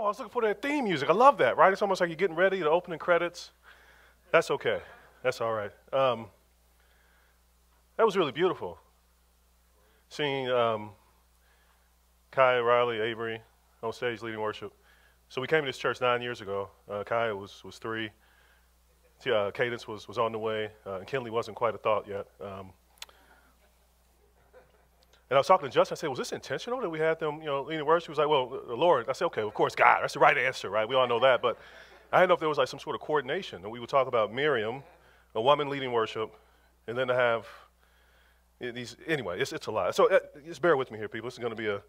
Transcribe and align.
Oh, 0.00 0.04
I 0.04 0.08
was 0.08 0.18
looking 0.18 0.32
for 0.32 0.40
that 0.40 0.62
theme 0.62 0.84
music. 0.84 1.10
I 1.10 1.12
love 1.12 1.36
that, 1.38 1.58
right? 1.58 1.70
It's 1.70 1.82
almost 1.82 2.00
like 2.00 2.08
you're 2.08 2.16
getting 2.16 2.34
ready, 2.34 2.60
to 2.60 2.62
open 2.62 2.70
the 2.70 2.74
opening 2.74 2.98
credits. 2.98 3.50
That's 4.32 4.50
okay. 4.50 4.80
That's 5.22 5.42
all 5.42 5.52
right. 5.52 5.70
Um, 5.92 6.28
that 7.98 8.06
was 8.06 8.16
really 8.16 8.32
beautiful. 8.32 8.78
Seeing 10.08 10.48
um, 10.48 10.92
Kai, 12.30 12.60
Riley, 12.60 12.98
Avery 12.98 13.42
on 13.82 13.92
stage 13.92 14.22
leading 14.22 14.40
worship. 14.40 14.72
So 15.28 15.42
we 15.42 15.46
came 15.46 15.64
to 15.64 15.66
this 15.66 15.76
church 15.76 16.00
nine 16.00 16.22
years 16.22 16.40
ago. 16.40 16.70
Uh, 16.90 17.04
Kai 17.04 17.30
was, 17.32 17.62
was 17.62 17.76
three. 17.76 18.08
Uh, 19.30 19.50
Cadence 19.50 19.86
was, 19.86 20.08
was 20.08 20.16
on 20.16 20.32
the 20.32 20.38
way, 20.38 20.70
uh, 20.86 20.94
and 21.00 21.06
Kinley 21.06 21.30
wasn't 21.30 21.58
quite 21.58 21.74
a 21.74 21.78
thought 21.78 22.08
yet. 22.08 22.26
Um, 22.40 22.72
and 25.30 25.36
I 25.36 25.38
was 25.38 25.46
talking 25.46 25.68
to 25.68 25.72
Justin. 25.72 25.94
I 25.94 25.98
said, 25.98 26.08
"Was 26.08 26.18
this 26.18 26.32
intentional 26.32 26.80
that 26.80 26.90
we 26.90 26.98
had 26.98 27.20
them, 27.20 27.38
you 27.38 27.46
know, 27.46 27.62
leading 27.62 27.86
worship?" 27.86 28.08
He 28.08 28.10
was 28.10 28.18
like, 28.18 28.28
"Well, 28.28 28.48
the 28.66 28.74
Lord." 28.74 29.08
I 29.08 29.12
said, 29.12 29.26
"Okay, 29.26 29.42
of 29.42 29.54
course, 29.54 29.76
God. 29.76 30.02
That's 30.02 30.14
the 30.14 30.18
right 30.18 30.36
answer, 30.36 30.68
right? 30.68 30.88
We 30.88 30.96
all 30.96 31.06
know 31.06 31.20
that." 31.20 31.40
But 31.40 31.56
I 32.12 32.18
didn't 32.18 32.30
know 32.30 32.34
if 32.34 32.40
there 32.40 32.48
was 32.48 32.58
like 32.58 32.66
some 32.66 32.80
sort 32.80 32.96
of 32.96 33.00
coordination. 33.00 33.62
And 33.62 33.70
we 33.70 33.78
would 33.78 33.88
talk 33.88 34.08
about 34.08 34.32
Miriam, 34.34 34.82
a 35.36 35.40
woman 35.40 35.68
leading 35.68 35.92
worship, 35.92 36.34
and 36.88 36.98
then 36.98 37.06
to 37.06 37.14
have 37.14 37.46
these. 38.58 38.96
Anyway, 39.06 39.40
it's 39.40 39.52
it's 39.52 39.68
a 39.68 39.70
lot. 39.70 39.94
So 39.94 40.10
uh, 40.10 40.18
just 40.44 40.60
bear 40.60 40.76
with 40.76 40.90
me 40.90 40.98
here, 40.98 41.08
people. 41.08 41.28
This 41.28 41.34
is 41.34 41.38
going 41.38 41.54
to 41.54 41.56
be 41.56 41.68
a. 41.68 41.80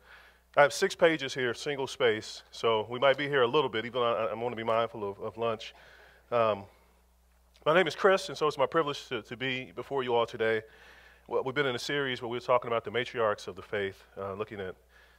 I 0.55 0.61
have 0.61 0.73
six 0.73 0.93
pages 0.93 1.33
here, 1.33 1.53
single 1.55 1.87
space. 1.87 2.43
So 2.51 2.85
we 2.89 2.99
might 2.99 3.17
be 3.17 3.27
here 3.27 3.41
a 3.41 3.47
little 3.47 3.69
bit, 3.69 3.85
even 3.85 4.01
though 4.01 4.13
I, 4.13 4.31
am 4.31 4.39
going 4.39 4.51
to 4.51 4.55
be 4.55 4.63
mindful 4.63 5.09
of, 5.09 5.19
of 5.19 5.37
lunch. 5.37 5.73
Um, 6.31 6.65
my 7.65 7.73
name 7.73 7.87
is 7.87 7.95
Chris, 7.95 8.29
and 8.29 8.37
so 8.37 8.47
it's 8.47 8.57
my 8.57 8.65
privilege 8.65 9.07
to, 9.07 9.21
to 9.23 9.37
be 9.37 9.71
before 9.75 10.03
you 10.03 10.13
all 10.13 10.25
today. 10.25 10.61
Well, 11.27 11.43
we've 11.43 11.55
been 11.55 11.67
in 11.67 11.75
a 11.75 11.79
series 11.79 12.21
where 12.21 12.27
we 12.27 12.37
are 12.37 12.41
talking 12.41 12.67
about 12.67 12.83
the 12.83 12.89
matriarchs 12.89 13.47
of 13.47 13.55
the 13.55 13.61
faith, 13.61 14.03
uh, 14.17 14.33
looking 14.33 14.59
at, 14.59 14.75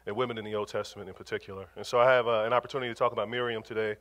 at 0.07 0.15
women 0.15 0.37
in 0.37 0.45
the 0.45 0.55
Old 0.55 0.69
Testament 0.69 1.09
in 1.09 1.15
particular. 1.15 1.67
And 1.77 1.87
so 1.87 2.01
I 2.01 2.11
have 2.13 2.27
uh, 2.27 2.43
an 2.43 2.53
opportunity 2.53 2.91
to 2.91 2.95
talk 2.95 3.13
about 3.13 3.31
Miriam 3.31 3.63
today. 3.63 3.97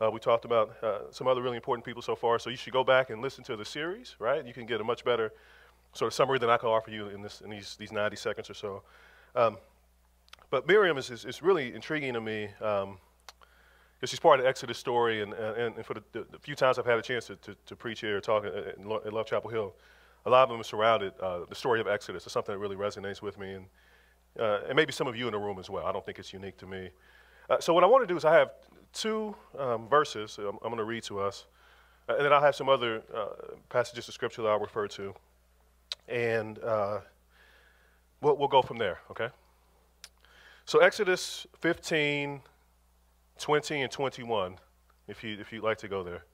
Uh, 0.00 0.10
we 0.10 0.20
talked 0.20 0.44
about 0.44 0.76
uh, 0.84 0.98
some 1.10 1.26
other 1.26 1.42
really 1.42 1.56
important 1.56 1.84
people 1.84 2.02
so 2.02 2.14
far, 2.14 2.38
so 2.38 2.50
you 2.50 2.56
should 2.56 2.72
go 2.72 2.84
back 2.84 3.10
and 3.10 3.22
listen 3.22 3.42
to 3.44 3.56
the 3.56 3.64
series, 3.64 4.14
right? 4.18 4.46
You 4.46 4.52
can 4.52 4.66
get 4.66 4.80
a 4.80 4.84
much 4.84 5.04
better 5.04 5.32
sort 5.94 6.08
of 6.08 6.14
summary 6.14 6.38
than 6.38 6.50
I 6.50 6.58
can 6.58 6.68
offer 6.68 6.90
you 6.90 7.08
in, 7.08 7.22
this, 7.22 7.40
in 7.40 7.50
these, 7.50 7.76
these 7.76 7.92
90 7.92 8.14
seconds 8.14 8.50
or 8.50 8.54
so. 8.54 8.82
Um, 9.34 9.56
but 10.50 10.68
Miriam 10.68 10.98
is, 10.98 11.10
is, 11.10 11.24
is, 11.24 11.42
really 11.42 11.74
intriguing 11.74 12.12
to 12.12 12.20
me 12.20 12.50
because 12.58 12.84
um, 12.84 12.98
she's 14.04 14.20
part 14.20 14.38
of 14.38 14.44
the 14.44 14.48
Exodus 14.48 14.78
story, 14.78 15.22
and, 15.22 15.32
and, 15.32 15.76
and 15.76 15.84
for 15.84 15.94
the, 15.94 16.02
the, 16.12 16.38
few 16.40 16.54
times 16.54 16.78
I've 16.78 16.86
had 16.86 16.98
a 16.98 17.02
chance 17.02 17.26
to, 17.26 17.36
to, 17.36 17.56
to 17.66 17.74
preach 17.74 18.00
here 18.00 18.18
or 18.18 18.20
talk 18.20 18.44
at, 18.44 18.54
at 18.54 19.12
Love 19.12 19.26
Chapel 19.26 19.50
Hill, 19.50 19.74
a 20.26 20.30
lot 20.30 20.42
of 20.42 20.48
them 20.48 20.60
are 20.60 20.64
surrounded. 20.64 21.12
Uh, 21.20 21.40
the 21.48 21.54
story 21.54 21.80
of 21.80 21.86
Exodus 21.86 22.26
is 22.26 22.32
something 22.32 22.54
that 22.54 22.58
really 22.58 22.76
resonates 22.76 23.22
with 23.22 23.38
me, 23.38 23.54
and, 23.54 23.66
uh, 24.38 24.60
and 24.68 24.76
maybe 24.76 24.92
some 24.92 25.06
of 25.06 25.16
you 25.16 25.26
in 25.26 25.32
the 25.32 25.38
room 25.38 25.58
as 25.58 25.70
well. 25.70 25.86
I 25.86 25.92
don't 25.92 26.04
think 26.04 26.18
it's 26.18 26.32
unique 26.32 26.56
to 26.58 26.66
me. 26.66 26.90
Uh, 27.50 27.58
so 27.60 27.72
what 27.72 27.84
I 27.84 27.86
want 27.86 28.06
to 28.06 28.12
do 28.12 28.16
is 28.16 28.24
I 28.24 28.34
have 28.34 28.50
two 28.92 29.34
um, 29.58 29.88
verses 29.88 30.38
I'm, 30.38 30.58
I'm 30.62 30.70
going 30.70 30.76
to 30.76 30.84
read 30.84 31.02
to 31.04 31.20
us, 31.20 31.46
uh, 32.08 32.16
and 32.16 32.24
then 32.24 32.32
I'll 32.32 32.42
have 32.42 32.56
some 32.56 32.68
other 32.68 33.02
uh, 33.14 33.54
passages 33.68 34.08
of 34.08 34.14
scripture 34.14 34.42
that 34.42 34.48
I'll 34.48 34.60
refer 34.60 34.88
to, 34.88 35.14
and 36.08 36.58
uh, 36.58 37.00
we'll, 38.20 38.36
we'll 38.36 38.48
go 38.48 38.62
from 38.62 38.78
there, 38.78 38.98
okay? 39.10 39.28
So 40.64 40.80
Exodus 40.80 41.46
15, 41.60 42.42
20, 43.38 43.82
and 43.82 43.90
21, 43.90 44.56
if, 45.06 45.24
you, 45.24 45.38
if 45.40 45.52
you'd 45.52 45.64
like 45.64 45.78
to 45.78 45.88
go 45.88 46.02
there. 46.02 46.24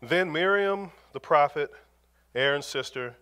Then 0.00 0.32
Miriam, 0.32 0.92
the 1.12 1.20
prophet, 1.20 1.70
Aaron's 2.34 2.66
sister, 2.66 3.16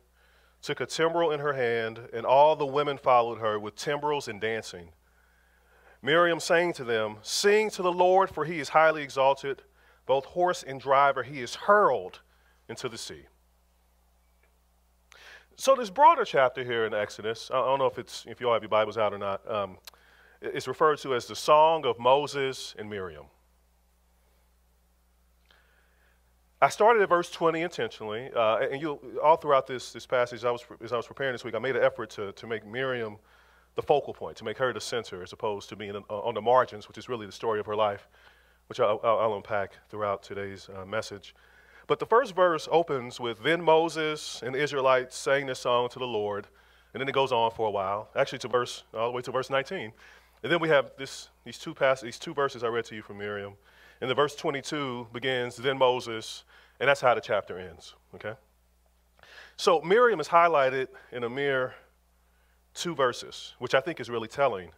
took 0.62 0.80
a 0.80 0.86
timbrel 0.86 1.30
in 1.30 1.40
her 1.40 1.52
hand, 1.52 2.08
and 2.12 2.24
all 2.24 2.56
the 2.56 2.66
women 2.66 2.98
followed 2.98 3.38
her 3.38 3.58
with 3.58 3.76
timbrels 3.76 4.28
and 4.28 4.40
dancing. 4.40 4.90
Miriam 6.02 6.38
sang 6.38 6.72
to 6.74 6.84
them, 6.84 7.16
Sing 7.22 7.70
to 7.70 7.82
the 7.82 7.92
Lord, 7.92 8.30
for 8.30 8.44
he 8.44 8.60
is 8.60 8.70
highly 8.70 9.02
exalted. 9.02 9.62
Both 10.06 10.26
horse 10.26 10.62
and 10.62 10.80
driver, 10.80 11.22
he 11.22 11.42
is 11.42 11.54
hurled 11.54 12.20
into 12.68 12.88
the 12.88 12.98
sea. 12.98 13.26
So 15.56 15.74
this 15.74 15.90
broader 15.90 16.24
chapter 16.24 16.62
here 16.62 16.86
in 16.86 16.94
Exodus, 16.94 17.50
I 17.52 17.56
don't 17.56 17.80
know 17.80 17.86
if 17.86 17.98
it's 17.98 18.24
if 18.28 18.40
you 18.40 18.46
all 18.46 18.54
have 18.54 18.62
your 18.62 18.68
Bibles 18.68 18.96
out 18.96 19.12
or 19.12 19.18
not. 19.18 19.50
Um, 19.50 19.78
it's 20.40 20.68
referred 20.68 20.98
to 20.98 21.16
as 21.16 21.26
the 21.26 21.34
Song 21.34 21.84
of 21.84 21.98
Moses 21.98 22.76
and 22.78 22.88
Miriam. 22.88 23.26
I 26.60 26.68
started 26.68 27.02
at 27.02 27.08
verse 27.08 27.30
20 27.30 27.62
intentionally, 27.62 28.30
uh, 28.34 28.58
and 28.58 28.82
you 28.82 28.98
all 29.22 29.36
throughout 29.36 29.68
this, 29.68 29.92
this 29.92 30.06
passage, 30.06 30.44
I 30.44 30.50
was, 30.50 30.64
as 30.82 30.92
I 30.92 30.96
was 30.96 31.06
preparing 31.06 31.32
this 31.32 31.44
week, 31.44 31.54
I 31.54 31.60
made 31.60 31.76
an 31.76 31.84
effort 31.84 32.10
to, 32.10 32.32
to 32.32 32.46
make 32.48 32.66
Miriam 32.66 33.16
the 33.76 33.82
focal 33.82 34.12
point, 34.12 34.36
to 34.38 34.44
make 34.44 34.58
her 34.58 34.72
the 34.72 34.80
center, 34.80 35.22
as 35.22 35.32
opposed 35.32 35.68
to 35.68 35.76
being 35.76 35.94
uh, 35.94 36.00
on 36.08 36.34
the 36.34 36.40
margins, 36.40 36.88
which 36.88 36.98
is 36.98 37.08
really 37.08 37.26
the 37.26 37.32
story 37.32 37.60
of 37.60 37.66
her 37.66 37.76
life, 37.76 38.08
which 38.66 38.80
I'll, 38.80 39.00
I'll 39.04 39.36
unpack 39.36 39.74
throughout 39.88 40.24
today's 40.24 40.68
uh, 40.76 40.84
message. 40.84 41.32
But 41.86 42.00
the 42.00 42.06
first 42.06 42.34
verse 42.34 42.66
opens 42.72 43.20
with 43.20 43.44
Then 43.44 43.62
Moses 43.62 44.42
and 44.44 44.52
the 44.52 44.60
Israelites 44.60 45.16
sang 45.16 45.46
this 45.46 45.60
song 45.60 45.88
to 45.90 46.00
the 46.00 46.08
Lord, 46.08 46.48
and 46.92 47.00
then 47.00 47.08
it 47.08 47.12
goes 47.12 47.30
on 47.30 47.52
for 47.52 47.68
a 47.68 47.70
while, 47.70 48.08
actually 48.16 48.40
to 48.40 48.48
verse, 48.48 48.82
all 48.92 49.10
the 49.10 49.12
way 49.12 49.22
to 49.22 49.30
verse 49.30 49.48
19. 49.48 49.92
And 50.42 50.52
then 50.52 50.58
we 50.58 50.68
have 50.70 50.90
this, 50.98 51.28
these, 51.44 51.58
two 51.58 51.72
pass, 51.72 52.00
these 52.00 52.18
two 52.18 52.34
verses 52.34 52.64
I 52.64 52.66
read 52.66 52.84
to 52.86 52.96
you 52.96 53.02
from 53.02 53.18
Miriam. 53.18 53.52
And 54.00 54.08
the 54.08 54.14
verse 54.14 54.34
22 54.36 55.08
begins, 55.12 55.56
Then 55.56 55.78
Moses 55.78 56.44
and 56.80 56.88
that's 56.88 57.00
how 57.00 57.14
the 57.14 57.20
chapter 57.20 57.58
ends, 57.58 57.94
okay? 58.14 58.34
So 59.56 59.80
Miriam 59.80 60.20
is 60.20 60.28
highlighted 60.28 60.88
in 61.10 61.24
a 61.24 61.28
mere 61.28 61.74
two 62.74 62.94
verses, 62.94 63.54
which 63.58 63.74
I 63.74 63.80
think 63.80 63.98
is 63.98 64.08
really 64.08 64.28
telling. 64.28 64.70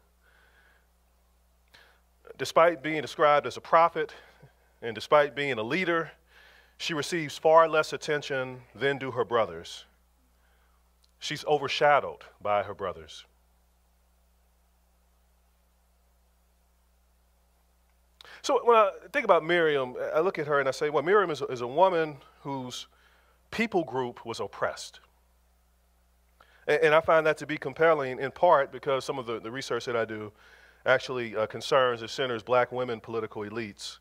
Despite 2.38 2.82
being 2.82 3.02
described 3.02 3.46
as 3.46 3.58
a 3.58 3.60
prophet 3.60 4.14
and 4.80 4.94
despite 4.94 5.36
being 5.36 5.58
a 5.58 5.62
leader, 5.62 6.10
she 6.78 6.94
receives 6.94 7.36
far 7.36 7.68
less 7.68 7.92
attention 7.92 8.62
than 8.74 8.96
do 8.96 9.10
her 9.10 9.24
brothers. 9.24 9.84
She's 11.18 11.44
overshadowed 11.44 12.24
by 12.40 12.62
her 12.62 12.72
brothers. 12.72 13.26
So 18.42 18.60
when 18.64 18.76
I 18.76 18.90
think 19.12 19.24
about 19.24 19.44
Miriam, 19.44 19.94
I 20.14 20.20
look 20.20 20.38
at 20.38 20.46
her 20.46 20.60
and 20.60 20.68
I 20.68 20.72
say, 20.72 20.90
well, 20.90 21.02
Miriam 21.02 21.30
is, 21.30 21.42
is 21.50 21.60
a 21.60 21.66
woman 21.66 22.16
whose 22.42 22.86
people 23.50 23.84
group 23.84 24.24
was 24.24 24.40
oppressed. 24.40 25.00
And, 26.66 26.82
and, 26.84 26.94
I 26.94 27.00
find 27.00 27.26
that 27.26 27.36
to 27.38 27.46
be 27.46 27.56
compelling 27.56 28.18
in 28.18 28.30
part 28.30 28.72
because 28.72 29.04
some 29.04 29.18
of 29.18 29.26
the, 29.26 29.40
the 29.40 29.50
research 29.50 29.84
that 29.86 29.96
I 29.96 30.04
do 30.04 30.32
actually 30.86 31.36
uh, 31.36 31.46
concerns 31.46 32.00
and 32.00 32.10
centers 32.10 32.42
black 32.42 32.72
women 32.72 33.00
political 33.00 33.42
elites. 33.42 33.98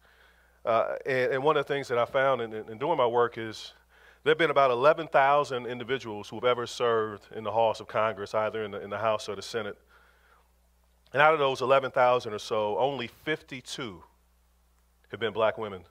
Uh, 0.66 0.96
and, 1.06 1.34
and, 1.34 1.44
one 1.44 1.58
of 1.58 1.66
the 1.66 1.74
things 1.74 1.88
that 1.88 1.98
I 1.98 2.06
found 2.06 2.42
in, 2.42 2.54
in 2.54 2.78
doing 2.78 2.98
my 2.98 3.08
work 3.08 3.38
is 3.38 3.74
there 4.24 4.32
have 4.32 4.38
been 4.38 4.52
about 4.52 4.72
11,000 4.72 5.66
individuals 5.66 6.30
who 6.30 6.36
have 6.36 6.46
ever 6.46 6.68
served 6.68 7.28
in 7.36 7.44
the 7.44 7.52
halls 7.52 7.80
of 7.80 7.88
Congress, 7.88 8.34
either 8.34 8.64
in 8.64 8.72
the, 8.72 8.82
in 8.82 8.90
the 8.90 8.98
House 8.98 9.30
or 9.30 9.36
the 9.36 9.42
Senate. 9.42 9.78
And 11.14 11.22
out 11.22 11.34
of 11.34 11.40
those 11.40 11.62
11,000 11.62 12.34
or 12.34 12.40
so, 12.40 12.78
only 12.78 13.08
52 13.08 14.04
have 15.12 15.20
been 15.20 15.34
black 15.34 15.58
women. 15.58 15.84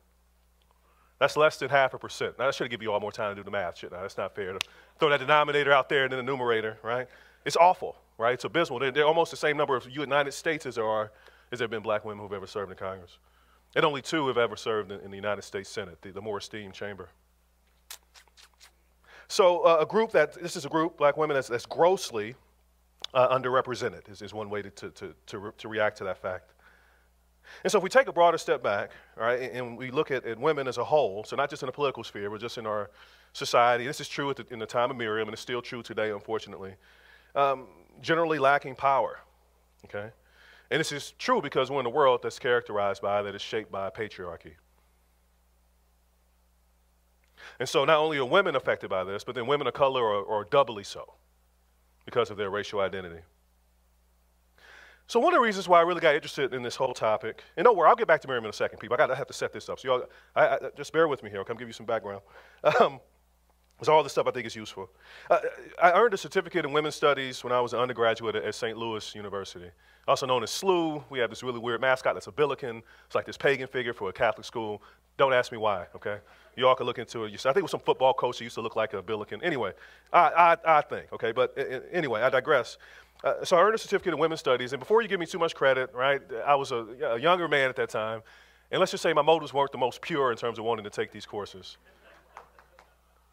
That's 1.19 1.37
less 1.37 1.57
than 1.59 1.69
half 1.69 1.95
a 1.95 1.99
percent. 1.99 2.39
Now, 2.39 2.49
I 2.49 2.51
should 2.53 2.65
have 2.65 2.71
give 2.71 2.83
you 2.83 2.93
all 2.93 3.01
more 3.01 3.13
time 3.13 3.35
to 3.35 3.41
do 3.41 3.45
the 3.45 3.51
math, 3.51 3.79
shouldn't 3.79 3.99
I? 3.99 4.03
That's 4.03 4.17
not 4.17 4.35
fair 4.35 4.53
to 4.53 4.59
throw 5.01 5.11
that 5.11 5.21
denominator 5.21 5.73
out 5.73 5.89
there 5.89 6.05
and 6.05 6.13
then 6.13 6.19
the 6.19 6.23
numerator, 6.23 6.79
right? 6.83 7.09
It's 7.45 7.57
awful, 7.57 7.97
right? 8.19 8.35
It's 8.35 8.45
abysmal. 8.45 8.79
They're, 8.79 8.93
they're 8.93 9.07
almost 9.07 9.31
the 9.31 9.37
same 9.37 9.57
number 9.57 9.75
of 9.77 9.89
United 9.91 10.33
States 10.33 10.67
as 10.67 10.77
there 10.77 10.87
are 10.87 11.11
as 11.51 11.59
there 11.59 11.65
have 11.65 11.71
been 11.71 11.83
black 11.83 12.05
women 12.05 12.23
who've 12.23 12.33
ever 12.33 12.47
served 12.47 12.71
in 12.71 12.77
Congress. 12.77 13.19
And 13.75 13.85
only 13.85 14.03
two 14.03 14.29
have 14.29 14.39
ever 14.39 14.57
served 14.57 14.93
in, 14.93 15.01
in 15.01 15.11
the 15.11 15.17
United 15.17 15.43
States 15.43 15.69
Senate, 15.69 16.01
the, 16.03 16.11
the 16.11 16.21
more 16.21 16.39
esteemed 16.39 16.75
chamber. 16.75 17.09
So 19.29 19.61
uh, 19.61 19.79
a 19.81 19.87
group 19.87 20.13
that, 20.13 20.35
this 20.41 20.57
is 20.57 20.65
a 20.65 20.69
group, 20.69 20.97
black 20.99 21.17
women, 21.17 21.35
that's, 21.35 21.49
that's 21.49 21.67
grossly 21.67 22.35
uh, 23.15 23.37
underrepresented 23.37 24.11
is, 24.11 24.23
is 24.23 24.33
one 24.35 24.51
way 24.51 24.63
to, 24.63 24.71
to, 24.71 24.91
to, 24.91 25.15
to, 25.27 25.39
re- 25.39 25.53
to 25.59 25.69
react 25.69 25.99
to 25.99 26.05
that 26.05 26.19
fact. 26.19 26.53
And 27.65 27.71
so 27.71 27.79
if 27.79 27.85
we 27.85 27.91
take 27.91 28.09
a 28.09 28.13
broader 28.13 28.39
step 28.39 28.63
back, 28.63 28.93
right, 29.17 29.51
and 29.53 29.77
we 29.77 29.91
look 29.91 30.11
at, 30.11 30.25
at 30.25 30.39
women 30.39 30.69
as 30.69 30.79
a 30.79 30.85
whole, 30.85 31.25
so 31.25 31.37
not 31.37 31.51
just 31.51 31.63
in 31.63 31.67
the 31.67 31.73
political 31.73 32.05
sphere, 32.05 32.31
but 32.31 32.41
just 32.41 32.59
in 32.59 32.67
our 32.67 32.91
society, 33.33 33.87
this 33.87 34.01
is 34.01 34.09
true 34.09 34.33
the, 34.35 34.47
in 34.51 34.59
the 34.59 34.67
time 34.67 34.91
of 34.91 34.97
Miriam, 34.97 35.29
and 35.29 35.33
it's 35.33 35.43
still 35.43 35.63
true 35.63 35.83
today, 35.83 36.11
unfortunately, 36.11 36.75
um, 37.35 37.67
generally 38.01 38.39
lacking 38.39 38.75
power, 38.75 39.21
okay? 39.85 40.11
And 40.71 40.81
this 40.81 40.93
is 40.93 41.13
true 41.19 41.41
because 41.41 41.71
we're 41.71 41.81
in 41.81 41.87
a 41.87 41.91
world 41.91 42.21
that's 42.23 42.39
characterized 42.39 43.03
by, 43.03 43.23
that 43.23 43.35
is 43.35 43.43
shaped 43.43 43.73
by 43.73 43.91
patriarchy. 43.91 44.53
And 47.59 47.69
so 47.69 47.85
not 47.85 47.99
only 47.99 48.19
are 48.19 48.25
women 48.25 48.57
affected 48.57 48.91
by 48.91 49.05
this, 49.05 49.25
but 49.25 49.35
then 49.35 49.47
women 49.47 49.67
of 49.67 49.75
color 49.75 50.05
are, 50.05 50.27
are 50.27 50.45
doubly 50.45 50.85
so 50.85 51.15
because 52.05 52.31
of 52.31 52.37
their 52.37 52.51
racial 52.51 52.81
identity. 52.81 53.21
So 55.09 55.19
one 55.19 55.33
of 55.33 55.39
the 55.39 55.43
reasons 55.43 55.67
why 55.67 55.79
I 55.79 55.83
really 55.83 56.03
got 56.03 56.15
interested 56.15 56.53
in 56.53 56.63
this 56.63 56.77
whole 56.77 56.93
topic, 56.93 57.43
and 57.57 57.65
don't 57.65 57.77
worry, 57.77 57.89
I'll 57.89 57.97
get 57.97 58.07
back 58.07 58.21
to 58.21 58.29
Miriam 58.29 58.45
in 58.45 58.51
a 58.51 58.53
second, 58.53 58.79
people. 58.79 58.95
I 58.95 58.99
got 58.99 59.07
to 59.07 59.17
have 59.17 59.27
to 59.27 59.33
set 59.33 59.55
this 59.55 59.71
up. 59.71 59.81
So 59.81 59.89
y'all, 59.89 60.05
I, 60.37 60.47
I, 60.47 60.59
just 60.77 60.93
bear 60.93 61.09
with 61.09 61.23
me 61.23 61.31
here. 61.31 61.39
I'll 61.39 61.47
come 61.47 61.57
give 61.57 61.67
you 61.67 61.73
some 61.73 61.87
background. 61.87 62.23
Um, 62.81 63.01
It's 63.81 63.89
all 63.89 64.03
the 64.03 64.11
stuff 64.11 64.27
I 64.27 64.33
think 64.33 64.45
is 64.45 64.57
useful. 64.57 64.91
Uh, 65.31 65.39
I 65.81 65.93
earned 65.93 66.13
a 66.13 66.17
certificate 66.17 66.65
in 66.65 66.73
women's 66.73 66.97
studies 66.97 67.45
when 67.45 67.53
I 67.53 67.61
was 67.61 67.75
an 67.75 67.79
undergraduate 67.79 68.35
at 68.35 68.55
St. 68.55 68.77
Louis 68.77 69.15
University, 69.15 69.71
also 70.09 70.27
known 70.27 70.43
as 70.43 70.51
SLU. 70.51 71.05
We 71.11 71.21
have 71.21 71.31
this 71.31 71.45
really 71.45 71.61
weird 71.61 71.81
mascot 71.81 72.15
that's 72.15 72.27
a 72.27 72.33
billiken. 72.33 72.83
It's 73.07 73.15
like 73.15 73.25
this 73.25 73.37
pagan 73.37 73.69
figure 73.69 73.95
for 73.95 74.09
a 74.09 74.13
Catholic 74.13 74.45
school. 74.45 74.83
Don't 75.17 75.33
ask 75.33 75.53
me 75.53 75.59
why, 75.59 75.87
okay? 75.95 76.19
You 76.57 76.67
all 76.67 76.75
can 76.75 76.87
look 76.87 76.99
into 76.99 77.25
it. 77.25 77.33
I 77.35 77.37
think 77.37 77.59
it 77.59 77.63
was 77.63 77.71
some 77.71 77.81
football 77.81 78.15
coach 78.15 78.39
that 78.39 78.45
used 78.45 78.57
to 78.57 78.63
look 78.63 78.75
like 78.75 78.95
a 78.95 79.03
billiken. 79.03 79.43
Anyway, 79.45 79.73
I, 80.13 80.57
I, 80.67 80.79
I 80.79 80.81
think, 80.81 81.13
okay? 81.13 81.31
But 81.31 81.57
anyway, 81.93 82.23
I 82.23 82.31
digress. 82.31 82.79
Uh, 83.25 83.45
so 83.45 83.57
I 83.57 83.63
earned 83.63 83.75
a 83.75 83.79
certificate 83.79 84.15
in 84.15 84.21
women's 84.21 84.41
studies, 84.41 84.73
and 84.73 84.81
before 84.81 85.03
you 85.03 85.09
give 85.09 85.19
me 85.19 85.27
too 85.27 85.39
much 85.39 85.55
credit, 85.55 85.93
right, 85.93 86.23
I 86.47 86.55
was 86.55 86.71
a, 86.71 86.87
a 87.03 87.19
younger 87.19 87.49
man 87.49 87.69
at 87.69 87.77
that 87.77 87.91
time, 87.91 88.23
and 88.71 88.79
let's 88.79 88.93
just 88.93 89.03
say 89.03 89.13
my 89.13 89.23
motives 89.23 89.53
weren't 89.53 89.73
the 89.73 89.79
most 89.79 90.01
pure 90.01 90.31
in 90.31 90.37
terms 90.37 90.59
of 90.59 90.65
wanting 90.65 90.85
to 90.85 90.91
take 90.91 91.11
these 91.11 91.27
courses. 91.27 91.79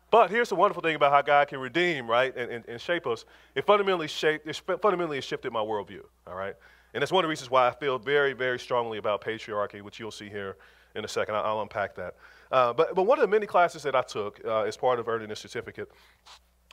But 0.09 0.29
here's 0.29 0.49
the 0.49 0.55
wonderful 0.55 0.81
thing 0.81 0.95
about 0.95 1.11
how 1.11 1.21
God 1.21 1.47
can 1.49 1.59
redeem, 1.59 2.09
right, 2.09 2.35
and, 2.35 2.49
and, 2.49 2.65
and 2.67 2.81
shape 2.81 3.05
us. 3.05 3.25
It 3.53 3.65
fundamentally 3.65 4.07
shaped, 4.07 4.47
it 4.47 4.55
fundamentally 4.81 5.19
shifted 5.21 5.51
my 5.51 5.59
worldview, 5.59 6.01
all 6.25 6.35
right? 6.35 6.55
And 6.93 7.01
that's 7.01 7.11
one 7.11 7.23
of 7.23 7.27
the 7.27 7.29
reasons 7.29 7.51
why 7.51 7.67
I 7.67 7.71
feel 7.71 7.99
very, 7.99 8.33
very 8.33 8.57
strongly 8.57 8.97
about 8.97 9.21
patriarchy, 9.21 9.81
which 9.81 9.99
you'll 9.99 10.11
see 10.11 10.29
here 10.29 10.55
in 10.95 11.03
a 11.03 11.07
second. 11.07 11.35
I'll, 11.35 11.61
unpack 11.61 11.95
that. 11.95 12.15
Uh, 12.51 12.71
but, 12.71 12.95
but 12.95 13.03
one 13.03 13.19
of 13.19 13.21
the 13.21 13.27
many 13.27 13.45
classes 13.45 13.83
that 13.83 13.95
I 13.95 14.01
took 14.01 14.39
uh, 14.45 14.61
as 14.61 14.77
part 14.77 14.99
of 14.99 15.09
earning 15.09 15.27
this 15.27 15.41
certificate 15.41 15.91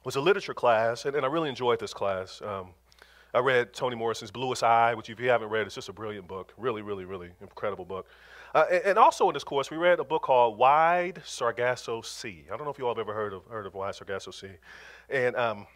was 0.05 0.15
a 0.15 0.21
literature 0.21 0.55
class, 0.55 1.05
and, 1.05 1.17
and 1.17 1.27
I 1.27 1.29
really 1.29 1.49
enjoyed 1.49 1.81
this 1.81 1.93
class. 1.93 2.41
Um, 2.43 2.69
I 3.35 3.39
read 3.39 3.73
Toni 3.73 3.97
Morrison's 3.97 4.31
Bluest 4.31 4.63
Eye, 4.63 4.95
which 4.95 5.09
if 5.09 5.19
you 5.19 5.31
haven't 5.31 5.49
read, 5.49 5.67
it's 5.67 5.75
just 5.75 5.89
a 5.89 5.93
brilliant 5.93 6.29
book. 6.29 6.53
Really, 6.59 6.83
really, 6.83 7.07
really 7.07 7.31
incredible 7.41 7.87
book. 7.87 8.07
Uh, 8.55 8.67
and, 8.85 8.99
also 8.99 9.29
in 9.29 9.35
this 9.35 9.45
course, 9.45 9.71
we 9.71 9.79
read 9.79 9.99
a 9.99 10.05
book 10.05 10.23
called 10.23 10.59
Wide 10.59 11.23
Sargasso 11.25 12.03
Sea. 12.03 12.45
I 12.53 12.57
don't 12.57 12.65
know 12.65 12.71
if 12.71 12.79
you 12.79 12.87
all 12.87 12.95
have 12.95 13.01
ever 13.01 13.15
heard 13.15 13.33
of, 13.33 13.47
heard 13.47 13.65
of 13.65 13.75
Wide 13.75 13.95
Sargasso 13.95 14.31
Sea. 14.31 14.51
And 15.09 15.35
um, 15.37 15.67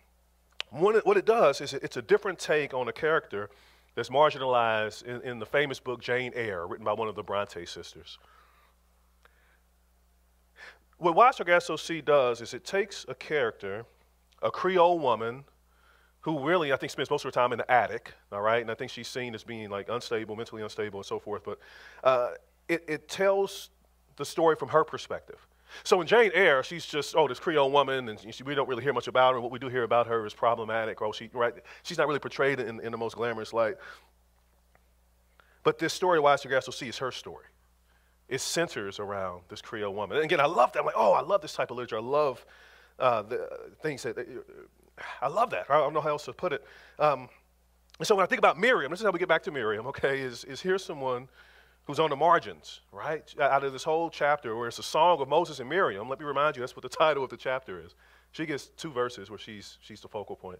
it, 0.71 1.07
what 1.07 1.17
it 1.17 1.25
does 1.25 1.63
is 1.63 1.73
it's 1.73 1.97
a 1.97 2.03
different 2.03 2.39
take 2.39 2.75
on 2.75 2.89
a 2.89 2.93
character 2.93 3.49
that's 3.95 4.11
marginalized 4.11 5.05
in, 5.05 5.23
in 5.23 5.39
the 5.39 5.47
famous 5.47 5.81
book 5.81 6.03
Jane 6.03 6.33
Eyre, 6.35 6.67
written 6.67 6.85
by 6.85 6.93
one 6.93 7.09
of 7.09 7.15
the 7.15 7.23
Bronte 7.23 7.65
sisters. 7.65 8.19
What 10.99 11.15
Wide 11.15 11.35
Sargasso 11.35 11.77
Sea 11.77 12.03
does 12.03 12.43
is 12.43 12.53
it 12.53 12.65
takes 12.65 13.07
a 13.09 13.15
character, 13.15 13.87
a 14.43 14.51
Creole 14.51 14.99
woman, 14.99 15.45
who 16.27 16.41
really, 16.41 16.73
I 16.73 16.77
think, 16.77 16.91
spends 16.91 17.09
most 17.09 17.25
of 17.25 17.29
her 17.29 17.41
time 17.41 17.53
in 17.53 17.59
the 17.59 17.71
attic, 17.71 18.13
all 18.33 18.41
right? 18.41 18.61
And 18.61 18.69
I 18.69 18.75
think 18.75 18.91
she's 18.91 19.07
seen 19.07 19.33
as 19.33 19.45
being 19.45 19.71
like 19.71 19.89
unstable, 19.89 20.35
mentally 20.35 20.61
unstable, 20.61 20.99
and 20.99 21.07
so 21.07 21.21
forth. 21.21 21.45
But 21.45 21.61
uh, 22.03 22.31
it, 22.69 22.83
it 22.89 23.09
tells 23.09 23.71
the 24.17 24.25
story 24.25 24.57
from 24.57 24.69
her 24.71 24.83
perspective. 24.83 25.47
So 25.85 26.01
in 26.01 26.09
Jane 26.09 26.33
Eyre, 26.35 26.65
she's 26.65 26.85
just, 26.85 27.15
oh, 27.15 27.29
this 27.29 27.39
Creole 27.39 27.71
woman, 27.71 28.09
and 28.09 28.35
she, 28.35 28.43
we 28.43 28.57
don't 28.57 28.69
really 28.69 28.83
hear 28.83 28.93
much 28.93 29.07
about 29.07 29.35
her. 29.35 29.41
What 29.41 29.53
we 29.53 29.61
do 29.61 29.69
hear 29.69 29.85
about 29.85 30.09
her 30.09 30.27
is 30.27 30.35
problematic, 30.35 31.01
or 31.01 31.15
she, 31.15 31.31
right? 31.33 31.55
She's 31.85 31.97
not 31.97 32.09
really 32.09 32.19
portrayed 32.19 32.59
in, 32.59 32.81
in 32.81 32.91
the 32.91 32.99
most 32.99 33.15
glamorous 33.15 33.53
light. 33.53 33.77
But 35.63 35.79
this 35.79 35.95
story, 35.95 36.19
Wide 36.19 36.41
Sargasso 36.41 36.73
Sea, 36.73 36.89
is 36.89 36.99
her 36.99 37.13
story. 37.13 37.45
It 38.29 38.41
centers 38.41 38.99
around 38.99 39.43
this 39.49 39.63
Creole 39.63 39.95
woman. 39.95 40.17
And 40.17 40.25
again, 40.25 40.41
I 40.41 40.47
love 40.47 40.73
that. 40.73 40.81
I'm 40.81 40.87
like, 40.87 40.97
oh, 40.99 41.13
I 41.13 41.21
love 41.21 41.41
this 41.41 41.53
type 41.53 41.71
of 41.71 41.77
literature. 41.77 41.99
I 41.99 42.01
love 42.01 42.45
uh, 42.99 43.23
the 43.23 43.49
things 43.81 44.03
that 44.03 44.17
I 45.21 45.29
love 45.29 45.51
that. 45.51 45.67
I 45.69 45.79
don't 45.79 45.93
know 45.93 46.01
how 46.01 46.11
else 46.11 46.25
to 46.25 46.33
put 46.33 46.53
it. 46.53 46.65
Um, 46.99 47.29
and 47.99 48.07
so 48.07 48.15
when 48.15 48.23
I 48.23 48.27
think 48.27 48.39
about 48.39 48.59
Miriam, 48.59 48.91
this 48.91 49.01
is 49.01 49.07
how 49.07 49.11
we 49.11 49.19
get 49.19 49.29
back 49.29 49.43
to 49.45 49.51
Miriam, 49.51 49.87
okay, 49.87 50.21
is, 50.21 50.45
is 50.45 50.61
here's 50.61 50.85
someone 50.85 51.29
who's 51.85 51.99
on 51.99 52.11
the 52.11 52.17
margins, 52.17 52.81
right? 52.93 53.33
Out 53.41 53.65
of 53.65 53.73
this 53.73 53.85
whole 53.85 54.11
chapter 54.11 54.57
where 54.57 54.69
it's 54.69 54.79
a 54.79 54.83
song 54.83 55.21
of 55.21 55.29
Moses 55.29 55.61
and 55.61 55.69
Miriam, 55.69 56.09
let 56.09 56.19
me 56.19 56.27
remind 56.27 56.57
you, 56.57 56.61
that's 56.61 56.77
what 56.77 56.83
the 56.83 56.89
title 57.05 57.25
of 57.25 57.31
the 57.31 57.37
chapter 57.37 57.81
is. 57.83 57.95
She 58.33 58.45
gets 58.45 58.67
two 58.67 58.91
verses 58.91 59.31
where 59.31 59.39
she's, 59.39 59.79
she's 59.81 60.01
the 60.01 60.09
focal 60.09 60.37
point. 60.37 60.59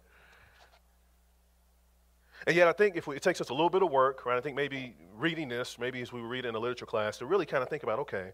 And 2.45 2.55
yet, 2.55 2.67
I 2.67 2.71
think 2.71 2.95
if 2.95 3.07
we, 3.07 3.15
it 3.15 3.21
takes 3.21 3.41
us 3.41 3.49
a 3.49 3.53
little 3.53 3.69
bit 3.69 3.81
of 3.81 3.91
work, 3.91 4.25
right? 4.25 4.37
I 4.37 4.41
think 4.41 4.55
maybe 4.55 4.95
reading 5.15 5.49
this, 5.49 5.77
maybe 5.79 6.01
as 6.01 6.13
we 6.13 6.21
read 6.21 6.45
in 6.45 6.55
a 6.55 6.59
literature 6.59 6.85
class, 6.85 7.17
to 7.17 7.25
really 7.25 7.45
kind 7.45 7.63
of 7.63 7.69
think 7.69 7.83
about, 7.83 7.99
okay, 7.99 8.31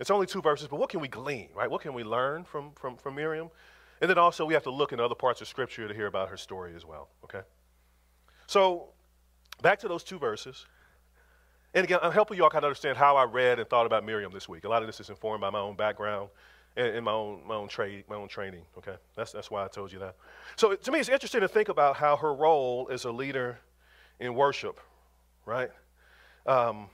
it's 0.00 0.10
only 0.10 0.26
two 0.26 0.42
verses, 0.42 0.66
but 0.66 0.78
what 0.78 0.88
can 0.88 1.00
we 1.00 1.08
glean, 1.08 1.50
right? 1.54 1.70
What 1.70 1.82
can 1.82 1.94
we 1.94 2.02
learn 2.02 2.44
from, 2.44 2.72
from, 2.72 2.96
from 2.96 3.14
Miriam? 3.14 3.50
And 4.00 4.10
then 4.10 4.18
also, 4.18 4.44
we 4.44 4.54
have 4.54 4.64
to 4.64 4.70
look 4.70 4.92
in 4.92 5.00
other 5.00 5.14
parts 5.14 5.40
of 5.40 5.48
Scripture 5.48 5.88
to 5.88 5.94
hear 5.94 6.06
about 6.06 6.28
her 6.28 6.36
story 6.36 6.74
as 6.74 6.84
well, 6.84 7.08
okay? 7.24 7.42
So, 8.46 8.88
back 9.62 9.78
to 9.80 9.88
those 9.88 10.02
two 10.02 10.18
verses. 10.18 10.66
And 11.74 11.84
again, 11.84 11.98
I'm 12.02 12.12
helping 12.12 12.36
you 12.36 12.44
all 12.44 12.50
kind 12.50 12.64
of 12.64 12.68
understand 12.68 12.96
how 12.96 13.16
I 13.16 13.24
read 13.24 13.58
and 13.58 13.68
thought 13.68 13.86
about 13.86 14.04
Miriam 14.04 14.32
this 14.32 14.48
week. 14.48 14.64
A 14.64 14.68
lot 14.68 14.82
of 14.82 14.88
this 14.88 15.00
is 15.00 15.10
informed 15.10 15.40
by 15.40 15.50
my 15.50 15.58
own 15.58 15.74
background 15.74 16.28
and, 16.76 16.88
and 16.88 17.04
my 17.04 17.10
own 17.10 17.40
my 17.46 17.54
own 17.54 17.68
trade, 17.68 18.04
my 18.08 18.14
own 18.14 18.28
training. 18.28 18.62
Okay, 18.78 18.94
that's 19.16 19.32
that's 19.32 19.50
why 19.50 19.64
I 19.64 19.68
told 19.68 19.92
you 19.92 19.98
that. 19.98 20.14
So 20.54 20.74
to 20.74 20.92
me, 20.92 21.00
it's 21.00 21.08
interesting 21.08 21.40
to 21.40 21.48
think 21.48 21.68
about 21.68 21.96
how 21.96 22.16
her 22.16 22.32
role 22.32 22.88
as 22.92 23.04
a 23.04 23.10
leader 23.10 23.58
in 24.20 24.34
worship, 24.34 24.78
right? 25.46 25.70
Um, 26.46 26.88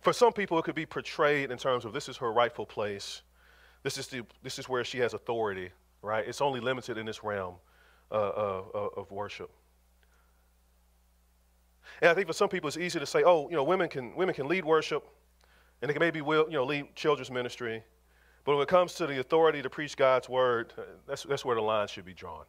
for 0.00 0.12
some 0.12 0.32
people, 0.32 0.58
it 0.58 0.64
could 0.64 0.74
be 0.74 0.86
portrayed 0.86 1.52
in 1.52 1.58
terms 1.58 1.84
of 1.84 1.92
this 1.92 2.08
is 2.08 2.16
her 2.16 2.32
rightful 2.32 2.66
place. 2.66 3.22
This 3.84 3.98
is 3.98 4.08
the 4.08 4.22
this 4.42 4.58
is 4.58 4.68
where 4.68 4.82
she 4.82 4.98
has 4.98 5.14
authority 5.14 5.70
right? 6.02 6.26
It's 6.26 6.40
only 6.40 6.60
limited 6.60 6.98
in 6.98 7.06
this 7.06 7.24
realm 7.24 7.54
uh, 8.10 8.14
of, 8.14 8.90
of 8.96 9.10
worship. 9.10 9.50
And 12.00 12.10
I 12.10 12.14
think 12.14 12.26
for 12.26 12.32
some 12.32 12.48
people, 12.48 12.68
it's 12.68 12.76
easy 12.76 12.98
to 12.98 13.06
say, 13.06 13.22
oh, 13.24 13.48
you 13.48 13.56
know, 13.56 13.64
women 13.64 13.88
can, 13.88 14.14
women 14.16 14.34
can 14.34 14.48
lead 14.48 14.64
worship, 14.64 15.06
and 15.80 15.88
they 15.88 15.94
can 15.94 16.00
maybe 16.00 16.20
will, 16.20 16.46
you 16.46 16.54
know, 16.54 16.64
lead 16.64 16.94
children's 16.94 17.30
ministry. 17.30 17.82
But 18.44 18.54
when 18.54 18.62
it 18.62 18.68
comes 18.68 18.94
to 18.94 19.06
the 19.06 19.20
authority 19.20 19.62
to 19.62 19.70
preach 19.70 19.96
God's 19.96 20.28
word, 20.28 20.72
uh, 20.76 20.82
that's, 21.06 21.22
that's 21.22 21.44
where 21.44 21.54
the 21.54 21.62
line 21.62 21.86
should 21.86 22.04
be 22.04 22.14
drawn. 22.14 22.44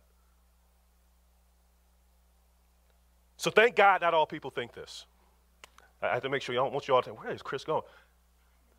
So 3.38 3.52
thank 3.52 3.76
God 3.76 4.02
not 4.02 4.14
all 4.14 4.26
people 4.26 4.50
think 4.50 4.74
this. 4.74 5.06
I 6.02 6.14
have 6.14 6.24
to 6.24 6.30
make 6.30 6.42
sure 6.42 6.54
you 6.54 6.62
don't 6.62 6.74
want 6.74 6.88
you 6.88 6.96
all 6.96 7.02
to, 7.04 7.12
where 7.12 7.32
is 7.32 7.42
Chris 7.42 7.64
going? 7.64 7.84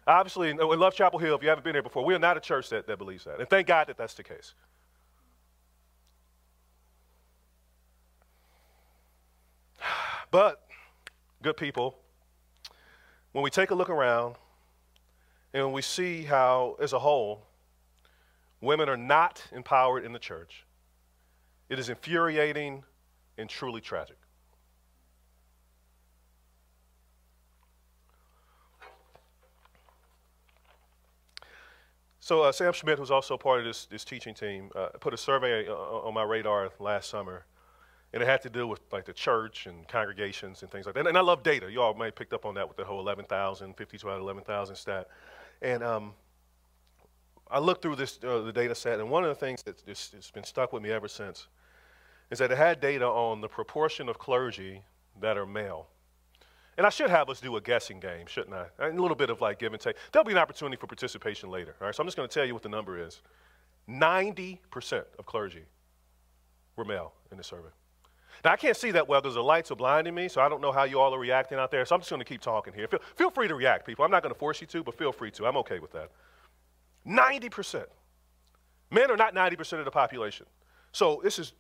Obviously, 0.07 0.51
in 0.51 0.59
Love 0.59 0.95
Chapel 0.95 1.19
Hill, 1.19 1.35
if 1.35 1.43
you 1.43 1.49
haven't 1.49 1.65
been 1.65 1.75
here 1.75 1.83
before, 1.83 2.05
we 2.05 2.15
are 2.15 2.19
not 2.19 2.37
a 2.37 2.41
church 2.41 2.69
that, 2.71 2.87
that 2.87 2.99
believes 2.99 3.25
that. 3.25 3.41
And 3.41 3.49
thank 3.49 3.67
God 3.67 3.87
that 3.87 3.97
that's 3.97 4.15
the 4.15 4.23
case. 4.23 4.55
But, 10.31 10.67
good 11.43 11.57
people, 11.57 11.97
when 13.33 13.43
we 13.43 13.51
take 13.51 13.71
a 13.71 13.75
look 13.75 13.89
around 13.89 14.35
and 15.55 15.73
we 15.73 15.81
see 15.81 16.25
how, 16.25 16.77
as 16.81 16.93
a 16.93 16.99
whole, 16.99 17.47
women 18.61 18.89
are 18.89 18.97
not 18.97 19.43
empowered 19.53 20.05
in 20.05 20.13
the 20.13 20.19
church, 20.19 20.67
it 21.69 21.79
is 21.79 21.89
infuriating 21.89 22.85
and 23.39 23.49
truly 23.49 23.81
tragic. 23.81 24.17
So 32.25 32.41
uh, 32.41 32.53
Sam 32.53 32.73
Schmidt, 32.73 32.99
who's 32.99 33.11
also 33.11 33.37
part 33.37 33.59
of 33.59 33.67
this, 33.67 33.85
this 33.85 34.03
teaching 34.03 34.33
team, 34.33 34.71
uh, 34.75 34.89
put 34.99 35.13
a 35.13 35.17
survey 35.19 35.69
uh, 35.69 35.75
on 35.75 36.15
my 36.15 36.23
radar 36.23 36.71
last 36.79 37.11
summer, 37.11 37.45
and 38.15 38.23
it 38.23 38.27
had 38.27 38.41
to 38.41 38.49
do 38.49 38.67
with 38.67 38.81
like 38.91 39.05
the 39.05 39.13
church 39.13 39.67
and 39.67 39.87
congregations 39.89 40.63
and 40.63 40.71
things 40.71 40.87
like 40.87 40.95
that. 40.95 41.07
And 41.07 41.19
I 41.19 41.21
love 41.21 41.43
data. 41.43 41.71
You 41.71 41.83
all 41.83 41.93
may 41.93 42.07
have 42.07 42.15
picked 42.15 42.33
up 42.33 42.47
on 42.47 42.55
that 42.55 42.67
with 42.67 42.79
the 42.79 42.85
whole 42.85 42.99
11,000, 42.99 43.77
52 43.77 44.09
out 44.09 44.15
of 44.15 44.23
11,000 44.23 44.75
stat. 44.75 45.09
And 45.61 45.83
um, 45.83 46.15
I 47.51 47.59
looked 47.59 47.83
through 47.83 47.97
this 47.97 48.19
uh, 48.27 48.41
the 48.41 48.55
data 48.55 48.75
set, 48.75 49.01
and 49.01 49.11
one 49.11 49.23
of 49.23 49.29
the 49.29 49.35
things 49.35 49.63
that's, 49.63 49.83
that's 49.83 50.31
been 50.31 50.45
stuck 50.45 50.73
with 50.73 50.83
me 50.83 50.93
ever 50.93 51.09
since 51.09 51.49
is 52.31 52.39
that 52.39 52.51
it 52.51 52.57
had 52.57 52.81
data 52.81 53.07
on 53.07 53.43
the 53.43 53.49
proportion 53.49 54.09
of 54.09 54.19
clergy 54.19 54.83
that 55.21 55.37
are 55.37 55.45
male. 55.45 55.89
And 56.77 56.87
I 56.87 56.91
should 56.91 57.11
have 57.11 57.31
us 57.31 57.41
do 57.41 57.57
a 57.57 57.61
guessing 57.61 58.01
game, 58.01 58.27
shouldn't 58.27 58.55
I? 58.55 58.67
A 58.87 58.91
little 58.91 59.15
bit 59.15 59.31
of 59.31 59.41
like 59.41 59.59
give 59.59 59.73
and 59.73 59.81
take. 59.81 59.97
There'll 60.13 60.25
be 60.25 60.33
an 60.33 60.39
opportunity 60.39 60.79
for 60.79 60.87
participation 60.87 61.51
later. 61.51 61.77
All 61.81 61.87
right, 61.87 61.95
so 61.95 62.03
I'm 62.03 62.07
just 62.07 62.17
going 62.17 62.29
to 62.29 62.35
tell 62.35 62.45
you 62.45 62.53
what 62.53 62.63
the 62.63 62.69
number 62.69 62.99
is. 62.99 63.21
90% 63.89 65.05
of 65.19 65.27
clergy 65.27 65.65
were 66.77 66.85
male 66.85 67.13
in 67.31 67.37
the 67.37 67.45
survey. 67.45 67.69
Now, 68.45 68.53
I 68.53 68.57
can't 68.57 68.77
see 68.77 68.91
that 68.91 69.09
well. 69.09 69.21
There's 69.21 69.35
the 69.35 69.43
lights 69.43 69.71
are 69.71 69.77
blinding 69.77 70.15
me, 70.15 70.29
so 70.29 70.41
I 70.41 70.49
don't 70.49 70.61
know 70.61 70.73
how 70.73 70.85
you 70.85 70.99
all 70.99 71.15
are 71.15 71.19
reacting 71.19 71.59
out 71.59 71.71
there. 71.71 71.85
So 71.87 71.95
I'm 71.95 72.01
just 72.01 72.11
going 72.11 72.21
to 72.21 72.27
keep 72.27 72.41
talking 72.41 72.73
here. 72.73 72.89
Feel, 72.89 73.01
feel 73.17 73.31
free 73.31 73.49
to 73.49 73.55
react, 73.55 73.87
people. 73.87 74.05
I'm 74.05 74.11
not 74.11 74.23
going 74.23 74.35
to 74.35 74.39
force 74.39 74.61
you 74.61 74.67
to, 74.69 74.83
but 74.83 74.99
feel 74.99 75.13
free 75.13 75.31
to. 75.33 75.47
I'm 75.47 75.57
okay 75.59 75.79
with 75.79 75.93
that. 75.93 76.11
90%. 77.07 77.85
Men 78.91 79.11
are 79.11 79.17
not 79.17 79.35
90% 79.35 79.79
of 79.79 79.85
the 79.85 79.91
population. 79.91 80.47
So 80.93 81.21
this 81.23 81.39
is 81.39 81.53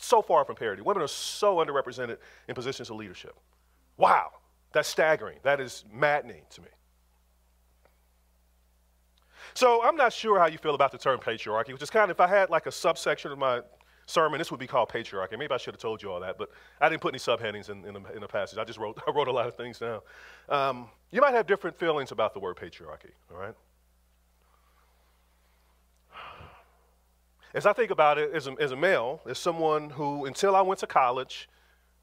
so 0.00 0.22
far 0.22 0.44
from 0.44 0.56
parity. 0.56 0.82
Women 0.82 1.02
are 1.02 1.08
so 1.08 1.56
underrepresented 1.56 2.18
in 2.48 2.54
positions 2.54 2.90
of 2.90 2.96
leadership. 2.96 3.36
Wow. 3.96 4.30
That's 4.74 4.88
staggering. 4.88 5.38
That 5.44 5.60
is 5.60 5.84
maddening 5.90 6.42
to 6.50 6.60
me. 6.60 6.68
So 9.54 9.84
I'm 9.84 9.94
not 9.94 10.12
sure 10.12 10.38
how 10.40 10.46
you 10.46 10.58
feel 10.58 10.74
about 10.74 10.90
the 10.90 10.98
term 10.98 11.20
patriarchy, 11.20 11.72
which 11.72 11.82
is 11.82 11.90
kind 11.90 12.10
of, 12.10 12.16
if 12.16 12.20
I 12.20 12.26
had 12.26 12.50
like 12.50 12.66
a 12.66 12.72
subsection 12.72 13.30
of 13.30 13.38
my 13.38 13.60
sermon, 14.06 14.38
this 14.38 14.50
would 14.50 14.58
be 14.58 14.66
called 14.66 14.88
patriarchy. 14.88 15.38
Maybe 15.38 15.54
I 15.54 15.58
should 15.58 15.74
have 15.74 15.80
told 15.80 16.02
you 16.02 16.10
all 16.10 16.18
that, 16.20 16.36
but 16.38 16.50
I 16.80 16.88
didn't 16.88 17.02
put 17.02 17.14
any 17.14 17.20
subheadings 17.20 17.70
in, 17.70 17.84
in, 17.84 17.94
the, 17.94 18.12
in 18.14 18.20
the 18.20 18.26
passage. 18.26 18.58
I 18.58 18.64
just 18.64 18.80
wrote, 18.80 19.00
I 19.06 19.12
wrote 19.12 19.28
a 19.28 19.32
lot 19.32 19.46
of 19.46 19.54
things 19.56 19.78
down. 19.78 20.00
Um, 20.48 20.88
you 21.12 21.20
might 21.20 21.34
have 21.34 21.46
different 21.46 21.78
feelings 21.78 22.10
about 22.10 22.34
the 22.34 22.40
word 22.40 22.56
patriarchy, 22.56 23.12
all 23.30 23.38
right? 23.38 23.54
as 27.54 27.64
I 27.64 27.72
think 27.72 27.92
about 27.92 28.18
it 28.18 28.32
as 28.34 28.48
a, 28.48 28.56
as 28.58 28.72
a 28.72 28.76
male, 28.76 29.20
as 29.24 29.38
someone 29.38 29.90
who, 29.90 30.24
until 30.24 30.56
I 30.56 30.62
went 30.62 30.80
to 30.80 30.88
college, 30.88 31.48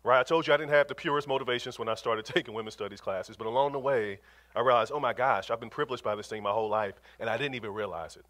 right, 0.04 0.20
I 0.20 0.24
told 0.24 0.48
you 0.48 0.54
I 0.54 0.58
didn't 0.58 0.72
have 0.72 0.88
the 0.88 0.96
purest 0.96 1.28
motivations 1.28 1.78
when 1.78 1.88
I 1.88 1.96
started 1.96 2.26
taking 2.34 2.54
women's 2.54 2.74
studies 2.74 3.02
classes, 3.02 3.36
but 3.38 3.48
along 3.48 3.74
the 3.74 3.80
way, 3.80 4.20
I 4.56 4.62
realized, 4.62 4.92
oh 4.94 5.00
my 5.00 5.14
gosh, 5.14 5.50
I've 5.50 5.60
been 5.60 5.70
privileged 5.70 6.04
by 6.04 6.16
this 6.16 6.28
thing 6.28 6.44
my 6.44 6.52
whole 6.52 6.70
life, 6.70 6.96
and 7.20 7.30
I 7.30 7.38
didn't 7.38 7.56
even 7.56 7.74
realize 7.74 8.16
it. 8.16 8.26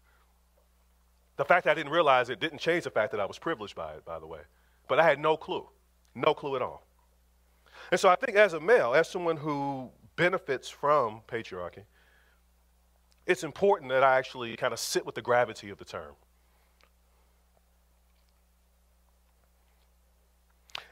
The 1.36 1.44
fact 1.44 1.64
that 1.64 1.72
I 1.72 1.74
didn't 1.74 1.92
realize 1.92 2.28
it 2.28 2.40
didn't 2.40 2.58
change 2.58 2.84
the 2.84 2.90
fact 2.90 3.10
that 3.12 3.20
I 3.20 3.26
was 3.26 3.38
privileged 3.38 3.74
by 3.74 3.92
it, 3.94 4.04
by 4.04 4.18
the 4.18 4.26
way. 4.26 4.40
But 4.86 5.00
I 5.00 5.04
had 5.04 5.18
no 5.18 5.36
clue, 5.36 5.66
no 6.14 6.34
clue 6.34 6.56
at 6.56 6.62
all. 6.62 6.86
And 7.90 7.98
so 7.98 8.08
I 8.08 8.16
think 8.16 8.36
as 8.36 8.52
a 8.52 8.60
male, 8.60 8.94
as 8.94 9.08
someone 9.08 9.38
who 9.38 9.90
benefits 10.16 10.68
from 10.68 11.22
patriarchy, 11.26 11.84
it's 13.26 13.44
important 13.44 13.90
that 13.90 14.02
I 14.02 14.18
actually 14.18 14.56
kind 14.56 14.72
of 14.72 14.78
sit 14.78 15.06
with 15.06 15.14
the 15.14 15.22
gravity 15.22 15.70
of 15.70 15.78
the 15.78 15.84
term. 15.84 16.14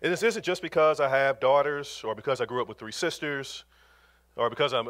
And 0.03 0.13
this 0.13 0.23
isn't 0.23 0.45
just 0.45 0.63
because 0.63 0.99
I 0.99 1.09
have 1.09 1.41
daughters 1.41 2.03
or 2.05 2.15
because 2.15 2.41
I 2.41 2.47
grew 2.47 2.63
up 2.63 2.69
with 2.69 2.79
three 2.79 2.93
sisters 2.93 3.65
or 4.37 4.49
because 4.49 4.73
I'm 4.73 4.89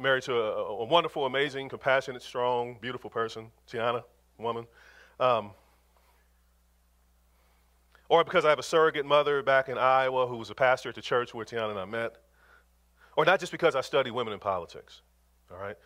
married 0.00 0.22
to 0.24 0.34
a, 0.34 0.52
a 0.64 0.84
wonderful, 0.84 1.26
amazing, 1.26 1.68
compassionate, 1.68 2.22
strong, 2.22 2.78
beautiful 2.80 3.10
person, 3.10 3.50
Tiana, 3.70 4.04
woman. 4.38 4.66
Um, 5.18 5.50
or 8.08 8.22
because 8.22 8.44
I 8.44 8.50
have 8.50 8.58
a 8.58 8.62
surrogate 8.62 9.06
mother 9.06 9.42
back 9.42 9.68
in 9.68 9.78
Iowa 9.78 10.26
who 10.26 10.36
was 10.36 10.50
a 10.50 10.54
pastor 10.54 10.90
at 10.90 10.94
the 10.94 11.02
church 11.02 11.34
where 11.34 11.44
Tiana 11.44 11.70
and 11.70 11.78
I 11.78 11.84
met. 11.84 12.16
Or 13.16 13.24
not 13.24 13.40
just 13.40 13.52
because 13.52 13.74
I 13.74 13.80
study 13.80 14.10
women 14.10 14.32
in 14.32 14.38
politics, 14.38 15.02
all 15.50 15.58
right? 15.58 15.76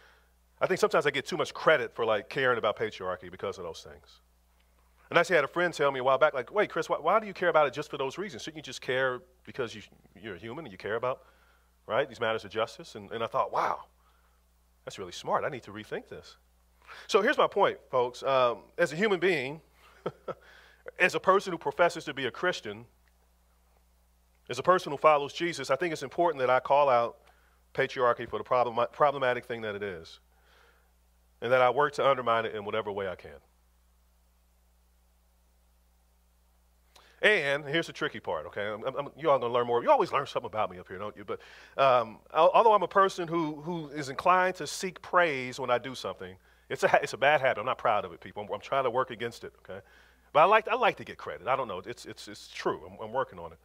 I 0.61 0.66
think 0.66 0.80
sometimes 0.80 1.06
I 1.06 1.11
get 1.11 1.26
too 1.26 1.37
much 1.37 1.54
credit 1.54 1.95
for 1.95 2.04
like 2.04 2.28
caring 2.28 2.59
about 2.59 2.78
patriarchy 2.78 3.30
because 3.30 3.59
of 3.59 3.64
those 3.64 3.83
things. 3.83 4.21
And 5.08 5.18
I 5.18 5.20
actually 5.20 5.36
had 5.36 5.44
a 5.44 5.48
friend 5.48 5.72
tell 5.72 5.92
me 5.92 6.00
a 6.00 6.04
while 6.04 6.18
back, 6.18 6.34
like, 6.34 6.52
wait, 6.52 6.70
Chris, 6.70 6.88
why, 6.88 6.98
why 6.98 7.20
do 7.20 7.26
you 7.26 7.32
care 7.32 7.48
about 7.48 7.66
it 7.66 7.72
just 7.72 7.90
for 7.90 7.96
those 7.96 8.18
reasons? 8.18 8.42
Shouldn't 8.42 8.56
you 8.56 8.62
just 8.62 8.80
care 8.80 9.20
because 9.44 9.75
you, 9.75 9.82
you're 10.20 10.34
a 10.34 10.38
human 10.38 10.64
and 10.64 10.72
you 10.72 10.78
care 10.78 10.96
about, 10.96 11.22
right, 11.86 12.08
these 12.08 12.20
matters 12.20 12.44
of 12.44 12.50
justice? 12.50 12.96
And, 12.96 13.10
and 13.12 13.22
I 13.22 13.26
thought, 13.28 13.52
wow, 13.52 13.84
that's 14.84 14.98
really 14.98 15.12
smart. 15.12 15.44
I 15.44 15.48
need 15.48 15.62
to 15.64 15.70
rethink 15.70 16.08
this. 16.08 16.36
So 17.06 17.22
here's 17.22 17.38
my 17.38 17.46
point, 17.46 17.78
folks. 17.90 18.22
Um, 18.22 18.58
as 18.78 18.92
a 18.92 18.96
human 18.96 19.20
being, 19.20 19.60
as 20.98 21.14
a 21.14 21.20
person 21.20 21.52
who 21.52 21.58
professes 21.58 22.04
to 22.04 22.14
be 22.14 22.26
a 22.26 22.30
Christian, 22.30 22.84
as 24.48 24.58
a 24.58 24.62
person 24.62 24.92
who 24.92 24.98
follows 24.98 25.32
Jesus, 25.32 25.70
I 25.70 25.76
think 25.76 25.92
it's 25.92 26.02
important 26.02 26.40
that 26.40 26.50
I 26.50 26.60
call 26.60 26.88
out 26.88 27.18
patriarchy 27.75 28.28
for 28.28 28.38
the 28.38 28.44
problem, 28.44 28.84
problematic 28.92 29.44
thing 29.44 29.62
that 29.62 29.75
it 29.75 29.82
is, 29.82 30.20
and 31.40 31.52
that 31.52 31.60
I 31.60 31.70
work 31.70 31.92
to 31.94 32.08
undermine 32.08 32.44
it 32.44 32.54
in 32.54 32.64
whatever 32.64 32.90
way 32.90 33.08
I 33.08 33.16
can. 33.16 33.38
And 37.23 37.64
here's 37.64 37.87
the 37.87 37.94
tricky 37.94 38.20
part, 38.20 38.46
okay? 38.46 38.66
I'm, 38.66 38.85
I'm, 38.85 39.08
you 39.16 39.30
all 39.30 39.38
gonna 39.38 39.52
learn 39.52 39.66
more. 39.66 39.82
You 39.82 39.90
always 39.90 40.12
learn 40.12 40.26
something 40.26 40.46
about 40.46 40.70
me 40.70 40.78
up 40.78 40.87
here, 40.88 40.99
don't 40.99 41.16
you? 41.16 41.25
But 41.25 41.40
um, 41.78 42.18
although 42.35 42.75
I'm 42.75 42.82
a 42.82 42.88
person 42.88 43.26
who, 43.26 43.56
who 43.62 43.88
is 43.88 44.11
inclined 44.11 44.56
to 44.56 44.66
seek 44.66 45.00
praise 45.00 45.58
when 45.58 45.70
I 45.70 45.78
do 45.78 45.94
something, 45.94 46.37
it's 46.68 46.82
a, 46.82 47.00
it's 47.02 47.14
a 47.14 47.16
bad 47.18 47.40
habit. 47.40 47.61
I'm 47.61 47.66
not 47.66 47.78
proud 47.78 48.04
of 48.04 48.12
it, 48.12 48.20
people. 48.20 48.42
I'm, 48.42 48.52
I'm 48.52 48.61
trying 48.61 48.85
to 48.85 48.90
work 48.90 49.11
against 49.11 49.44
it, 49.44 49.54
okay? 49.61 49.80
But 50.32 50.40
I 50.40 50.44
like, 50.44 50.68
I 50.68 50.75
like 50.75 50.96
to 50.99 51.04
get 51.04 51.16
credit. 51.16 51.49
I 51.49 51.56
don't 51.56 51.68
know. 51.68 51.80
It's, 51.87 52.04
it's, 52.04 52.28
it's 52.28 52.49
true. 52.49 52.82
I'm, 52.87 52.99
I'm 53.02 53.12
working 53.12 53.38
on 53.38 53.52
it. 53.52 53.58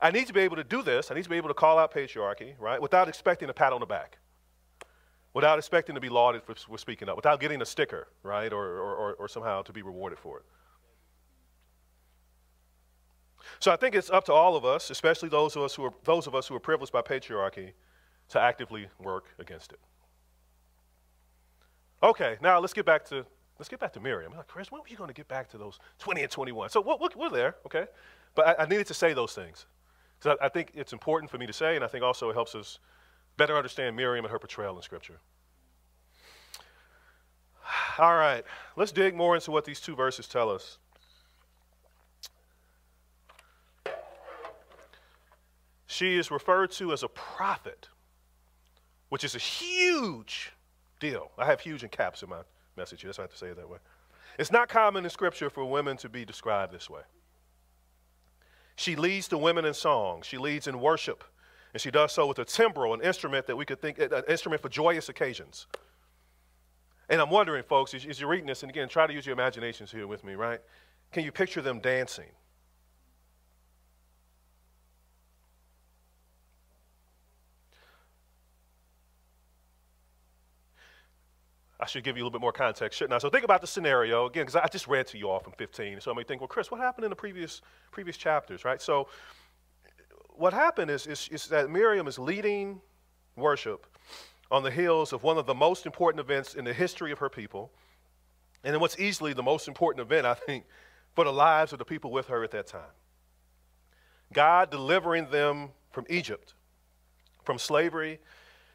I 0.00 0.12
need 0.12 0.28
to 0.28 0.32
be 0.32 0.40
able 0.40 0.56
to 0.56 0.64
do 0.64 0.82
this. 0.82 1.10
I 1.10 1.14
need 1.14 1.24
to 1.24 1.30
be 1.30 1.36
able 1.36 1.48
to 1.48 1.54
call 1.54 1.78
out 1.78 1.92
patriarchy, 1.92 2.54
right, 2.60 2.80
without 2.80 3.08
expecting 3.08 3.48
a 3.48 3.54
pat 3.54 3.72
on 3.72 3.80
the 3.80 3.86
back, 3.86 4.18
without 5.34 5.58
expecting 5.58 5.94
to 5.96 6.00
be 6.00 6.08
lauded 6.08 6.44
for, 6.44 6.54
for 6.54 6.78
speaking 6.78 7.08
up, 7.08 7.16
without 7.16 7.40
getting 7.40 7.62
a 7.62 7.66
sticker, 7.66 8.06
right, 8.22 8.52
or, 8.52 8.64
or, 8.64 8.94
or, 8.94 9.14
or 9.14 9.28
somehow 9.28 9.62
to 9.62 9.72
be 9.72 9.82
rewarded 9.82 10.18
for 10.18 10.38
it. 10.38 10.44
So 13.60 13.72
I 13.72 13.76
think 13.76 13.94
it's 13.94 14.10
up 14.10 14.24
to 14.26 14.32
all 14.32 14.56
of 14.56 14.64
us, 14.64 14.90
especially 14.90 15.28
those 15.28 15.56
of 15.56 15.62
us 15.62 15.74
who 15.74 15.84
are, 15.84 15.94
those 16.04 16.26
of 16.26 16.34
us 16.34 16.46
who 16.46 16.54
are 16.54 16.60
privileged 16.60 16.92
by 16.92 17.02
patriarchy, 17.02 17.72
to 18.28 18.40
actively 18.40 18.88
work 18.98 19.26
against 19.38 19.72
it. 19.72 19.80
Okay, 22.02 22.36
now 22.42 22.58
let's 22.58 22.72
get 22.72 22.84
back 22.84 23.04
to 23.06 23.24
let's 23.58 23.68
get 23.68 23.80
back 23.80 23.92
to 23.94 24.00
Miriam. 24.00 24.32
I'm 24.32 24.38
like, 24.38 24.48
Chris, 24.48 24.70
when 24.70 24.82
are 24.82 24.88
you 24.88 24.96
going 24.96 25.08
to 25.08 25.14
get 25.14 25.28
back 25.28 25.48
to 25.50 25.58
those 25.58 25.78
20 25.98 26.22
and 26.22 26.30
21? 26.30 26.70
So 26.70 26.80
we're, 26.80 27.08
we're 27.16 27.30
there, 27.30 27.56
okay? 27.64 27.86
But 28.34 28.60
I, 28.60 28.64
I, 28.64 28.66
needed 28.66 28.86
to 28.88 28.94
say 28.94 29.14
those 29.14 29.32
things. 29.34 29.66
Because 30.18 30.36
I, 30.40 30.46
I 30.46 30.48
think 30.48 30.72
it's 30.74 30.92
important 30.92 31.30
for 31.30 31.38
me 31.38 31.46
to 31.46 31.52
say, 31.52 31.74
and 31.74 31.84
I 31.84 31.88
think 31.88 32.04
also 32.04 32.28
it 32.28 32.34
helps 32.34 32.54
us 32.54 32.78
better 33.38 33.56
understand 33.56 33.96
Miriam 33.96 34.24
and 34.24 34.32
her 34.32 34.38
portrayal 34.38 34.76
in 34.76 34.82
Scripture. 34.82 35.20
All 37.98 38.14
right, 38.14 38.44
let's 38.76 38.92
dig 38.92 39.14
more 39.14 39.34
into 39.34 39.50
what 39.50 39.64
these 39.64 39.80
two 39.80 39.96
verses 39.96 40.28
tell 40.28 40.50
us. 40.50 40.78
She 45.86 46.16
is 46.16 46.30
referred 46.30 46.72
to 46.72 46.92
as 46.92 47.02
a 47.02 47.08
prophet, 47.08 47.88
which 49.08 49.24
is 49.24 49.34
a 49.34 49.38
huge 49.38 50.52
deal. 51.00 51.30
I 51.38 51.46
have 51.46 51.60
huge 51.60 51.82
in 51.82 51.88
caps 51.88 52.22
in 52.22 52.28
my 52.28 52.40
message 52.76 53.02
here, 53.02 53.08
That's 53.08 53.18
why 53.18 53.22
I 53.22 53.26
have 53.26 53.32
to 53.32 53.38
say 53.38 53.48
it 53.48 53.56
that 53.56 53.68
way. 53.68 53.78
It's 54.38 54.52
not 54.52 54.68
common 54.68 55.04
in 55.04 55.10
Scripture 55.10 55.48
for 55.48 55.64
women 55.64 55.96
to 55.98 56.08
be 56.08 56.24
described 56.24 56.72
this 56.72 56.90
way. 56.90 57.02
She 58.76 58.94
leads 58.96 59.28
the 59.28 59.38
women 59.38 59.64
in 59.64 59.72
song, 59.72 60.22
she 60.22 60.36
leads 60.36 60.66
in 60.66 60.80
worship, 60.80 61.24
and 61.72 61.80
she 61.80 61.90
does 61.90 62.12
so 62.12 62.26
with 62.26 62.38
a 62.38 62.44
timbrel, 62.44 62.92
an 62.92 63.00
instrument 63.00 63.46
that 63.46 63.56
we 63.56 63.64
could 63.64 63.80
think, 63.80 63.98
an 63.98 64.22
instrument 64.28 64.60
for 64.60 64.68
joyous 64.68 65.08
occasions. 65.08 65.66
And 67.08 67.20
I'm 67.20 67.30
wondering, 67.30 67.62
folks, 67.62 67.94
as, 67.94 68.20
you're 68.20 68.28
reading 68.28 68.46
this, 68.46 68.62
and 68.62 68.70
again, 68.70 68.88
try 68.88 69.06
to 69.06 69.12
use 69.12 69.24
your 69.24 69.32
imaginations 69.32 69.90
here 69.90 70.06
with 70.06 70.24
me, 70.24 70.34
right? 70.34 70.60
Can 71.12 71.24
you 71.24 71.32
picture 71.32 71.62
them 71.62 71.80
dancing? 71.80 72.30
I 81.78 81.86
should 81.86 82.04
give 82.04 82.16
you 82.16 82.22
a 82.22 82.24
little 82.24 82.38
bit 82.38 82.40
more 82.40 82.52
context, 82.52 82.98
shouldn't 82.98 83.14
I? 83.14 83.18
So 83.18 83.28
think 83.28 83.44
about 83.44 83.60
the 83.60 83.66
scenario 83.66 84.26
again, 84.26 84.46
because 84.46 84.56
I 84.56 84.66
just 84.68 84.86
read 84.88 85.06
to 85.08 85.18
you 85.18 85.28
all 85.28 85.40
from 85.40 85.52
15. 85.52 86.00
So 86.00 86.10
I 86.10 86.14
may 86.14 86.24
think, 86.24 86.40
well, 86.40 86.48
Chris, 86.48 86.70
what 86.70 86.80
happened 86.80 87.04
in 87.04 87.10
the 87.10 87.16
previous 87.16 87.60
previous 87.90 88.16
chapters, 88.16 88.64
right? 88.64 88.80
So 88.80 89.08
what 90.30 90.52
happened 90.52 90.90
is, 90.90 91.06
is, 91.06 91.28
is 91.30 91.46
that 91.48 91.70
Miriam 91.70 92.06
is 92.06 92.18
leading 92.18 92.80
worship 93.36 93.86
on 94.50 94.62
the 94.62 94.70
heels 94.70 95.12
of 95.12 95.22
one 95.22 95.38
of 95.38 95.46
the 95.46 95.54
most 95.54 95.86
important 95.86 96.20
events 96.20 96.54
in 96.54 96.64
the 96.64 96.72
history 96.72 97.12
of 97.12 97.18
her 97.18 97.28
people, 97.28 97.70
and 98.64 98.74
in 98.74 98.80
what's 98.80 98.98
easily 98.98 99.32
the 99.32 99.42
most 99.42 99.68
important 99.68 100.00
event, 100.00 100.26
I 100.26 100.34
think, 100.34 100.64
for 101.14 101.24
the 101.24 101.32
lives 101.32 101.72
of 101.72 101.78
the 101.78 101.84
people 101.84 102.10
with 102.10 102.28
her 102.28 102.44
at 102.44 102.50
that 102.52 102.66
time. 102.66 102.92
God 104.32 104.70
delivering 104.70 105.30
them 105.30 105.70
from 105.90 106.04
Egypt, 106.08 106.54
from 107.44 107.58
slavery, 107.58 108.18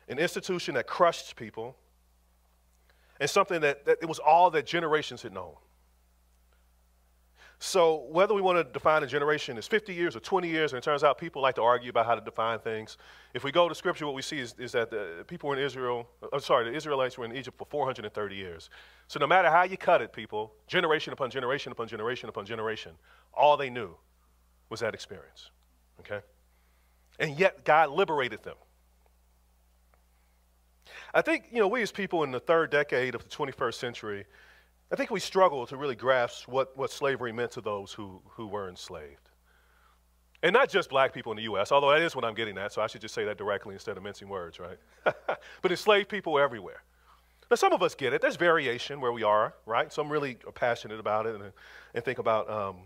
an 0.07 0.19
institution 0.19 0.75
that 0.75 0.87
crushed 0.87 1.35
people 1.35 1.75
and 3.21 3.29
something 3.29 3.61
that, 3.61 3.85
that 3.85 3.99
it 4.01 4.09
was 4.09 4.17
all 4.17 4.49
that 4.49 4.65
generations 4.65 5.21
had 5.21 5.31
known. 5.31 5.53
So, 7.59 8.07
whether 8.09 8.33
we 8.33 8.41
want 8.41 8.57
to 8.57 8.63
define 8.63 9.03
a 9.03 9.07
generation 9.07 9.55
as 9.59 9.67
50 9.67 9.93
years 9.93 10.15
or 10.15 10.19
20 10.19 10.49
years, 10.49 10.73
and 10.73 10.79
it 10.79 10.83
turns 10.83 11.03
out 11.03 11.19
people 11.19 11.43
like 11.43 11.53
to 11.55 11.61
argue 11.61 11.91
about 11.91 12.07
how 12.07 12.15
to 12.15 12.21
define 12.21 12.57
things. 12.57 12.97
If 13.35 13.43
we 13.43 13.51
go 13.51 13.69
to 13.69 13.75
scripture, 13.75 14.07
what 14.07 14.15
we 14.15 14.23
see 14.23 14.39
is, 14.39 14.55
is 14.57 14.71
that 14.71 14.89
the 14.89 15.23
people 15.27 15.53
in 15.53 15.59
Israel, 15.59 16.09
uh, 16.33 16.39
sorry, 16.39 16.71
the 16.71 16.75
Israelites 16.75 17.19
were 17.19 17.25
in 17.25 17.35
Egypt 17.35 17.59
for 17.59 17.67
430 17.69 18.35
years. 18.35 18.71
So, 19.07 19.19
no 19.19 19.27
matter 19.27 19.51
how 19.51 19.61
you 19.61 19.77
cut 19.77 20.01
it, 20.01 20.11
people, 20.11 20.53
generation 20.65 21.13
upon 21.13 21.29
generation 21.29 21.71
upon 21.71 21.87
generation 21.87 22.27
upon 22.27 22.47
generation, 22.47 22.93
all 23.31 23.55
they 23.55 23.69
knew 23.69 23.95
was 24.71 24.79
that 24.79 24.95
experience. 24.95 25.51
Okay? 25.99 26.21
And 27.19 27.37
yet, 27.39 27.63
God 27.63 27.91
liberated 27.91 28.41
them. 28.41 28.55
I 31.13 31.21
think, 31.21 31.45
you 31.51 31.59
know, 31.59 31.67
we 31.67 31.81
as 31.81 31.91
people 31.91 32.23
in 32.23 32.31
the 32.31 32.39
third 32.39 32.71
decade 32.71 33.15
of 33.15 33.23
the 33.23 33.29
21st 33.29 33.73
century, 33.73 34.25
I 34.91 34.95
think 34.95 35.09
we 35.09 35.19
struggle 35.19 35.65
to 35.67 35.77
really 35.77 35.95
grasp 35.95 36.47
what, 36.47 36.75
what 36.77 36.91
slavery 36.91 37.31
meant 37.31 37.51
to 37.51 37.61
those 37.61 37.93
who, 37.93 38.21
who 38.29 38.47
were 38.47 38.69
enslaved. 38.69 39.29
And 40.43 40.53
not 40.53 40.69
just 40.69 40.89
black 40.89 41.13
people 41.13 41.31
in 41.31 41.35
the 41.35 41.43
U.S., 41.43 41.71
although 41.71 41.91
that 41.91 42.01
is 42.01 42.15
what 42.15 42.25
I'm 42.25 42.33
getting 42.33 42.57
at, 42.57 42.73
so 42.73 42.81
I 42.81 42.87
should 42.87 43.01
just 43.01 43.13
say 43.13 43.25
that 43.25 43.37
directly 43.37 43.73
instead 43.73 43.95
of 43.95 44.03
mincing 44.03 44.27
words, 44.27 44.59
right? 44.59 44.77
but 45.61 45.71
enslaved 45.71 46.09
people 46.09 46.39
everywhere. 46.39 46.83
Now, 47.49 47.55
some 47.55 47.73
of 47.73 47.83
us 47.83 47.95
get 47.95 48.13
it. 48.13 48.21
There's 48.21 48.37
variation 48.37 49.01
where 49.01 49.11
we 49.11 49.23
are, 49.23 49.53
right? 49.65 49.91
Some 49.91 50.09
really 50.09 50.37
are 50.47 50.51
passionate 50.51 50.99
about 50.99 51.25
it 51.25 51.35
and, 51.35 51.51
and 51.93 52.03
think 52.03 52.17
about 52.17 52.49
um, 52.49 52.77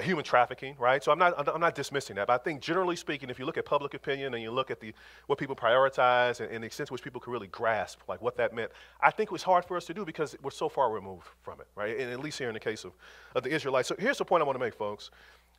human 0.00 0.24
trafficking, 0.24 0.74
right? 0.78 1.04
So 1.04 1.12
I'm 1.12 1.18
not, 1.18 1.48
I'm 1.48 1.60
not 1.60 1.74
dismissing 1.74 2.16
that, 2.16 2.26
but 2.26 2.40
I 2.40 2.42
think 2.42 2.62
generally 2.62 2.96
speaking, 2.96 3.28
if 3.28 3.38
you 3.38 3.44
look 3.44 3.58
at 3.58 3.66
public 3.66 3.92
opinion 3.92 4.32
and 4.32 4.42
you 4.42 4.50
look 4.50 4.70
at 4.70 4.80
the, 4.80 4.94
what 5.26 5.38
people 5.38 5.54
prioritize 5.54 6.40
and, 6.40 6.50
and 6.50 6.62
the 6.62 6.66
extent 6.66 6.86
to 6.86 6.94
which 6.94 7.02
people 7.02 7.20
can 7.20 7.30
really 7.30 7.48
grasp 7.48 8.00
like 8.08 8.22
what 8.22 8.36
that 8.38 8.54
meant, 8.54 8.70
I 9.02 9.10
think 9.10 9.28
it 9.28 9.32
was 9.32 9.42
hard 9.42 9.66
for 9.66 9.76
us 9.76 9.84
to 9.86 9.94
do 9.94 10.06
because 10.06 10.34
we're 10.42 10.50
so 10.50 10.70
far 10.70 10.90
removed 10.90 11.26
from 11.42 11.60
it, 11.60 11.66
right? 11.76 11.98
And 11.98 12.10
at 12.10 12.20
least 12.20 12.38
here 12.38 12.48
in 12.48 12.54
the 12.54 12.60
case 12.60 12.84
of, 12.84 12.92
of 13.34 13.42
the 13.42 13.50
Israelites. 13.50 13.88
So 13.88 13.96
here's 13.98 14.16
the 14.16 14.24
point 14.24 14.42
I 14.42 14.46
want 14.46 14.58
to 14.58 14.64
make, 14.64 14.74
folks. 14.74 15.10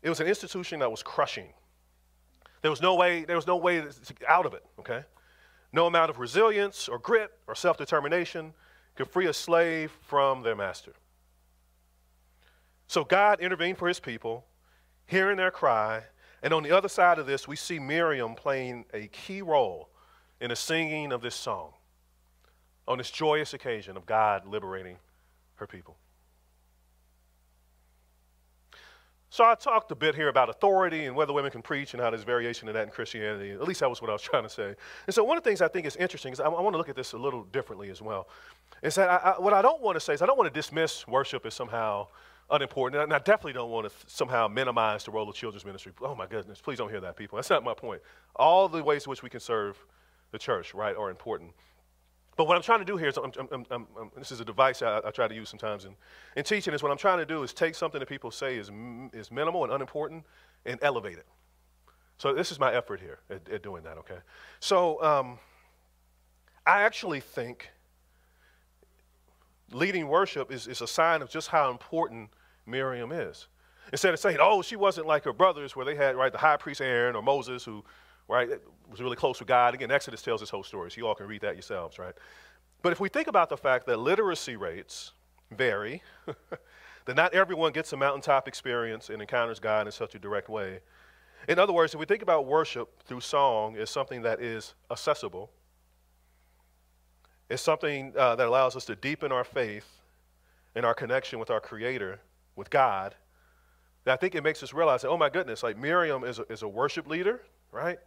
It 0.01 0.09
was 0.09 0.19
an 0.19 0.25
institution 0.25 0.79
that 0.79 0.89
was 0.89 1.03
crushing. 1.03 1.49
There 2.63 2.71
was 2.71 2.81
no 2.81 2.95
way, 2.95 3.25
there 3.25 3.35
was 3.35 3.45
no 3.45 3.57
way 3.57 3.83
out 4.27 4.47
of 4.47 4.55
it, 4.55 4.65
okay? 4.79 5.03
No 5.73 5.85
amount 5.85 6.09
of 6.09 6.17
resilience 6.17 6.89
or 6.89 6.97
grit 6.97 7.31
or 7.45 7.53
self-determination 7.53 8.53
could 8.95 9.09
free 9.09 9.27
a 9.27 9.33
slave 9.33 9.91
from 10.01 10.41
their 10.41 10.55
master. 10.55 10.93
So 12.93 13.03
God 13.03 13.39
intervened 13.39 13.79
for 13.79 13.87
his 13.87 13.99
people, 13.99 14.45
hearing 15.07 15.37
their 15.37 15.49
cry. 15.49 16.03
And 16.43 16.53
on 16.53 16.61
the 16.61 16.69
other 16.69 16.87
side 16.87 17.17
of 17.17 17.25
this, 17.25 17.47
we 17.47 17.55
see 17.55 17.79
Miriam 17.79 18.35
playing 18.35 18.85
a 18.93 19.07
key 19.07 19.41
role 19.41 19.89
in 20.39 20.49
the 20.51 20.55
singing 20.55 21.11
of 21.11 21.23
this 21.23 21.33
song 21.33 21.71
on 22.87 22.99
this 22.99 23.09
joyous 23.09 23.55
occasion 23.55 23.97
of 23.97 24.05
God 24.05 24.45
liberating 24.45 24.97
her 25.55 25.65
people. 25.65 25.97
So 29.31 29.43
I 29.43 29.55
talked 29.55 29.89
a 29.89 29.95
bit 29.95 30.13
here 30.13 30.27
about 30.27 30.49
authority 30.49 31.07
and 31.07 31.15
whether 31.15 31.33
women 31.33 31.49
can 31.49 31.63
preach 31.63 31.95
and 31.95 32.03
how 32.03 32.11
there's 32.11 32.21
variation 32.21 32.67
of 32.67 32.75
that 32.75 32.83
in 32.83 32.89
Christianity. 32.89 33.53
At 33.53 33.63
least 33.63 33.79
that 33.79 33.89
was 33.89 34.03
what 34.03 34.11
I 34.11 34.13
was 34.13 34.21
trying 34.31 34.43
to 34.43 34.49
say. 34.49 34.75
And 35.07 35.15
so 35.15 35.23
one 35.23 35.35
of 35.35 35.43
the 35.43 35.49
things 35.49 35.63
I 35.63 35.67
think 35.67 35.87
is 35.87 35.95
interesting 35.95 36.31
is 36.31 36.39
I, 36.39 36.45
I 36.45 36.61
want 36.61 36.75
to 36.75 36.77
look 36.77 36.89
at 36.89 36.95
this 36.95 37.13
a 37.13 37.17
little 37.17 37.45
differently 37.45 37.89
as 37.89 38.03
well. 38.03 38.27
Is 38.83 38.93
that 38.93 39.09
I, 39.09 39.31
I, 39.31 39.39
what 39.39 39.53
I 39.53 39.63
don't 39.63 39.81
want 39.81 39.95
to 39.95 39.99
say 39.99 40.13
is 40.13 40.21
I 40.21 40.27
don't 40.27 40.37
want 40.37 40.53
to 40.53 40.53
dismiss 40.53 41.07
worship 41.07 41.47
as 41.47 41.55
somehow 41.55 42.09
unimportant, 42.53 43.01
and 43.01 43.13
I 43.13 43.19
definitely 43.19 43.53
don't 43.53 43.71
want 43.71 43.89
to 43.89 43.93
somehow 44.07 44.47
minimize 44.47 45.03
the 45.03 45.11
role 45.11 45.27
of 45.27 45.35
children's 45.35 45.65
ministry. 45.65 45.91
Oh 46.01 46.15
my 46.15 46.27
goodness, 46.27 46.61
please 46.61 46.77
don't 46.77 46.89
hear 46.89 47.01
that, 47.01 47.17
people. 47.17 47.35
That's 47.35 47.49
not 47.49 47.63
my 47.63 47.73
point. 47.73 48.01
All 48.35 48.69
the 48.69 48.83
ways 48.83 49.05
in 49.05 49.09
which 49.09 49.23
we 49.23 49.29
can 49.29 49.39
serve 49.39 49.77
the 50.31 50.37
church, 50.37 50.73
right, 50.73 50.95
are 50.95 51.09
important. 51.09 51.51
But 52.35 52.47
what 52.47 52.55
I'm 52.55 52.63
trying 52.63 52.79
to 52.79 52.85
do 52.85 52.97
here 52.97 53.09
is, 53.09 53.17
I'm, 53.17 53.31
I'm, 53.51 53.65
I'm, 53.69 53.87
this 54.17 54.31
is 54.31 54.39
a 54.39 54.45
device 54.45 54.81
I, 54.81 55.01
I, 55.05 55.11
try 55.11 55.27
to 55.27 55.35
use 55.35 55.49
sometimes 55.49 55.85
in, 55.85 55.95
in 56.35 56.43
teaching, 56.43 56.73
is 56.73 56.81
what 56.81 56.91
I'm 56.91 56.97
trying 56.97 57.19
to 57.19 57.25
do 57.25 57.43
is 57.43 57.53
take 57.53 57.75
something 57.75 57.99
that 57.99 58.09
people 58.09 58.31
say 58.31 58.57
is, 58.57 58.71
is 59.13 59.31
minimal 59.31 59.63
and 59.63 59.73
unimportant 59.73 60.23
and 60.65 60.79
elevate 60.81 61.17
it. 61.17 61.27
So 62.17 62.33
this 62.33 62.51
is 62.51 62.59
my 62.59 62.73
effort 62.73 62.99
here 62.99 63.19
at, 63.29 63.47
at 63.49 63.63
doing 63.63 63.83
that, 63.83 63.97
okay? 63.99 64.17
So 64.59 65.01
um, 65.03 65.37
I 66.65 66.81
actually 66.83 67.19
think 67.19 67.69
leading 69.71 70.07
worship 70.07 70.51
is, 70.51 70.67
is 70.67 70.81
a 70.81 70.87
sign 70.87 71.21
of 71.21 71.29
just 71.29 71.49
how 71.49 71.69
important 71.69 72.29
Miriam 72.65 73.11
is. 73.11 73.47
Instead 73.91 74.13
of 74.13 74.19
saying, 74.19 74.37
oh, 74.39 74.61
she 74.61 74.75
wasn't 74.75 75.05
like 75.07 75.23
her 75.25 75.33
brothers 75.33 75.75
where 75.75 75.85
they 75.85 75.95
had, 75.95 76.15
right, 76.15 76.31
the 76.31 76.37
high 76.37 76.57
priest 76.57 76.81
Aaron 76.81 77.15
or 77.15 77.21
Moses 77.21 77.63
who 77.65 77.83
right? 78.27 78.49
Was 78.89 79.01
really 79.01 79.15
close 79.15 79.39
with 79.39 79.47
God. 79.47 79.73
Again, 79.73 79.91
Exodus 79.91 80.21
tells 80.21 80.41
this 80.41 80.49
whole 80.49 80.63
story, 80.63 80.91
so 80.91 80.97
you 80.97 81.07
all 81.07 81.15
can 81.15 81.27
read 81.27 81.41
that 81.41 81.55
yourselves, 81.55 81.99
right? 81.99 82.13
But 82.81 82.91
if 82.91 82.99
we 82.99 83.09
think 83.09 83.27
about 83.27 83.49
the 83.49 83.57
fact 83.57 83.85
that 83.87 83.99
literacy 83.99 84.55
rates 84.55 85.13
vary, 85.51 86.01
that 87.05 87.15
not 87.15 87.33
everyone 87.33 87.71
gets 87.71 87.93
a 87.93 87.97
mountaintop 87.97 88.47
experience 88.47 89.09
and 89.09 89.21
encounters 89.21 89.59
God 89.59 89.87
in 89.87 89.91
such 89.91 90.15
a 90.15 90.19
direct 90.19 90.49
way. 90.49 90.79
In 91.47 91.59
other 91.59 91.73
words, 91.73 91.93
if 91.93 91.99
we 91.99 92.05
think 92.05 92.21
about 92.21 92.45
worship 92.45 93.03
through 93.03 93.21
song 93.21 93.77
as 93.77 93.89
something 93.89 94.21
that 94.21 94.41
is 94.41 94.73
accessible, 94.89 95.51
it's 97.49 97.61
something 97.61 98.13
uh, 98.17 98.35
that 98.35 98.47
allows 98.47 98.75
us 98.75 98.85
to 98.85 98.95
deepen 98.95 99.31
our 99.31 99.43
faith 99.43 99.87
and 100.75 100.85
our 100.85 100.93
connection 100.93 101.39
with 101.39 101.49
our 101.51 101.59
Creator, 101.59 102.19
with 102.55 102.69
God, 102.69 103.15
that 104.05 104.13
I 104.13 104.15
think 104.17 104.35
it 104.35 104.43
makes 104.43 104.61
us 104.63 104.73
realize 104.73 105.01
that, 105.01 105.09
oh 105.09 105.17
my 105.17 105.29
goodness, 105.29 105.63
like 105.63 105.77
Miriam 105.77 106.23
is 106.23 106.39
a, 106.39 106.43
is 106.51 106.61
a 106.61 106.67
worship 106.67 107.07
leader, 107.07 107.41
right? 107.71 107.97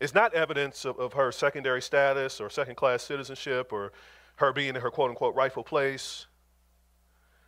It's 0.00 0.14
not 0.14 0.34
evidence 0.34 0.84
of, 0.84 0.98
of 0.98 1.12
her 1.12 1.30
secondary 1.30 1.80
status 1.80 2.40
or 2.40 2.50
second 2.50 2.74
class 2.74 3.02
citizenship 3.02 3.72
or 3.72 3.92
her 4.36 4.52
being 4.52 4.70
in 4.70 4.80
her 4.82 4.90
quote 4.90 5.10
unquote 5.10 5.34
rightful 5.34 5.62
place. 5.62 6.26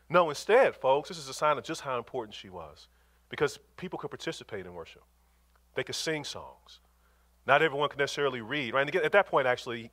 No, 0.09 0.29
instead, 0.29 0.77
folks, 0.77 1.09
this 1.09 1.19
is 1.19 1.29
a 1.29 1.35
sign 1.35 1.59
of 1.59 1.65
just 1.65 1.81
how 1.81 1.99
important 1.99 2.35
she 2.35 2.49
was 2.49 2.89
because 3.29 3.59
people 3.77 3.99
could 3.99 4.11
participate 4.11 4.67
in 4.67 4.75
worship. 4.75 5.03
They 5.75 5.83
could 5.83 5.97
sing 5.97 6.23
songs. 6.25 6.81
Not 7.47 7.63
everyone 7.63 7.89
could 7.89 7.99
necessarily 7.99 8.41
read, 8.41 8.75
right? 8.75 8.83
And 8.83 8.89
again, 8.89 9.03
at 9.05 9.13
that 9.13 9.27
point, 9.27 9.47
actually, 9.47 9.91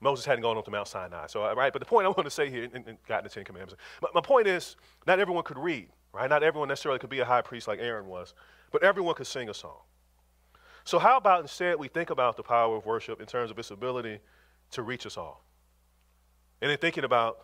Moses 0.00 0.24
hadn't 0.24 0.42
gone 0.42 0.58
up 0.58 0.64
to 0.64 0.70
Mount 0.70 0.88
Sinai. 0.88 1.26
So, 1.26 1.44
uh, 1.44 1.54
right, 1.54 1.72
but 1.72 1.80
the 1.80 1.86
point 1.86 2.06
I 2.06 2.08
want 2.08 2.24
to 2.24 2.30
say 2.30 2.50
here, 2.50 2.68
and, 2.72 2.86
and 2.86 2.98
got 3.06 3.22
the 3.22 3.30
Ten 3.30 3.44
Commandments, 3.44 3.82
my, 4.02 4.08
my 4.14 4.20
point 4.20 4.46
is, 4.46 4.76
not 5.06 5.18
everyone 5.18 5.44
could 5.44 5.58
read, 5.58 5.88
right? 6.12 6.28
Not 6.28 6.42
everyone 6.42 6.68
necessarily 6.68 6.98
could 6.98 7.10
be 7.10 7.20
a 7.20 7.24
high 7.24 7.42
priest 7.42 7.66
like 7.66 7.78
Aaron 7.80 8.06
was, 8.06 8.34
but 8.70 8.82
everyone 8.82 9.14
could 9.14 9.26
sing 9.26 9.48
a 9.48 9.54
song. 9.54 9.78
So, 10.84 10.98
how 10.98 11.16
about 11.16 11.40
instead 11.40 11.78
we 11.78 11.88
think 11.88 12.10
about 12.10 12.36
the 12.36 12.42
power 12.42 12.76
of 12.76 12.86
worship 12.86 13.20
in 13.20 13.26
terms 13.26 13.50
of 13.50 13.58
its 13.58 13.70
ability 13.70 14.20
to 14.72 14.82
reach 14.82 15.06
us 15.06 15.16
all? 15.16 15.44
And 16.60 16.70
then 16.70 16.78
thinking 16.78 17.04
about 17.04 17.38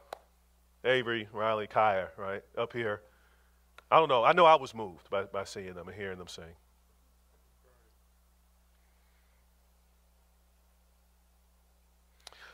Avery, 0.85 1.29
Riley, 1.33 1.67
Kaya, 1.67 2.09
right, 2.17 2.43
up 2.57 2.73
here. 2.73 3.03
I 3.91 3.97
don't 3.97 4.09
know. 4.09 4.25
I 4.25 4.33
know 4.33 4.47
I 4.47 4.55
was 4.55 4.75
moved 4.75 5.11
by, 5.11 5.25
by 5.25 5.45
seeing 5.45 5.75
them 5.75 5.88
and 5.88 5.97
hearing 5.97 6.19
them 6.19 6.29
sing. 6.29 6.55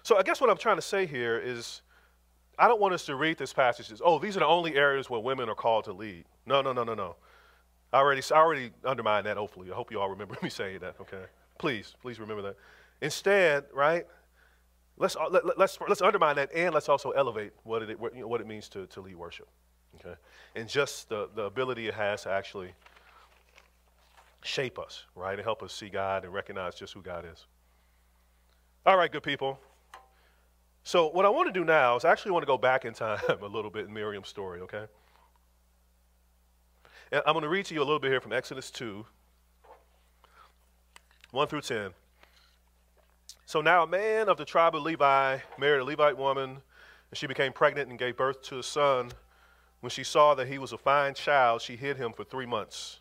So 0.08 0.16
I 0.16 0.22
guess 0.22 0.40
what 0.40 0.48
I'm 0.48 0.56
trying 0.56 0.76
to 0.76 0.82
say 0.82 1.04
here 1.04 1.38
is 1.38 1.82
I 2.58 2.66
don't 2.66 2.80
want 2.80 2.94
us 2.94 3.04
to 3.04 3.14
read 3.14 3.36
this 3.36 3.52
passage 3.52 3.92
as, 3.92 4.00
oh, 4.02 4.18
these 4.18 4.38
are 4.38 4.40
the 4.40 4.46
only 4.46 4.74
areas 4.74 5.10
where 5.10 5.20
women 5.20 5.50
are 5.50 5.54
called 5.54 5.84
to 5.84 5.92
lead. 5.92 6.24
No, 6.46 6.62
no, 6.62 6.72
no, 6.72 6.82
no, 6.82 6.94
no. 6.94 7.16
I 7.92 7.98
already, 7.98 8.22
I 8.32 8.38
already 8.38 8.70
undermined 8.86 9.26
that, 9.26 9.36
hopefully. 9.36 9.70
I 9.70 9.74
hope 9.74 9.90
you 9.90 10.00
all 10.00 10.08
remember 10.08 10.34
me 10.42 10.48
saying 10.48 10.78
that, 10.78 10.94
okay? 10.98 11.24
Please, 11.58 11.94
please 12.00 12.18
remember 12.18 12.40
that. 12.40 12.56
Instead, 13.02 13.66
right, 13.74 14.06
let's, 14.96 15.14
uh, 15.14 15.28
let, 15.28 15.44
us 15.44 15.52
let's, 15.58 15.78
let's 15.86 16.00
undermine 16.00 16.36
that 16.36 16.48
and 16.54 16.72
let's 16.72 16.88
also 16.88 17.10
elevate 17.10 17.52
what 17.64 17.82
it, 17.82 18.00
what, 18.00 18.14
you 18.14 18.22
know, 18.22 18.28
what 18.28 18.40
it 18.40 18.46
means 18.46 18.70
to, 18.70 18.86
to 18.86 19.02
lead 19.02 19.16
worship, 19.16 19.48
okay? 19.96 20.16
And 20.56 20.70
just 20.70 21.10
the, 21.10 21.28
the 21.34 21.42
ability 21.42 21.86
it 21.86 21.92
has 21.92 22.22
to 22.22 22.30
actually 22.30 22.72
shape 24.42 24.78
us, 24.78 25.04
right, 25.14 25.34
and 25.34 25.44
help 25.44 25.62
us 25.62 25.74
see 25.74 25.90
God 25.90 26.24
and 26.24 26.32
recognize 26.32 26.76
just 26.76 26.94
who 26.94 27.02
God 27.02 27.26
is. 27.30 27.44
All 28.86 28.96
right, 28.96 29.12
good 29.12 29.22
people. 29.22 29.60
So, 30.84 31.08
what 31.08 31.26
I 31.26 31.28
want 31.28 31.52
to 31.52 31.52
do 31.52 31.64
now 31.64 31.96
is 31.96 32.04
I 32.04 32.10
actually 32.10 32.32
want 32.32 32.42
to 32.42 32.46
go 32.46 32.56
back 32.56 32.84
in 32.84 32.94
time 32.94 33.18
a 33.42 33.46
little 33.46 33.70
bit 33.70 33.86
in 33.86 33.92
Miriam's 33.92 34.28
story, 34.28 34.60
okay? 34.62 34.84
And 37.12 37.22
I'm 37.26 37.34
going 37.34 37.42
to 37.42 37.48
read 37.48 37.66
to 37.66 37.74
you 37.74 37.80
a 37.80 37.84
little 37.84 37.98
bit 37.98 38.10
here 38.10 38.20
from 38.20 38.32
Exodus 38.32 38.70
2, 38.70 39.04
1 41.30 41.48
through 41.48 41.60
10. 41.62 41.90
So 43.46 43.60
now 43.60 43.82
a 43.82 43.86
man 43.86 44.28
of 44.28 44.36
the 44.36 44.44
tribe 44.44 44.74
of 44.74 44.82
Levi 44.82 45.38
married 45.58 45.80
a 45.80 45.84
Levite 45.84 46.18
woman, 46.18 46.50
and 46.50 47.18
she 47.18 47.26
became 47.26 47.52
pregnant 47.52 47.88
and 47.88 47.98
gave 47.98 48.16
birth 48.16 48.42
to 48.44 48.58
a 48.58 48.62
son. 48.62 49.10
When 49.80 49.90
she 49.90 50.04
saw 50.04 50.34
that 50.34 50.48
he 50.48 50.58
was 50.58 50.72
a 50.72 50.78
fine 50.78 51.14
child, 51.14 51.62
she 51.62 51.76
hid 51.76 51.96
him 51.96 52.12
for 52.12 52.24
three 52.24 52.46
months. 52.46 53.00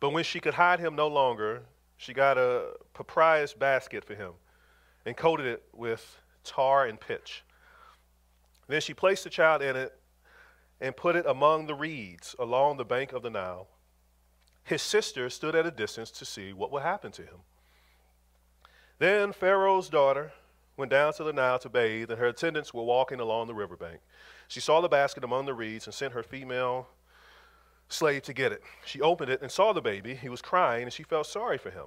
But 0.00 0.10
when 0.10 0.24
she 0.24 0.40
could 0.40 0.54
hide 0.54 0.80
him 0.80 0.94
no 0.94 1.08
longer, 1.08 1.62
she 1.96 2.12
got 2.12 2.38
a 2.38 2.74
papyrus 2.94 3.52
basket 3.52 4.04
for 4.04 4.14
him 4.14 4.32
and 5.06 5.16
coated 5.16 5.46
it 5.46 5.62
with 5.72 6.18
tar 6.44 6.84
and 6.84 7.00
pitch. 7.00 7.44
Then 8.68 8.80
she 8.80 8.92
placed 8.92 9.24
the 9.24 9.30
child 9.30 9.62
in 9.62 9.76
it 9.76 9.98
and 10.80 10.96
put 10.96 11.16
it 11.16 11.24
among 11.26 11.66
the 11.66 11.74
reeds 11.74 12.34
along 12.38 12.76
the 12.76 12.84
bank 12.84 13.12
of 13.12 13.22
the 13.22 13.30
Nile. 13.30 13.68
His 14.64 14.82
sister 14.82 15.30
stood 15.30 15.54
at 15.54 15.64
a 15.64 15.70
distance 15.70 16.10
to 16.10 16.24
see 16.24 16.52
what 16.52 16.72
would 16.72 16.82
happen 16.82 17.12
to 17.12 17.22
him. 17.22 17.38
Then 18.98 19.32
Pharaoh's 19.32 19.88
daughter 19.88 20.32
went 20.76 20.90
down 20.90 21.12
to 21.14 21.24
the 21.24 21.32
Nile 21.32 21.60
to 21.60 21.68
bathe, 21.68 22.10
and 22.10 22.18
her 22.18 22.26
attendants 22.26 22.74
were 22.74 22.82
walking 22.82 23.20
along 23.20 23.46
the 23.46 23.54
riverbank. 23.54 24.00
She 24.48 24.60
saw 24.60 24.80
the 24.80 24.88
basket 24.88 25.22
among 25.22 25.46
the 25.46 25.54
reeds 25.54 25.86
and 25.86 25.94
sent 25.94 26.12
her 26.12 26.22
female 26.22 26.88
slave 27.88 28.22
to 28.22 28.32
get 28.32 28.52
it. 28.52 28.62
She 28.84 29.00
opened 29.00 29.30
it 29.30 29.40
and 29.40 29.50
saw 29.50 29.72
the 29.72 29.80
baby. 29.80 30.16
He 30.16 30.28
was 30.28 30.42
crying, 30.42 30.82
and 30.82 30.92
she 30.92 31.04
felt 31.04 31.26
sorry 31.26 31.58
for 31.58 31.70
him. 31.70 31.86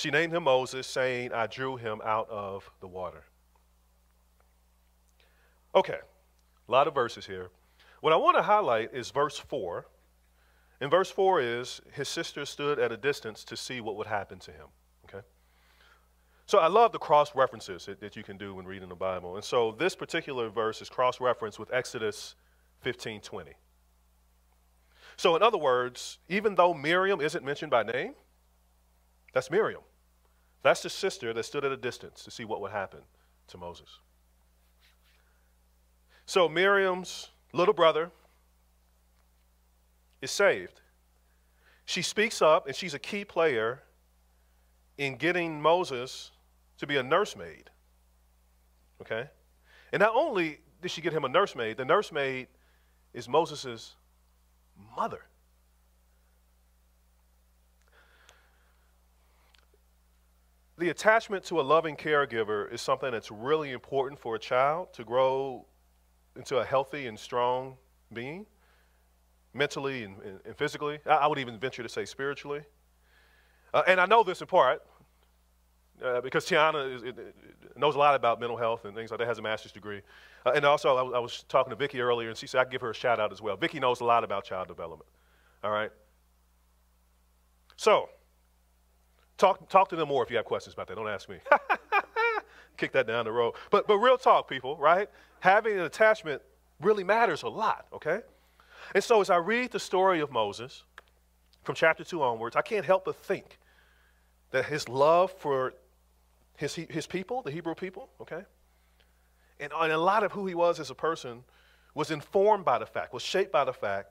She 0.00 0.10
named 0.10 0.32
him 0.32 0.44
Moses, 0.44 0.86
saying, 0.86 1.34
I 1.34 1.46
drew 1.46 1.76
him 1.76 2.00
out 2.02 2.26
of 2.30 2.70
the 2.80 2.88
water. 2.88 3.24
Okay, 5.74 5.98
a 6.66 6.72
lot 6.72 6.88
of 6.88 6.94
verses 6.94 7.26
here. 7.26 7.50
What 8.00 8.14
I 8.14 8.16
want 8.16 8.38
to 8.38 8.42
highlight 8.42 8.94
is 8.94 9.10
verse 9.10 9.38
4. 9.38 9.86
And 10.80 10.90
verse 10.90 11.10
4 11.10 11.42
is 11.42 11.82
his 11.92 12.08
sister 12.08 12.46
stood 12.46 12.78
at 12.78 12.90
a 12.90 12.96
distance 12.96 13.44
to 13.44 13.58
see 13.58 13.82
what 13.82 13.96
would 13.96 14.06
happen 14.06 14.38
to 14.38 14.50
him. 14.50 14.68
Okay? 15.04 15.22
So 16.46 16.60
I 16.60 16.68
love 16.68 16.92
the 16.92 16.98
cross 16.98 17.36
references 17.36 17.84
that, 17.84 18.00
that 18.00 18.16
you 18.16 18.22
can 18.22 18.38
do 18.38 18.54
when 18.54 18.64
reading 18.64 18.88
the 18.88 18.94
Bible. 18.94 19.34
And 19.34 19.44
so 19.44 19.72
this 19.78 19.94
particular 19.94 20.48
verse 20.48 20.80
is 20.80 20.88
cross 20.88 21.20
referenced 21.20 21.58
with 21.58 21.70
Exodus 21.74 22.36
15 22.80 23.20
20. 23.20 23.52
So, 25.18 25.36
in 25.36 25.42
other 25.42 25.58
words, 25.58 26.20
even 26.30 26.54
though 26.54 26.72
Miriam 26.72 27.20
isn't 27.20 27.44
mentioned 27.44 27.70
by 27.70 27.82
name, 27.82 28.14
that's 29.34 29.50
Miriam. 29.50 29.82
That's 30.62 30.82
the 30.82 30.90
sister 30.90 31.32
that 31.32 31.44
stood 31.44 31.64
at 31.64 31.72
a 31.72 31.76
distance 31.76 32.24
to 32.24 32.30
see 32.30 32.44
what 32.44 32.60
would 32.60 32.72
happen 32.72 33.00
to 33.48 33.58
Moses. 33.58 33.88
So 36.26 36.48
Miriam's 36.48 37.30
little 37.52 37.74
brother 37.74 38.10
is 40.20 40.30
saved. 40.30 40.80
She 41.86 42.02
speaks 42.02 42.40
up, 42.40 42.66
and 42.66 42.76
she's 42.76 42.94
a 42.94 42.98
key 42.98 43.24
player 43.24 43.82
in 44.96 45.16
getting 45.16 45.60
Moses 45.60 46.30
to 46.78 46.86
be 46.86 46.98
a 46.98 47.02
nursemaid. 47.02 47.70
Okay? 49.00 49.28
And 49.92 50.00
not 50.00 50.12
only 50.14 50.60
did 50.82 50.90
she 50.90 51.00
get 51.00 51.12
him 51.12 51.24
a 51.24 51.28
nursemaid, 51.28 51.78
the 51.78 51.84
nursemaid 51.84 52.48
is 53.12 53.28
Moses' 53.28 53.96
mother. 54.96 55.22
The 60.80 60.88
attachment 60.88 61.44
to 61.44 61.60
a 61.60 61.62
loving 61.62 61.94
caregiver 61.94 62.72
is 62.72 62.80
something 62.80 63.12
that's 63.12 63.30
really 63.30 63.72
important 63.72 64.18
for 64.18 64.34
a 64.34 64.38
child 64.38 64.94
to 64.94 65.04
grow 65.04 65.66
into 66.36 66.56
a 66.56 66.64
healthy 66.64 67.06
and 67.06 67.18
strong 67.18 67.76
being, 68.14 68.46
mentally 69.52 70.04
and, 70.04 70.16
and, 70.42 70.56
physically. 70.56 70.98
I, 71.04 71.26
would 71.26 71.38
even 71.38 71.58
venture 71.58 71.82
to 71.82 71.88
say 71.90 72.06
spiritually. 72.06 72.62
Uh, 73.74 73.82
and 73.86 74.00
I 74.00 74.06
know 74.06 74.22
this 74.22 74.40
in 74.40 74.46
part 74.46 74.80
uh, 76.02 76.22
because 76.22 76.46
Tiana 76.46 76.96
is, 76.96 77.02
it, 77.02 77.18
it 77.18 77.36
knows 77.76 77.94
a 77.94 77.98
lot 77.98 78.14
about 78.14 78.40
mental 78.40 78.56
health 78.56 78.86
and 78.86 78.94
things 78.94 79.10
like 79.10 79.18
that, 79.18 79.28
has 79.28 79.38
a 79.38 79.42
master's 79.42 79.72
degree. 79.72 80.00
Uh, 80.46 80.52
and 80.54 80.64
also, 80.64 80.96
I, 80.96 81.16
I, 81.16 81.18
was 81.18 81.44
talking 81.50 81.68
to 81.68 81.76
Vicki 81.76 82.00
earlier, 82.00 82.30
and 82.30 82.38
she 82.38 82.46
said 82.46 82.58
I 82.58 82.64
give 82.64 82.80
her 82.80 82.90
a 82.92 82.94
shout 82.94 83.20
out 83.20 83.32
as 83.32 83.42
well. 83.42 83.54
Vicki 83.58 83.80
knows 83.80 84.00
a 84.00 84.06
lot 84.06 84.24
about 84.24 84.44
child 84.44 84.68
development. 84.68 85.10
All 85.62 85.72
right? 85.72 85.90
So, 87.76 88.08
talk, 89.40 89.68
talk 89.68 89.88
to 89.88 89.96
them 89.96 90.08
more 90.08 90.22
if 90.22 90.30
you 90.30 90.36
have 90.36 90.44
questions 90.44 90.74
about 90.74 90.86
that. 90.88 90.96
Don't 90.96 91.08
ask 91.08 91.28
me. 91.28 91.38
Kick 92.76 92.92
that 92.92 93.06
down 93.06 93.24
the 93.24 93.32
road. 93.32 93.54
But, 93.70 93.86
but 93.86 93.98
real 93.98 94.18
talk, 94.18 94.48
people, 94.48 94.76
right? 94.76 95.08
Having 95.40 95.78
an 95.78 95.84
attachment 95.84 96.42
really 96.80 97.04
matters 97.04 97.42
a 97.42 97.48
lot, 97.48 97.86
okay? 97.92 98.20
And 98.94 99.02
so, 99.02 99.20
as 99.20 99.30
I 99.30 99.36
read 99.36 99.70
the 99.70 99.80
story 99.80 100.20
of 100.20 100.30
Moses 100.30 100.84
from 101.64 101.74
chapter 101.74 102.04
2 102.04 102.22
onwards, 102.22 102.56
I 102.56 102.62
can't 102.62 102.84
help 102.84 103.04
but 103.04 103.16
think 103.16 103.58
that 104.50 104.66
his 104.66 104.88
love 104.88 105.32
for 105.32 105.74
his, 106.56 106.74
his 106.74 107.06
people, 107.06 107.42
the 107.42 107.50
Hebrew 107.50 107.74
people, 107.74 108.08
okay? 108.20 108.42
And, 109.58 109.72
and 109.72 109.92
a 109.92 109.98
lot 109.98 110.24
of 110.24 110.32
who 110.32 110.46
he 110.46 110.54
was 110.54 110.80
as 110.80 110.90
a 110.90 110.94
person 110.94 111.44
was 111.94 112.10
informed 112.10 112.64
by 112.64 112.78
the 112.78 112.86
fact, 112.86 113.12
was 113.12 113.22
shaped 113.22 113.52
by 113.52 113.64
the 113.64 113.72
fact 113.72 114.10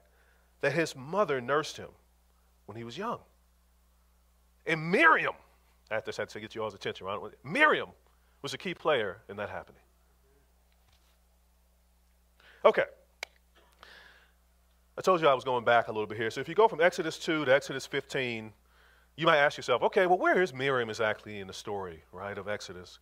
that 0.60 0.72
his 0.72 0.94
mother 0.94 1.40
nursed 1.40 1.76
him 1.76 1.88
when 2.66 2.76
he 2.76 2.84
was 2.84 2.96
young. 2.96 3.18
And 4.66 4.90
Miriam, 4.90 5.34
I 5.90 5.94
have 5.94 6.04
to 6.04 6.40
get 6.40 6.54
you 6.54 6.62
all's 6.62 6.74
attention, 6.74 7.06
right? 7.06 7.18
Miriam 7.44 7.88
was 8.42 8.54
a 8.54 8.58
key 8.58 8.74
player 8.74 9.18
in 9.28 9.36
that 9.36 9.50
happening. 9.50 9.82
Okay. 12.64 12.84
I 14.98 15.00
told 15.02 15.20
you 15.20 15.28
I 15.28 15.34
was 15.34 15.44
going 15.44 15.64
back 15.64 15.88
a 15.88 15.92
little 15.92 16.06
bit 16.06 16.18
here. 16.18 16.30
So 16.30 16.40
if 16.40 16.48
you 16.48 16.54
go 16.54 16.68
from 16.68 16.80
Exodus 16.80 17.18
2 17.18 17.46
to 17.46 17.54
Exodus 17.54 17.86
15, 17.86 18.52
you 19.16 19.26
might 19.26 19.38
ask 19.38 19.56
yourself, 19.56 19.82
okay, 19.82 20.06
well, 20.06 20.18
where 20.18 20.42
is 20.42 20.52
Miriam 20.52 20.90
exactly 20.90 21.40
in 21.40 21.46
the 21.46 21.52
story, 21.52 22.04
right, 22.12 22.36
of 22.36 22.48
Exodus? 22.48 22.98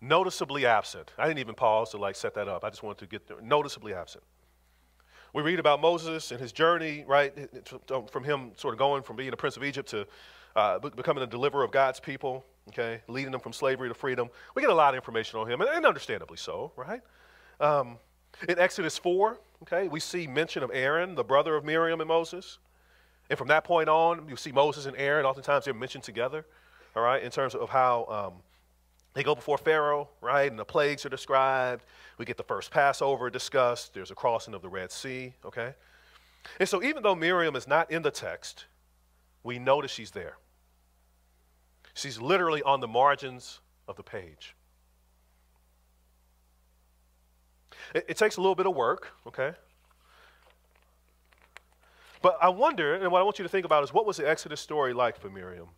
Noticeably 0.00 0.66
absent. 0.66 1.12
I 1.16 1.26
didn't 1.26 1.40
even 1.40 1.54
pause 1.54 1.90
to 1.90 1.96
like 1.96 2.16
set 2.16 2.34
that 2.34 2.48
up. 2.48 2.64
I 2.64 2.70
just 2.70 2.82
wanted 2.82 2.98
to 2.98 3.06
get 3.06 3.26
there. 3.26 3.40
Noticeably 3.40 3.94
absent. 3.94 4.24
We 5.32 5.42
read 5.42 5.58
about 5.58 5.80
Moses 5.80 6.30
and 6.30 6.40
his 6.40 6.52
journey, 6.52 7.04
right, 7.06 7.34
from 8.10 8.24
him 8.24 8.52
sort 8.56 8.74
of 8.74 8.78
going 8.78 9.02
from 9.02 9.16
being 9.16 9.32
a 9.32 9.36
prince 9.36 9.56
of 9.56 9.64
Egypt 9.64 9.88
to 9.90 10.06
uh, 10.56 10.78
becoming 10.78 11.22
a 11.22 11.26
deliverer 11.26 11.62
of 11.62 11.70
God's 11.70 12.00
people, 12.00 12.44
okay, 12.70 13.02
leading 13.08 13.30
them 13.30 13.40
from 13.40 13.52
slavery 13.52 13.88
to 13.88 13.94
freedom. 13.94 14.28
We 14.54 14.62
get 14.62 14.70
a 14.70 14.74
lot 14.74 14.94
of 14.94 14.96
information 14.96 15.38
on 15.38 15.48
him, 15.48 15.60
and 15.60 15.86
understandably 15.86 16.38
so, 16.38 16.72
right? 16.76 17.02
Um, 17.60 17.98
in 18.48 18.58
Exodus 18.58 18.96
4, 18.98 19.38
okay, 19.62 19.88
we 19.88 20.00
see 20.00 20.26
mention 20.26 20.62
of 20.62 20.70
Aaron, 20.72 21.14
the 21.14 21.22
brother 21.22 21.54
of 21.56 21.64
Miriam 21.64 22.00
and 22.00 22.08
Moses. 22.08 22.58
And 23.28 23.38
from 23.38 23.48
that 23.48 23.64
point 23.64 23.88
on, 23.88 24.28
you 24.28 24.36
see 24.36 24.50
Moses 24.50 24.86
and 24.86 24.96
Aaron, 24.96 25.26
oftentimes 25.26 25.66
they're 25.66 25.74
mentioned 25.74 26.04
together, 26.04 26.46
all 26.94 27.02
right, 27.02 27.22
in 27.22 27.30
terms 27.30 27.54
of 27.54 27.68
how 27.68 28.06
um, 28.06 28.42
they 29.12 29.22
go 29.22 29.34
before 29.34 29.58
Pharaoh, 29.58 30.08
right, 30.22 30.50
and 30.50 30.58
the 30.58 30.64
plagues 30.64 31.04
are 31.04 31.10
described. 31.10 31.84
We 32.16 32.24
get 32.24 32.38
the 32.38 32.44
first 32.44 32.70
Passover 32.70 33.28
discussed. 33.28 33.92
There's 33.92 34.10
a 34.10 34.14
crossing 34.14 34.54
of 34.54 34.62
the 34.62 34.68
Red 34.70 34.90
Sea, 34.90 35.34
okay? 35.44 35.74
And 36.58 36.68
so 36.68 36.82
even 36.82 37.02
though 37.02 37.14
Miriam 37.14 37.56
is 37.56 37.68
not 37.68 37.90
in 37.90 38.00
the 38.00 38.10
text, 38.10 38.66
we 39.42 39.58
notice 39.58 39.90
she's 39.90 40.12
there. 40.12 40.36
She's 41.96 42.20
literally 42.20 42.62
on 42.62 42.80
the 42.80 42.86
margins 42.86 43.60
of 43.88 43.96
the 43.96 44.02
page. 44.02 44.54
It, 47.94 48.04
it 48.08 48.16
takes 48.18 48.36
a 48.36 48.40
little 48.42 48.54
bit 48.54 48.66
of 48.66 48.76
work, 48.76 49.12
okay? 49.26 49.54
But 52.20 52.36
I 52.42 52.50
wonder, 52.50 52.96
and 52.96 53.10
what 53.10 53.20
I 53.20 53.22
want 53.22 53.38
you 53.38 53.44
to 53.44 53.48
think 53.48 53.64
about 53.64 53.82
is 53.82 53.94
what 53.94 54.04
was 54.04 54.18
the 54.18 54.28
Exodus 54.28 54.60
story 54.60 54.92
like 54.92 55.18
for 55.18 55.30
Miriam? 55.30 55.68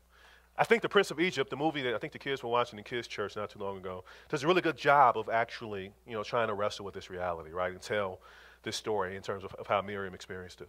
I 0.57 0.65
think 0.65 0.83
The 0.83 0.89
Prince 0.89 1.13
of 1.13 1.21
Egypt, 1.21 1.51
the 1.51 1.57
movie 1.57 1.83
that 1.83 1.95
I 1.95 1.99
think 1.99 2.13
the 2.13 2.19
kids 2.19 2.43
were 2.43 2.51
watching 2.51 2.81
in 2.81 2.85
kids' 2.85 3.07
church 3.07 3.37
not 3.37 3.51
too 3.51 3.61
long 3.61 3.77
ago, 3.77 4.03
does 4.29 4.43
a 4.43 4.49
really 4.49 4.61
good 4.61 4.77
job 4.77 5.17
of 5.17 5.29
actually, 5.29 5.93
you 6.05 6.15
know, 6.15 6.25
trying 6.25 6.49
to 6.49 6.55
wrestle 6.55 6.85
with 6.85 6.95
this 6.95 7.11
reality, 7.11 7.53
right, 7.53 7.71
and 7.71 7.81
tell 7.81 8.19
this 8.65 8.75
story 8.75 9.15
in 9.15 9.23
terms 9.23 9.45
of, 9.45 9.55
of 9.55 9.69
how 9.69 9.81
Miriam 9.83 10.15
experienced 10.15 10.63
it. 10.63 10.69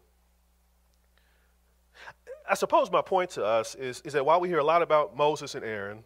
I 2.50 2.56
suppose 2.56 2.92
my 2.92 3.02
point 3.04 3.30
to 3.32 3.46
us 3.46 3.76
is, 3.76 4.02
is 4.02 4.14
that 4.14 4.26
while 4.26 4.40
we 4.40 4.48
hear 4.50 4.58
a 4.58 4.64
lot 4.64 4.82
about 4.82 5.16
Moses 5.16 5.54
and 5.54 5.64
Aaron, 5.64 6.04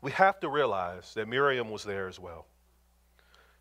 we 0.00 0.12
have 0.12 0.38
to 0.40 0.48
realize 0.48 1.12
that 1.14 1.26
Miriam 1.26 1.70
was 1.70 1.82
there 1.82 2.06
as 2.06 2.20
well. 2.20 2.46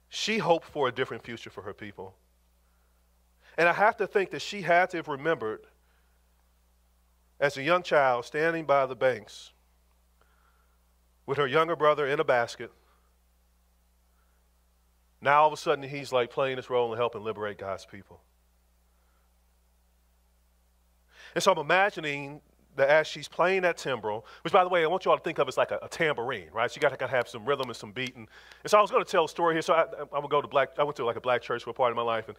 She 0.07 0.37
hoped 0.37 0.67
for 0.67 0.87
a 0.87 0.91
different 0.91 1.23
future 1.23 1.49
for 1.49 1.63
her 1.63 1.73
people. 1.73 2.15
And 3.57 3.67
I 3.67 3.73
have 3.73 3.97
to 3.97 4.07
think 4.07 4.29
that 4.31 4.41
she 4.41 4.61
had 4.61 4.91
to 4.91 4.97
have 4.97 5.07
remembered 5.07 5.65
as 7.39 7.57
a 7.57 7.63
young 7.63 7.81
child 7.81 8.25
standing 8.25 8.65
by 8.65 8.85
the 8.85 8.95
banks 8.95 9.51
with 11.25 11.37
her 11.39 11.47
younger 11.47 11.75
brother 11.75 12.07
in 12.07 12.19
a 12.19 12.23
basket. 12.23 12.71
Now 15.21 15.41
all 15.41 15.47
of 15.47 15.53
a 15.53 15.57
sudden 15.57 15.83
he's 15.83 16.13
like 16.13 16.29
playing 16.29 16.57
this 16.57 16.69
role 16.69 16.91
in 16.93 16.97
helping 16.97 17.23
liberate 17.23 17.57
God's 17.57 17.85
people. 17.85 18.21
And 21.35 21.43
so 21.43 21.51
I'm 21.51 21.59
imagining 21.59 22.41
that 22.75 22.89
as 22.89 23.07
she's 23.07 23.27
playing 23.27 23.61
that 23.63 23.77
timbrel, 23.77 24.25
which 24.43 24.53
by 24.53 24.63
the 24.63 24.69
way, 24.69 24.83
I 24.83 24.87
want 24.87 25.05
you 25.05 25.11
all 25.11 25.17
to 25.17 25.23
think 25.23 25.37
of 25.37 25.47
as 25.47 25.57
like 25.57 25.71
a, 25.71 25.79
a 25.81 25.89
tambourine, 25.89 26.49
right? 26.51 26.69
So 26.71 26.75
you 26.75 26.81
got 26.81 26.89
to 26.89 26.97
kind 26.97 27.11
of 27.11 27.15
have 27.15 27.27
some 27.27 27.45
rhythm 27.45 27.67
and 27.67 27.75
some 27.75 27.91
beat. 27.91 28.15
And, 28.15 28.27
and 28.63 28.71
so 28.71 28.77
I 28.77 28.81
was 28.81 28.89
going 28.91 29.03
to 29.03 29.09
tell 29.09 29.25
a 29.25 29.29
story 29.29 29.55
here. 29.55 29.61
So 29.61 29.73
I, 29.73 29.85
I, 30.15 30.19
would 30.19 30.31
go 30.31 30.41
to 30.41 30.47
black, 30.47 30.69
I 30.77 30.83
went 30.83 30.95
to 30.97 31.05
like 31.05 31.17
a 31.17 31.21
black 31.21 31.41
church 31.41 31.63
for 31.63 31.69
a 31.71 31.73
part 31.73 31.91
of 31.91 31.97
my 31.97 32.01
life. 32.01 32.27
And 32.27 32.37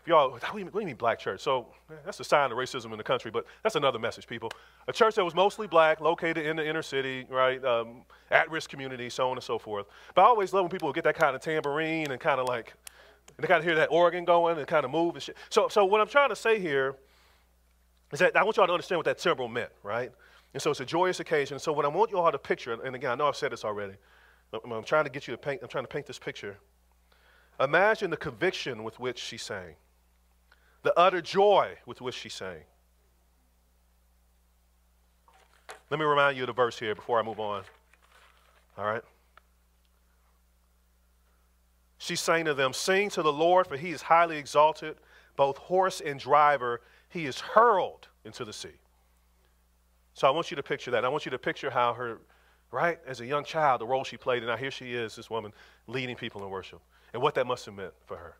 if 0.00 0.06
y'all, 0.06 0.30
what 0.30 0.40
do, 0.40 0.58
you, 0.58 0.64
what 0.66 0.74
do 0.74 0.80
you 0.80 0.86
mean 0.86 0.96
black 0.96 1.18
church? 1.18 1.40
So 1.40 1.68
that's 2.04 2.20
a 2.20 2.24
sign 2.24 2.52
of 2.52 2.58
racism 2.58 2.92
in 2.92 2.98
the 2.98 3.04
country, 3.04 3.30
but 3.30 3.46
that's 3.62 3.76
another 3.76 3.98
message, 3.98 4.26
people. 4.26 4.50
A 4.88 4.92
church 4.92 5.14
that 5.14 5.24
was 5.24 5.34
mostly 5.34 5.66
black, 5.66 6.00
located 6.00 6.46
in 6.46 6.56
the 6.56 6.66
inner 6.66 6.82
city, 6.82 7.26
right? 7.30 7.64
Um, 7.64 8.02
at 8.30 8.50
risk 8.50 8.70
community, 8.70 9.08
so 9.10 9.30
on 9.30 9.36
and 9.36 9.42
so 9.42 9.58
forth. 9.58 9.86
But 10.14 10.22
I 10.22 10.24
always 10.26 10.52
love 10.52 10.64
when 10.64 10.70
people 10.70 10.92
get 10.92 11.04
that 11.04 11.16
kind 11.16 11.34
of 11.34 11.40
tambourine 11.40 12.10
and 12.10 12.20
kind 12.20 12.40
of 12.40 12.46
like, 12.46 12.74
and 13.36 13.42
they 13.42 13.48
kind 13.48 13.58
of 13.58 13.64
hear 13.64 13.74
that 13.76 13.90
organ 13.90 14.24
going 14.24 14.58
and 14.58 14.66
kind 14.66 14.84
of 14.84 14.90
move 14.90 15.14
and 15.14 15.22
shit. 15.22 15.36
So, 15.50 15.68
so 15.68 15.84
what 15.84 16.00
I'm 16.00 16.08
trying 16.08 16.28
to 16.28 16.36
say 16.36 16.60
here 16.60 16.96
is 18.12 18.18
that 18.20 18.36
I 18.36 18.44
want 18.44 18.56
y'all 18.56 18.66
to 18.66 18.72
understand 18.72 18.98
what 18.98 19.06
that 19.06 19.18
timbrel 19.18 19.48
meant, 19.48 19.70
right? 19.82 20.12
And 20.54 20.62
so 20.62 20.70
it's 20.70 20.80
a 20.80 20.86
joyous 20.86 21.20
occasion. 21.20 21.58
So 21.58 21.72
what 21.72 21.84
I 21.84 21.88
want 21.88 22.10
you 22.10 22.18
all 22.18 22.30
to 22.30 22.38
picture, 22.38 22.72
and 22.72 22.94
again, 22.94 23.10
I 23.10 23.14
know 23.14 23.28
I've 23.28 23.36
said 23.36 23.52
this 23.52 23.64
already, 23.64 23.94
I'm 24.52 24.84
trying 24.84 25.04
to 25.04 25.10
get 25.10 25.26
you 25.26 25.32
to 25.32 25.38
paint, 25.38 25.60
I'm 25.62 25.68
trying 25.68 25.84
to 25.84 25.88
paint 25.88 26.06
this 26.06 26.18
picture. 26.18 26.56
Imagine 27.58 28.10
the 28.10 28.16
conviction 28.16 28.84
with 28.84 29.00
which 29.00 29.18
she 29.18 29.36
sang 29.36 29.74
the 30.86 30.96
utter 30.96 31.20
joy 31.20 31.76
with 31.84 32.00
which 32.00 32.14
she 32.14 32.28
sang. 32.28 32.60
Let 35.90 35.98
me 35.98 36.06
remind 36.06 36.36
you 36.36 36.44
of 36.44 36.46
the 36.46 36.52
verse 36.52 36.78
here 36.78 36.94
before 36.94 37.18
I 37.18 37.24
move 37.24 37.40
on. 37.40 37.64
All 38.78 38.84
right? 38.84 39.02
She 41.98 42.14
sang 42.14 42.44
to 42.44 42.54
them, 42.54 42.72
Sing 42.72 43.10
to 43.10 43.22
the 43.22 43.32
Lord, 43.32 43.66
for 43.66 43.76
he 43.76 43.90
is 43.90 44.02
highly 44.02 44.36
exalted, 44.36 44.94
both 45.34 45.56
horse 45.56 46.00
and 46.00 46.20
driver, 46.20 46.82
he 47.08 47.26
is 47.26 47.40
hurled 47.40 48.08
into 48.24 48.44
the 48.44 48.52
sea. 48.52 48.80
So 50.14 50.26
I 50.26 50.30
want 50.30 50.50
you 50.50 50.56
to 50.56 50.62
picture 50.62 50.90
that. 50.92 51.04
I 51.04 51.08
want 51.08 51.24
you 51.26 51.30
to 51.30 51.38
picture 51.38 51.70
how 51.70 51.92
her, 51.94 52.18
right, 52.70 52.98
as 53.06 53.20
a 53.20 53.26
young 53.26 53.44
child, 53.44 53.80
the 53.80 53.86
role 53.86 54.04
she 54.04 54.16
played, 54.16 54.38
and 54.42 54.48
now 54.48 54.56
here 54.56 54.70
she 54.70 54.94
is, 54.94 55.16
this 55.16 55.28
woman 55.28 55.52
leading 55.86 56.16
people 56.16 56.42
in 56.44 56.50
worship, 56.50 56.80
and 57.12 57.22
what 57.22 57.34
that 57.34 57.46
must 57.46 57.66
have 57.66 57.74
meant 57.74 57.92
for 58.06 58.16
her. 58.16 58.36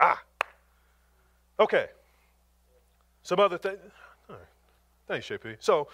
Ah, 0.00 0.22
Okay. 1.58 1.86
Some 3.22 3.40
other 3.40 3.58
thing. 3.58 3.76
All 4.28 4.36
right. 4.36 4.44
Thanks, 5.08 5.28
JP. 5.28 5.56
So, 5.60 5.88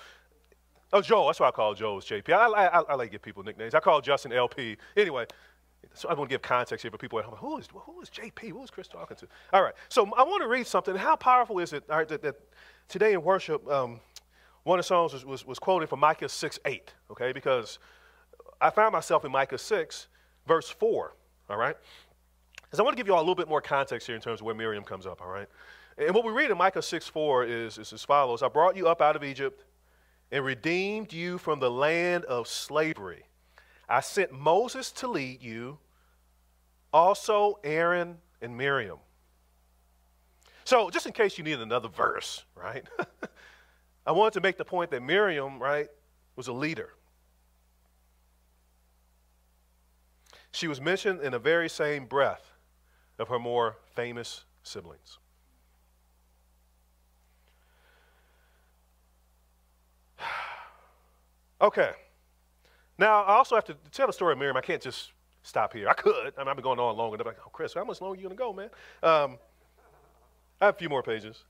oh, 0.92 1.00
Joe. 1.00 1.26
That's 1.26 1.40
why 1.40 1.48
I 1.48 1.50
call 1.50 1.74
Joe 1.74 1.98
as 1.98 2.05
JP. 2.05 2.31
I, 2.31 2.46
I, 2.46 2.81
I, 2.81 2.94
like 2.94 3.09
to 3.09 3.12
give 3.12 3.22
people 3.22 3.42
nicknames. 3.42 3.74
I 3.74 3.81
call 3.81 4.00
Justin 4.00 4.33
LP. 4.33 4.76
Anyway, 4.96 5.26
so 5.94 6.08
I 6.08 6.14
want 6.14 6.30
to 6.30 6.34
give 6.34 6.42
context 6.42 6.82
here 6.82 6.90
for 6.90 6.98
people 6.98 7.18
at 7.18 7.24
home. 7.24 7.36
Who 7.38 7.58
is, 7.58 7.68
who 7.72 8.00
is 8.00 8.08
JP? 8.08 8.50
Who 8.50 8.62
is 8.62 8.70
Chris 8.70 8.88
talking 8.88 9.16
to? 9.18 9.26
All 9.52 9.62
right. 9.62 9.74
So 9.88 10.04
I 10.16 10.22
want 10.22 10.42
to 10.42 10.48
read 10.48 10.66
something. 10.66 10.94
How 10.96 11.16
powerful 11.16 11.58
is 11.58 11.72
it 11.72 11.84
all 11.90 11.98
right, 11.98 12.08
that, 12.08 12.22
that 12.22 12.36
today 12.88 13.12
in 13.12 13.22
worship, 13.22 13.68
um, 13.70 14.00
one 14.64 14.78
of 14.78 14.84
the 14.84 14.88
songs 14.88 15.12
was, 15.12 15.24
was, 15.24 15.46
was 15.46 15.58
quoted 15.58 15.88
from 15.88 16.00
Micah 16.00 16.28
6 16.28 16.58
8, 16.64 16.92
okay? 17.10 17.32
Because 17.32 17.78
I 18.60 18.70
found 18.70 18.92
myself 18.92 19.24
in 19.24 19.32
Micah 19.32 19.58
6, 19.58 20.08
verse 20.46 20.68
4, 20.68 21.14
all 21.50 21.56
right? 21.56 21.76
Because 22.62 22.78
I 22.78 22.82
want 22.82 22.96
to 22.96 23.00
give 23.00 23.06
you 23.06 23.14
all 23.14 23.20
a 23.20 23.24
little 23.24 23.34
bit 23.34 23.48
more 23.48 23.60
context 23.60 24.06
here 24.06 24.16
in 24.16 24.22
terms 24.22 24.40
of 24.40 24.46
where 24.46 24.54
Miriam 24.54 24.84
comes 24.84 25.04
up, 25.04 25.20
all 25.20 25.28
right? 25.28 25.48
And 25.98 26.14
what 26.14 26.24
we 26.24 26.32
read 26.32 26.50
in 26.50 26.56
Micah 26.56 26.80
6 26.80 27.08
4 27.08 27.44
is, 27.44 27.78
is 27.78 27.92
as 27.92 28.04
follows 28.04 28.42
I 28.42 28.48
brought 28.48 28.76
you 28.76 28.88
up 28.88 29.02
out 29.02 29.16
of 29.16 29.24
Egypt 29.24 29.64
and 30.30 30.44
redeemed 30.44 31.12
you 31.12 31.38
from 31.38 31.60
the 31.60 31.70
land 31.70 32.24
of 32.24 32.48
slavery. 32.48 33.24
I 33.92 34.00
sent 34.00 34.33
Moses 34.33 34.90
to 34.92 35.07
lead 35.07 35.42
you, 35.42 35.78
also 36.94 37.59
Aaron 37.62 38.16
and 38.40 38.57
Miriam. 38.57 38.96
So, 40.64 40.88
just 40.88 41.05
in 41.05 41.12
case 41.12 41.37
you 41.37 41.44
need 41.44 41.59
another 41.59 41.90
verse, 41.90 42.42
right? 42.55 42.87
I 44.07 44.12
wanted 44.12 44.33
to 44.33 44.40
make 44.40 44.57
the 44.57 44.64
point 44.64 44.90
that 44.92 45.02
Miriam, 45.02 45.62
right, 45.62 45.88
was 46.37 46.48
a 46.48 46.55
leader. 46.55 46.88
She 50.52 50.68
was 50.68 50.81
mentioned 50.81 51.20
in 51.20 51.33
the 51.33 51.38
very 51.38 51.68
same 51.68 52.07
breath 52.07 52.50
of 53.18 53.28
her 53.28 53.38
more 53.38 53.76
famous 53.94 54.44
siblings. 54.62 55.18
Okay. 61.61 61.92
Now, 62.98 63.22
I 63.22 63.35
also 63.35 63.55
have 63.55 63.64
to 63.64 63.76
tell 63.90 64.07
the 64.07 64.12
story 64.12 64.33
of 64.33 64.38
Miriam. 64.38 64.57
I 64.57 64.61
can't 64.61 64.83
just 64.83 65.12
stop 65.42 65.72
here. 65.72 65.88
I 65.88 65.94
could. 65.94 66.33
I 66.37 66.40
mean, 66.40 66.48
I've 66.48 66.57
been 66.57 66.62
going 66.62 66.78
on 66.78 66.96
long 66.96 67.12
enough. 67.14 67.26
Like, 67.26 67.38
oh, 67.44 67.50
Chris, 67.52 67.74
how 67.74 67.85
much 67.85 68.00
longer 68.00 68.14
are 68.14 68.16
you 68.16 68.28
going 68.28 68.37
to 68.37 68.38
go, 68.38 68.52
man? 68.52 68.70
Um, 69.02 69.38
I 70.61 70.66
have 70.66 70.74
a 70.74 70.78
few 70.78 70.88
more 70.88 71.02
pages. 71.02 71.44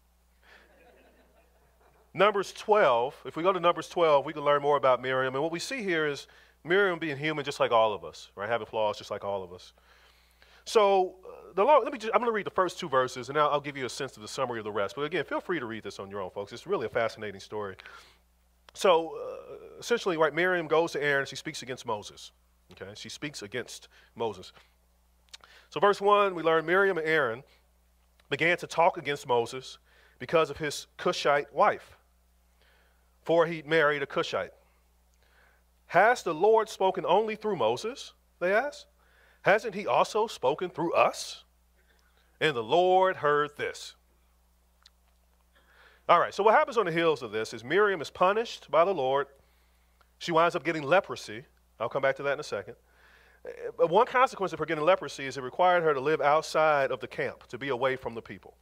Numbers 2.14 2.52
12. 2.52 3.14
If 3.24 3.36
we 3.36 3.42
go 3.42 3.52
to 3.52 3.60
Numbers 3.60 3.88
12, 3.88 4.24
we 4.26 4.32
can 4.32 4.42
learn 4.42 4.62
more 4.62 4.76
about 4.76 5.00
Miriam. 5.00 5.34
And 5.34 5.42
what 5.42 5.52
we 5.52 5.58
see 5.58 5.82
here 5.82 6.06
is 6.06 6.26
Miriam 6.64 6.98
being 6.98 7.16
human 7.16 7.44
just 7.44 7.58
like 7.58 7.72
all 7.72 7.92
of 7.92 8.04
us, 8.04 8.30
right? 8.36 8.48
Having 8.48 8.66
flaws 8.66 8.98
just 8.98 9.10
like 9.10 9.24
all 9.24 9.42
of 9.42 9.52
us. 9.52 9.72
So, 10.64 11.16
uh, 11.26 11.52
the 11.54 11.64
Lord, 11.64 11.84
let 11.84 11.92
me 11.92 11.98
just, 11.98 12.14
I'm 12.14 12.20
going 12.20 12.30
to 12.30 12.34
read 12.34 12.46
the 12.46 12.50
first 12.50 12.78
two 12.78 12.88
verses 12.88 13.28
and 13.28 13.38
I'll, 13.38 13.50
I'll 13.50 13.60
give 13.60 13.76
you 13.76 13.86
a 13.86 13.90
sense 13.90 14.16
of 14.16 14.22
the 14.22 14.28
summary 14.28 14.58
of 14.58 14.64
the 14.64 14.70
rest. 14.70 14.94
But 14.94 15.02
again, 15.02 15.24
feel 15.24 15.40
free 15.40 15.58
to 15.58 15.66
read 15.66 15.82
this 15.82 15.98
on 15.98 16.10
your 16.10 16.20
own, 16.20 16.30
folks. 16.30 16.52
It's 16.52 16.66
really 16.66 16.86
a 16.86 16.90
fascinating 16.90 17.40
story. 17.40 17.76
So 18.74 19.16
uh, 19.16 19.78
essentially, 19.78 20.16
right, 20.16 20.34
Miriam 20.34 20.66
goes 20.66 20.92
to 20.92 21.02
Aaron. 21.02 21.26
She 21.26 21.36
speaks 21.36 21.62
against 21.62 21.86
Moses. 21.86 22.32
Okay, 22.72 22.92
she 22.94 23.08
speaks 23.08 23.42
against 23.42 23.88
Moses. 24.14 24.52
So 25.70 25.80
verse 25.80 26.00
one, 26.00 26.34
we 26.34 26.42
learn 26.42 26.64
Miriam 26.66 26.98
and 26.98 27.06
Aaron 27.06 27.42
began 28.30 28.56
to 28.58 28.66
talk 28.66 28.96
against 28.96 29.26
Moses 29.26 29.78
because 30.18 30.48
of 30.50 30.56
his 30.56 30.86
Cushite 30.96 31.52
wife, 31.52 31.96
for 33.22 33.46
he 33.46 33.62
married 33.62 34.02
a 34.02 34.06
Cushite. 34.06 34.52
Has 35.86 36.22
the 36.22 36.32
Lord 36.32 36.70
spoken 36.70 37.04
only 37.04 37.36
through 37.36 37.56
Moses? 37.56 38.14
They 38.40 38.52
asked. 38.52 38.86
Hasn't 39.42 39.74
he 39.74 39.86
also 39.86 40.26
spoken 40.26 40.70
through 40.70 40.94
us? 40.94 41.44
And 42.40 42.56
the 42.56 42.62
Lord 42.62 43.16
heard 43.16 43.56
this. 43.56 43.94
All 46.08 46.18
right, 46.18 46.34
so 46.34 46.42
what 46.42 46.54
happens 46.54 46.76
on 46.76 46.86
the 46.86 46.92
heels 46.92 47.22
of 47.22 47.30
this 47.30 47.54
is 47.54 47.62
Miriam 47.62 48.00
is 48.00 48.10
punished 48.10 48.70
by 48.70 48.84
the 48.84 48.92
Lord. 48.92 49.28
She 50.18 50.32
winds 50.32 50.56
up 50.56 50.64
getting 50.64 50.82
leprosy. 50.82 51.44
I'll 51.78 51.88
come 51.88 52.02
back 52.02 52.16
to 52.16 52.22
that 52.24 52.34
in 52.34 52.40
a 52.40 52.44
second. 52.44 52.74
Uh, 53.44 53.50
but 53.76 53.88
one 53.88 54.06
consequence 54.06 54.52
of 54.52 54.58
her 54.58 54.66
getting 54.66 54.84
leprosy 54.84 55.26
is 55.26 55.36
it 55.36 55.42
required 55.42 55.82
her 55.84 55.94
to 55.94 56.00
live 56.00 56.20
outside 56.20 56.90
of 56.90 57.00
the 57.00 57.06
camp, 57.06 57.46
to 57.48 57.58
be 57.58 57.68
away 57.68 57.96
from 57.96 58.14
the 58.14 58.22
people. 58.22 58.54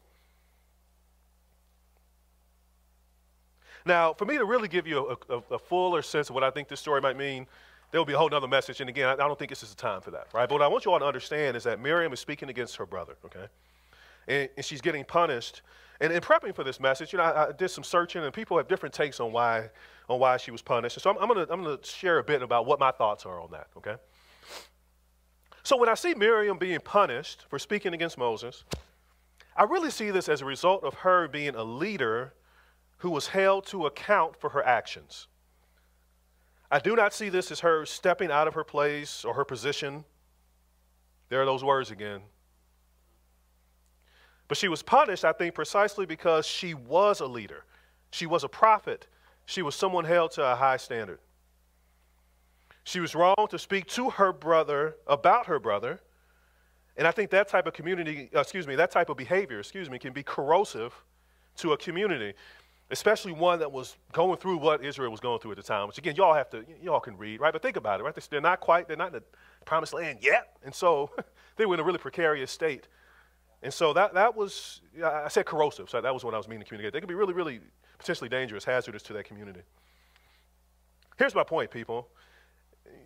Now, 3.87 4.13
for 4.13 4.27
me 4.27 4.37
to 4.37 4.45
really 4.45 4.69
give 4.69 4.87
you 4.87 5.17
a, 5.31 5.35
a, 5.35 5.43
a 5.53 5.59
fuller 5.59 6.03
sense 6.03 6.29
of 6.29 6.35
what 6.35 6.45
I 6.45 6.51
think 6.51 6.69
this 6.69 6.81
story 6.81 7.01
might 7.01 7.17
mean, 7.17 7.47
there 7.91 8.01
will 8.01 8.07
be 8.07 8.13
a 8.13 8.19
whole 8.19 8.33
other 8.33 8.47
message. 8.47 8.81
And 8.81 8.91
again, 8.91 9.09
I, 9.09 9.13
I 9.13 9.17
don't 9.17 9.39
think 9.39 9.49
this 9.49 9.63
is 9.63 9.71
the 9.71 9.81
time 9.81 10.03
for 10.03 10.11
that, 10.11 10.29
right? 10.35 10.47
But 10.49 10.57
what 10.57 10.63
I 10.63 10.69
want 10.69 10.85
you 10.85 10.93
all 10.93 10.99
to 10.99 11.07
understand 11.07 11.57
is 11.57 11.65
that 11.65 11.81
Miriam 11.81 12.13
is 12.13 12.21
speaking 12.21 12.51
against 12.51 12.77
her 12.77 12.85
brother, 12.85 13.17
okay? 13.25 13.47
And, 14.29 14.49
and 14.57 14.65
she's 14.65 14.83
getting 14.83 15.05
punished 15.05 15.63
and 16.01 16.13
in 16.13 16.21
prepping 16.21 16.55
for 16.55 16.65
this 16.65 16.81
message, 16.81 17.13
you 17.13 17.19
know, 17.19 17.25
I, 17.25 17.49
I, 17.49 17.53
did 17.53 17.69
some 17.69 17.85
searching, 17.85 18.25
and 18.25 18.33
people 18.33 18.57
have 18.57 18.69
different 18.69 18.95
takes 18.95 19.21
on 19.21 19.33
why, 19.33 19.69
on 20.09 20.19
why 20.19 20.39
she 20.39 20.51
was 20.51 20.63
punished. 20.63 20.97
And 20.97 21.03
so 21.03 21.11
I'm, 21.11 21.19
I'm 21.19 21.29
going 21.29 21.47
to 21.47 21.53
I'm 21.53 21.63
gonna 21.63 21.79
share 21.83 22.19
a 22.19 22.25
bit 22.25 22.43
about 22.43 22.65
what 22.65 22.81
my 22.81 22.91
thoughts 22.91 23.27
are 23.27 23.41
on 23.41 23.51
that, 23.51 23.69
okay? 23.77 23.97
So 25.63 25.77
when 25.77 25.91
I 25.91 25.95
see 25.95 26.15
Miriam 26.15 26.57
being 26.57 26.81
punished 26.81 27.45
for 27.51 27.59
speaking 27.59 27.93
against 27.93 28.17
Moses, 28.17 28.65
I 29.55 29.65
really 29.65 29.91
see 29.91 30.11
this 30.11 30.29
as 30.29 30.41
a 30.41 30.47
result 30.47 30.85
of 30.85 30.95
her 30.95 31.29
being 31.29 31.55
a 31.55 31.65
leader 31.65 32.33
who 32.99 33.11
was 33.11 33.29
held 33.29 33.67
to 33.67 33.87
account 33.87 34.37
for 34.41 34.51
her 34.51 34.65
actions. 34.65 35.27
I 36.71 36.79
do 36.79 36.97
not 36.97 37.13
see 37.13 37.29
this 37.29 37.51
as 37.51 37.61
her 37.61 37.85
stepping 37.85 38.31
out 38.31 38.49
of 38.49 38.55
her 38.55 38.65
place 38.65 39.25
or 39.25 39.35
her 39.35 39.45
position. 39.45 40.05
There 41.29 41.43
are 41.43 41.47
those 41.47 41.65
words 41.65 41.91
again. 41.91 42.23
But 44.51 44.57
she 44.57 44.67
was 44.67 44.83
punished, 44.83 45.25
I 45.25 45.31
think, 45.31 45.55
precisely 45.55 46.07
because 46.07 46.45
she 46.45 46.75
was 46.75 47.21
a 47.21 47.27
leader. 47.27 47.63
She 48.11 48.27
was 48.27 48.43
a 48.43 48.49
prophet. 48.49 49.07
She 49.47 49.63
was 49.63 49.77
someone 49.77 50.05
held 50.05 50.33
to 50.33 50.45
a 50.45 50.57
high 50.57 50.77
standard. 50.77 51.21
She 52.83 52.99
was 52.99 53.15
wrong 53.15 53.47
to 53.49 53.61
speak 53.61 53.87
to 53.91 54.11
her 54.11 54.33
brother 54.33 54.97
about 55.07 55.47
her 55.47 55.61
brother. 55.61 56.01
And 56.97 57.07
I 57.07 57.13
think 57.13 57.31
that 57.31 57.47
type 57.47 57.69
of 57.69 57.75
community, 57.75 58.29
uh, 58.35 58.41
excuse 58.41 58.67
me, 58.67 58.75
that 58.75 58.91
type 58.91 59.09
of 59.09 59.17
behavior, 59.17 59.61
excuse 59.61 59.89
me, 59.89 60.01
can 60.01 60.13
be 60.13 60.25
corrosive 60.25 60.95
to 61.59 61.73
a 61.75 61.77
community, 61.77 62.35
especially 62.91 63.31
one 63.31 63.61
that 63.61 63.71
was 63.71 63.99
going 64.11 64.37
through 64.37 64.57
what 64.57 64.85
Israel 64.85 65.13
was 65.13 65.21
going 65.21 65.39
through 65.39 65.53
at 65.53 65.59
the 65.59 65.63
time, 65.63 65.87
which 65.87 65.99
again, 65.99 66.17
y'all 66.17 66.35
have 66.35 66.51
to, 66.51 66.65
y'all 66.83 66.99
can 66.99 67.17
read, 67.17 67.41
right? 67.41 67.53
But 67.53 67.63
think 67.63 67.77
about 67.77 68.01
it, 68.01 68.03
right? 68.03 68.29
They're 68.29 68.41
not 68.41 68.59
quite, 68.59 68.89
they're 68.89 68.97
not 68.97 69.15
in 69.15 69.21
the 69.21 69.23
promised 69.65 69.95
land 69.95 70.19
yet. 70.21 70.57
And 70.65 70.75
so 70.75 71.13
they 71.57 71.67
were 71.67 71.75
in 71.75 71.81
a 71.81 71.85
really 71.85 71.99
precarious 71.99 72.51
state. 72.51 72.89
And 73.63 73.73
so 73.73 73.93
that, 73.93 74.15
that 74.15 74.35
was, 74.35 74.81
I 75.05 75.29
said 75.29 75.45
corrosive, 75.45 75.91
so 75.91 76.01
that 76.01 76.15
was 76.15 76.25
what 76.25 76.35
I 76.35 76.39
was 76.39 76.49
meaning 76.49 76.63
to 76.63 76.69
communicate. 76.69 76.93
They 76.95 77.01
could 77.01 77.09
be 77.09 77.15
really, 77.15 77.35
really 77.35 77.61
potentially 77.99 78.31
dangerous, 78.31 78.65
hazardous 78.65 79.03
to 79.05 79.13
that 79.13 79.25
community. 79.25 79.61
Here's 81.19 81.35
my 81.35 81.45
point, 81.45 81.71
people. 81.71 82.09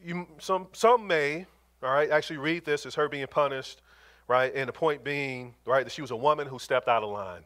You, 0.05 0.29
some, 0.39 0.69
some 0.73 1.07
may, 1.07 1.47
all 1.83 1.91
right, 1.91 2.11
actually 2.11 2.37
read 2.37 2.65
this 2.65 2.87
as 2.87 2.95
her 2.95 3.09
being 3.09 3.27
punished, 3.27 3.83
right, 4.29 4.53
and 4.55 4.69
the 4.69 4.73
point 4.73 5.03
being, 5.03 5.55
right, 5.67 5.85
that 5.85 5.93
she 5.93 6.03
was 6.03 6.13
a 6.13 6.17
woman 6.17 6.47
who 6.47 6.61
stepped 6.61 6.87
out 6.87 7.03
of 7.03 7.11
line. 7.11 7.43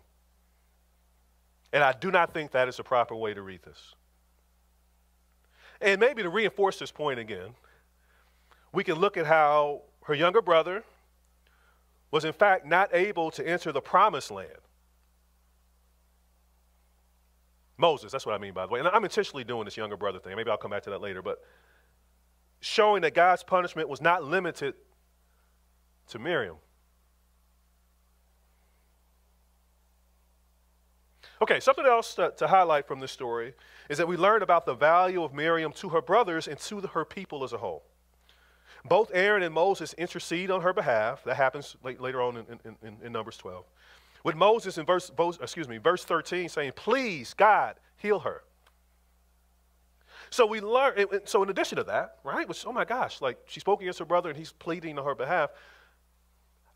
And 1.72 1.82
I 1.82 1.92
do 1.92 2.10
not 2.10 2.34
think 2.34 2.50
that 2.52 2.68
is 2.68 2.76
the 2.76 2.84
proper 2.84 3.14
way 3.14 3.32
to 3.32 3.40
read 3.40 3.62
this. 3.62 3.94
And 5.80 6.00
maybe 6.00 6.22
to 6.22 6.28
reinforce 6.28 6.78
this 6.78 6.90
point 6.90 7.18
again, 7.18 7.54
we 8.72 8.84
can 8.84 8.96
look 8.96 9.16
at 9.16 9.26
how 9.26 9.82
her 10.04 10.14
younger 10.14 10.42
brother, 10.42 10.84
was 12.10 12.24
in 12.24 12.32
fact 12.32 12.66
not 12.66 12.94
able 12.94 13.30
to 13.32 13.46
enter 13.46 13.72
the 13.72 13.80
promised 13.80 14.30
land. 14.30 14.48
Moses, 17.76 18.10
that's 18.10 18.26
what 18.26 18.34
I 18.34 18.38
mean, 18.38 18.52
by 18.52 18.66
the 18.66 18.72
way. 18.72 18.80
And 18.80 18.88
I'm 18.88 19.04
intentionally 19.04 19.44
doing 19.44 19.64
this 19.64 19.76
younger 19.76 19.96
brother 19.96 20.18
thing. 20.18 20.34
Maybe 20.34 20.50
I'll 20.50 20.56
come 20.56 20.72
back 20.72 20.82
to 20.82 20.90
that 20.90 21.00
later. 21.00 21.22
But 21.22 21.38
showing 22.60 23.02
that 23.02 23.14
God's 23.14 23.44
punishment 23.44 23.88
was 23.88 24.00
not 24.00 24.24
limited 24.24 24.74
to 26.08 26.18
Miriam. 26.18 26.56
Okay, 31.40 31.60
something 31.60 31.86
else 31.86 32.16
to, 32.16 32.32
to, 32.36 32.48
highlight 32.48 32.88
from 32.88 32.98
this 32.98 33.12
story 33.12 33.54
is 33.88 33.98
that 33.98 34.08
we 34.08 34.16
learn 34.16 34.42
about 34.42 34.66
the 34.66 34.74
value 34.74 35.22
of 35.22 35.32
Miriam 35.32 35.72
to 35.74 35.90
her 35.90 36.02
brothers 36.02 36.48
and 36.48 36.58
to 36.58 36.80
the, 36.80 36.88
her 36.88 37.04
people 37.04 37.44
as 37.44 37.52
a 37.52 37.58
whole. 37.58 37.84
Both 38.88 39.10
Aaron 39.12 39.42
and 39.42 39.54
Moses 39.54 39.92
intercede 39.94 40.50
on 40.50 40.62
her 40.62 40.72
behalf. 40.72 41.24
That 41.24 41.36
happens 41.36 41.76
later 41.82 42.22
on 42.22 42.36
in, 42.36 42.46
in, 42.64 42.76
in, 42.82 42.96
in 43.04 43.12
Numbers 43.12 43.36
12. 43.36 43.64
With 44.24 44.36
Moses 44.36 44.78
in 44.78 44.86
verse, 44.86 45.10
excuse 45.40 45.68
me, 45.68 45.78
verse 45.78 46.04
13 46.04 46.48
saying, 46.48 46.72
Please, 46.74 47.34
God, 47.34 47.76
heal 47.96 48.20
her. 48.20 48.42
So 50.30 50.46
we 50.46 50.60
learn, 50.60 51.06
so 51.24 51.42
in 51.42 51.48
addition 51.48 51.76
to 51.76 51.84
that, 51.84 52.18
right, 52.24 52.46
which, 52.46 52.66
oh 52.66 52.72
my 52.72 52.84
gosh, 52.84 53.20
like 53.20 53.38
she 53.46 53.60
spoke 53.60 53.80
against 53.80 53.98
her 53.98 54.04
brother 54.04 54.28
and 54.28 54.38
he's 54.38 54.52
pleading 54.52 54.98
on 54.98 55.04
her 55.04 55.14
behalf. 55.14 55.50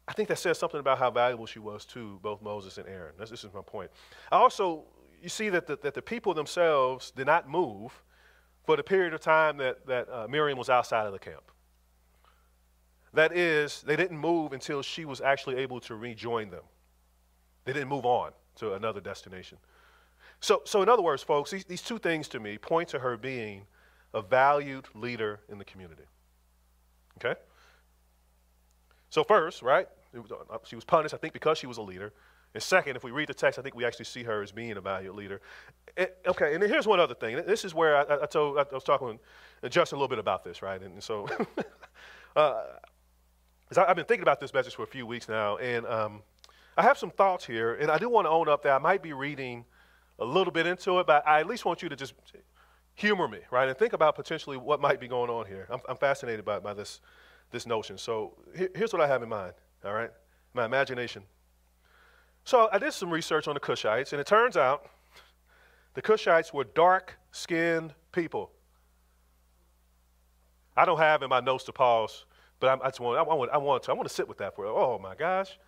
I 0.09 0.13
think 0.13 0.29
that 0.29 0.39
says 0.39 0.59
something 0.59 0.81
about 0.81 0.99
how 0.99 1.11
valuable 1.11 1.47
she 1.47 1.59
was 1.59 1.85
to 1.87 2.19
both 2.23 2.43
Moses 2.43 2.79
and 2.79 2.89
Aaron. 2.89 3.15
This, 3.19 3.31
this 3.31 3.45
is 3.45 3.53
my 3.53 3.61
point. 3.61 3.91
I 4.31 4.37
also, 4.37 4.85
you 5.23 5.29
see 5.29 5.49
that 5.51 5.67
the, 5.67 5.79
that 5.83 5.95
the 5.95 6.03
people 6.03 6.35
themselves 6.35 7.11
did 7.11 7.27
not 7.27 7.49
move 7.49 8.03
for 8.65 8.77
the 8.77 8.83
period 8.83 9.13
of 9.15 9.21
time 9.21 9.59
that, 9.59 9.87
that 9.87 10.09
uh, 10.09 10.27
Miriam 10.29 10.59
was 10.59 10.69
outside 10.69 11.07
of 11.07 11.13
the 11.13 11.19
camp. 11.19 11.43
That 13.15 13.37
is, 13.37 13.83
they 13.83 13.97
didn't 13.97 14.19
move 14.19 14.53
until 14.53 14.83
she 14.83 15.05
was 15.05 15.21
actually 15.21 15.57
able 15.57 15.81
to 15.81 15.95
rejoin 15.97 16.51
them. 16.51 16.63
They 17.65 17.73
didn't 17.73 17.89
move 17.89 18.07
on 18.07 18.33
to 18.57 18.75
another 18.75 19.01
destination. 19.01 19.59
So, 20.41 20.63
so 20.65 20.83
in 20.83 20.89
other 20.89 21.03
words, 21.03 21.23
folks, 21.23 21.51
these, 21.51 21.65
these 21.65 21.83
two 21.83 21.99
things 21.99 22.29
to 22.29 22.41
me 22.41 22.59
point 22.59 22.89
to 22.91 22.99
her 22.99 23.17
being 23.17 23.63
a 24.15 24.23
valued 24.23 24.87
leader 24.95 25.41
in 25.49 25.59
the 25.59 25.65
community. 25.65 26.05
Okay? 27.19 27.39
So, 29.11 29.23
first, 29.23 29.63
right, 29.63 29.87
was, 30.15 30.33
uh, 30.33 30.59
she 30.65 30.75
was 30.75 30.85
punished, 30.85 31.15
I 31.15 31.19
think, 31.19 31.33
because 31.33 31.59
she 31.59 31.67
was 31.67 31.79
a 31.79 31.83
leader. 31.83 32.13
And 32.55 32.63
second, 32.63 32.97
if 32.97 33.05
we 33.05 33.11
read 33.11 33.29
the 33.29 33.35
text, 33.35 33.59
I 33.59 33.63
think 33.63 33.75
we 33.75 33.85
actually 33.85 34.05
see 34.05 34.23
her 34.25 34.43
as 34.43 34.53
being 34.53 34.73
a 34.73 34.81
valued 34.81 35.15
leader. 35.15 35.41
And, 35.97 36.09
okay, 36.27 36.55
and 36.55 36.63
here's 36.63 36.87
one 36.87 37.01
other 37.01 37.15
thing. 37.15 37.37
This 37.47 37.65
is 37.65 37.75
where 37.75 37.97
I, 37.97 38.25
I 38.25 38.27
told 38.27 38.59
I 38.59 38.65
was 38.73 38.85
talking 38.85 39.19
with 39.63 39.73
Justin 39.73 39.97
a 39.97 39.99
little 39.99 40.09
bit 40.09 40.19
about 40.19 40.45
this, 40.45 40.61
right? 40.61 40.81
And 40.81 41.03
so, 41.03 41.29
uh, 42.37 42.63
I've 43.79 43.97
been 43.97 44.05
thinking 44.05 44.23
about 44.23 44.41
this 44.41 44.53
message 44.53 44.75
for 44.75 44.83
a 44.83 44.87
few 44.87 45.07
weeks 45.07 45.29
now, 45.29 45.57
and 45.57 45.87
um, 45.87 46.23
I 46.77 46.83
have 46.83 46.99
some 46.99 47.11
thoughts 47.11 47.45
here, 47.45 47.75
and 47.75 47.91
I 47.91 47.99
do 47.99 48.09
want 48.09 48.27
to 48.27 48.31
own 48.31 48.49
up 48.49 48.63
that 48.63 48.73
I 48.73 48.79
might 48.79 49.03
be 49.03 49.13
reading 49.13 49.65
a 50.19 50.25
little 50.25 50.53
bit 50.53 50.67
into 50.67 50.99
it, 51.01 51.07
but 51.07 51.27
I 51.27 51.41
at 51.41 51.47
least 51.47 51.65
want 51.65 51.83
you 51.83 51.89
to 51.89 51.97
just 51.97 52.15
humor 52.95 53.29
me, 53.29 53.39
right, 53.51 53.69
and 53.69 53.77
think 53.77 53.93
about 53.93 54.15
potentially 54.15 54.57
what 54.57 54.81
might 54.81 55.01
be 55.01 55.09
going 55.09 55.31
on 55.31 55.47
here. 55.47 55.67
I'm, 55.71 55.81
I'm 55.89 55.97
fascinated 55.97 56.45
by, 56.45 56.59
by 56.59 56.75
this, 56.75 57.01
this 57.51 57.67
notion. 57.67 57.99
So 57.99 58.35
here, 58.57 58.71
here's 58.75 58.93
what 58.93 59.03
I 59.03 59.09
have 59.09 59.23
in 59.23 59.29
mind, 59.29 59.55
all 59.85 59.95
right, 59.95 60.11
my 60.55 60.65
imagination. 60.65 61.23
So 62.45 62.69
I 62.73 62.79
did 62.79 62.93
some 62.93 63.11
research 63.11 63.49
on 63.49 63.55
the 63.55 63.61
Cushites, 63.61 64.13
and 64.13 64.21
it 64.21 64.27
turns 64.27 64.57
out 64.57 64.89
the 65.95 66.03
Cushites 66.03 66.53
were 66.53 66.65
dark 66.65 67.19
skinned 67.31 67.95
people. 68.13 68.51
I 70.77 70.85
don't 70.85 70.99
have 70.99 71.23
in 71.23 71.29
my 71.29 71.41
notes 71.41 71.65
to 71.65 71.73
pause, 71.73 72.25
but 72.63 72.81
I, 72.81 72.87
I 72.87 72.89
just 72.91 73.01
want, 73.01 73.19
I 73.19 73.23
want, 73.23 73.51
I 73.51 73.59
want 73.59 73.83
to, 73.83 73.91
I 73.91 73.95
want 73.95 74.09
to 74.09 74.15
sit 74.15 74.29
with 74.29 74.39
that 74.39 74.55
for, 74.55 74.65
oh 74.67 74.97
my 75.03 75.17
gosh. 75.17 75.59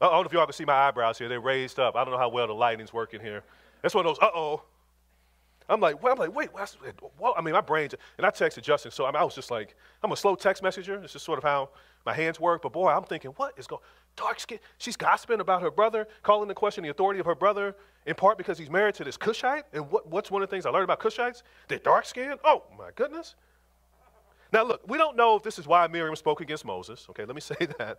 I 0.00 0.06
don't 0.06 0.22
know 0.22 0.26
if 0.26 0.32
y'all 0.32 0.46
can 0.46 0.54
see 0.54 0.64
my 0.64 0.72
eyebrows 0.72 1.18
here. 1.18 1.28
They're 1.28 1.40
raised 1.40 1.78
up. 1.78 1.94
I 1.94 2.04
don't 2.04 2.12
know 2.12 2.18
how 2.18 2.30
well 2.30 2.46
the 2.46 2.54
lighting's 2.54 2.90
working 2.90 3.20
here. 3.20 3.42
That's 3.82 3.94
one 3.94 4.06
of 4.06 4.10
those, 4.10 4.22
uh-oh. 4.22 4.62
I'm 5.68 5.78
like, 5.78 6.02
well, 6.02 6.14
I'm 6.14 6.18
like, 6.18 6.34
wait, 6.34 6.54
what? 6.54 7.34
I 7.36 7.42
mean, 7.42 7.52
my 7.52 7.60
brain, 7.60 7.90
and 8.16 8.26
I 8.26 8.30
texted 8.30 8.62
Justin, 8.62 8.92
so 8.92 9.04
I, 9.04 9.08
mean, 9.08 9.16
I 9.16 9.24
was 9.24 9.34
just 9.34 9.50
like, 9.50 9.74
I'm 10.02 10.10
a 10.10 10.16
slow 10.16 10.36
text 10.36 10.62
messenger. 10.62 10.98
This 10.98 11.14
is 11.14 11.22
sort 11.22 11.36
of 11.38 11.44
how 11.44 11.68
my 12.06 12.14
hands 12.14 12.40
work. 12.40 12.62
But 12.62 12.72
boy, 12.72 12.88
I'm 12.88 13.04
thinking, 13.04 13.32
what 13.32 13.52
is 13.58 13.66
going 13.66 13.82
Dark 14.16 14.40
skin. 14.40 14.58
She's 14.78 14.96
gossiping 14.96 15.40
about 15.40 15.60
her 15.60 15.70
brother, 15.70 16.08
calling 16.22 16.44
into 16.44 16.54
question 16.54 16.82
the 16.82 16.88
authority 16.88 17.20
of 17.20 17.26
her 17.26 17.34
brother, 17.34 17.76
in 18.06 18.14
part 18.14 18.38
because 18.38 18.56
he's 18.56 18.70
married 18.70 18.94
to 18.94 19.04
this 19.04 19.18
Cushite. 19.18 19.64
And 19.74 19.90
what, 19.90 20.08
what's 20.08 20.30
one 20.30 20.42
of 20.42 20.48
the 20.48 20.54
things 20.54 20.64
I 20.64 20.70
learned 20.70 20.84
about 20.84 21.00
Cushites? 21.00 21.42
They're 21.68 21.78
dark 21.78 22.06
skinned. 22.06 22.40
Oh, 22.42 22.62
my 22.78 22.88
goodness. 22.94 23.34
Now, 24.52 24.64
look, 24.64 24.88
we 24.88 24.98
don't 24.98 25.16
know 25.16 25.36
if 25.36 25.42
this 25.42 25.58
is 25.58 25.66
why 25.66 25.86
Miriam 25.88 26.16
spoke 26.16 26.40
against 26.40 26.64
Moses. 26.64 27.06
Okay, 27.10 27.24
let 27.24 27.34
me 27.34 27.40
say 27.52 27.66
that. 27.78 27.98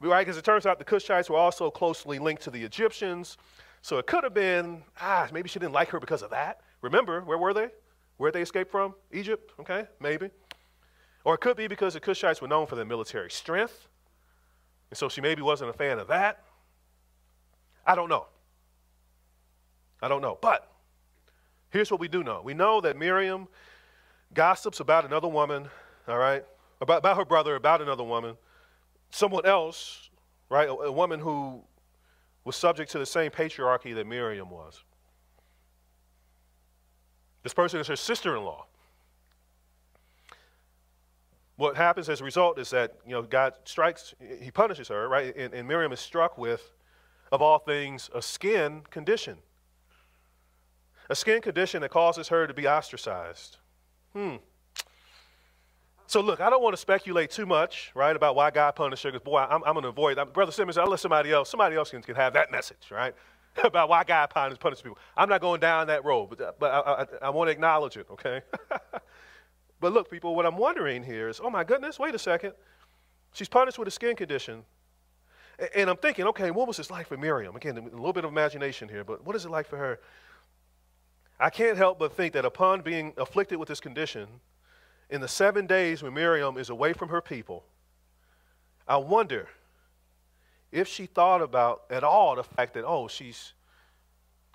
Right, 0.00 0.26
because 0.26 0.36
it 0.36 0.44
turns 0.44 0.66
out 0.66 0.78
the 0.78 0.84
Cushites 0.84 1.30
were 1.30 1.36
also 1.36 1.70
closely 1.70 2.18
linked 2.18 2.42
to 2.42 2.50
the 2.50 2.62
Egyptians. 2.62 3.38
So 3.82 3.98
it 3.98 4.06
could 4.06 4.24
have 4.24 4.34
been, 4.34 4.82
ah, 5.00 5.28
maybe 5.32 5.48
she 5.48 5.58
didn't 5.58 5.72
like 5.72 5.88
her 5.90 6.00
because 6.00 6.22
of 6.22 6.30
that. 6.30 6.60
Remember, 6.80 7.20
where 7.20 7.38
were 7.38 7.54
they? 7.54 7.68
Where 8.16 8.32
they 8.32 8.42
escaped 8.42 8.70
from? 8.70 8.94
Egypt, 9.12 9.52
okay, 9.60 9.86
maybe. 10.00 10.30
Or 11.24 11.34
it 11.34 11.40
could 11.40 11.56
be 11.56 11.66
because 11.66 11.94
the 11.94 12.00
Cushites 12.00 12.40
were 12.40 12.48
known 12.48 12.66
for 12.66 12.76
their 12.76 12.84
military 12.84 13.30
strength. 13.30 13.88
And 14.90 14.98
so 14.98 15.08
she 15.08 15.20
maybe 15.20 15.42
wasn't 15.42 15.70
a 15.70 15.72
fan 15.72 15.98
of 15.98 16.08
that. 16.08 16.42
I 17.86 17.94
don't 17.94 18.08
know. 18.08 18.26
I 20.00 20.08
don't 20.08 20.22
know. 20.22 20.38
But 20.40 20.70
here's 21.70 21.90
what 21.90 22.00
we 22.00 22.08
do 22.08 22.22
know 22.22 22.42
we 22.42 22.54
know 22.54 22.80
that 22.80 22.96
Miriam 22.96 23.48
gossips 24.32 24.80
about 24.80 25.04
another 25.04 25.28
woman, 25.28 25.68
all 26.08 26.18
right, 26.18 26.44
about, 26.80 26.98
about 26.98 27.16
her 27.16 27.24
brother, 27.24 27.56
about 27.56 27.82
another 27.82 28.04
woman, 28.04 28.36
someone 29.10 29.46
else, 29.46 30.10
right, 30.48 30.68
a, 30.68 30.72
a 30.72 30.92
woman 30.92 31.20
who 31.20 31.62
was 32.44 32.56
subject 32.56 32.90
to 32.92 32.98
the 32.98 33.06
same 33.06 33.30
patriarchy 33.30 33.94
that 33.94 34.06
Miriam 34.06 34.50
was. 34.50 34.82
This 37.42 37.54
person 37.54 37.80
is 37.80 37.86
her 37.88 37.96
sister 37.96 38.36
in 38.36 38.42
law. 38.42 38.66
What 41.56 41.76
happens 41.76 42.08
as 42.08 42.20
a 42.20 42.24
result 42.24 42.58
is 42.58 42.70
that 42.70 42.96
you 43.06 43.12
know 43.12 43.22
God 43.22 43.54
strikes, 43.64 44.14
He 44.40 44.50
punishes 44.50 44.88
her, 44.88 45.08
right? 45.08 45.34
And, 45.36 45.54
and 45.54 45.68
Miriam 45.68 45.92
is 45.92 46.00
struck 46.00 46.36
with, 46.36 46.72
of 47.30 47.40
all 47.40 47.58
things, 47.58 48.10
a 48.14 48.20
skin 48.20 48.82
condition. 48.90 49.38
A 51.10 51.14
skin 51.14 51.40
condition 51.42 51.82
that 51.82 51.90
causes 51.90 52.28
her 52.28 52.46
to 52.46 52.54
be 52.54 52.66
ostracized. 52.66 53.58
Hmm. 54.14 54.36
So 56.06 56.20
look, 56.20 56.40
I 56.40 56.48
don't 56.48 56.62
want 56.62 56.74
to 56.74 56.80
speculate 56.80 57.30
too 57.30 57.46
much, 57.46 57.90
right, 57.94 58.14
about 58.14 58.36
why 58.36 58.50
God 58.50 58.72
punished 58.72 59.02
her. 59.02 59.10
Because 59.10 59.24
boy, 59.24 59.38
I'm, 59.38 59.62
I'm 59.64 59.74
going 59.74 59.82
to 59.82 59.88
avoid. 59.88 60.18
I'm, 60.18 60.30
Brother 60.30 60.52
Simmons, 60.52 60.78
I'll 60.78 60.88
let 60.88 61.00
somebody 61.00 61.32
else. 61.32 61.50
Somebody 61.50 61.76
else 61.76 61.90
can, 61.90 62.02
can 62.02 62.14
have 62.14 62.34
that 62.34 62.52
message, 62.52 62.90
right? 62.90 63.14
about 63.64 63.88
why 63.88 64.04
God 64.04 64.26
punishes, 64.26 64.82
people. 64.82 64.98
I'm 65.16 65.28
not 65.28 65.40
going 65.40 65.60
down 65.60 65.86
that 65.88 66.04
road, 66.04 66.30
but, 66.30 66.58
but 66.58 66.70
I, 66.70 66.78
I, 66.78 67.26
I 67.26 67.30
want 67.30 67.48
to 67.48 67.52
acknowledge 67.52 67.96
it, 67.96 68.06
okay? 68.10 68.42
but 69.80 69.92
look, 69.92 70.10
people, 70.10 70.34
what 70.34 70.46
I'm 70.46 70.56
wondering 70.56 71.02
here 71.02 71.28
is, 71.28 71.40
oh 71.42 71.50
my 71.50 71.64
goodness, 71.64 71.98
wait 71.98 72.14
a 72.14 72.18
second. 72.18 72.54
She's 73.32 73.48
punished 73.48 73.78
with 73.78 73.88
a 73.88 73.92
skin 73.92 74.16
condition. 74.16 74.64
And 75.74 75.88
I'm 75.88 75.96
thinking, 75.96 76.26
okay, 76.26 76.50
what 76.50 76.66
was 76.66 76.76
this 76.76 76.90
like 76.90 77.06
for 77.06 77.16
Miriam? 77.16 77.54
Again, 77.54 77.78
a 77.78 77.82
little 77.82 78.12
bit 78.12 78.24
of 78.24 78.30
imagination 78.30 78.88
here, 78.88 79.04
but 79.04 79.24
what 79.24 79.36
is 79.36 79.44
it 79.44 79.50
like 79.50 79.68
for 79.68 79.76
her? 79.76 80.00
I 81.38 81.50
can't 81.50 81.76
help 81.76 81.98
but 81.98 82.16
think 82.16 82.32
that 82.34 82.44
upon 82.44 82.82
being 82.82 83.12
afflicted 83.16 83.58
with 83.58 83.68
this 83.68 83.80
condition, 83.80 84.28
in 85.10 85.20
the 85.20 85.28
seven 85.28 85.66
days 85.66 86.02
when 86.02 86.14
Miriam 86.14 86.56
is 86.56 86.70
away 86.70 86.92
from 86.92 87.08
her 87.08 87.20
people, 87.20 87.64
I 88.86 88.96
wonder 88.96 89.48
if 90.70 90.88
she 90.88 91.06
thought 91.06 91.40
about 91.40 91.82
at 91.90 92.04
all 92.04 92.36
the 92.36 92.44
fact 92.44 92.74
that, 92.74 92.84
oh, 92.84 93.08
she's 93.08 93.52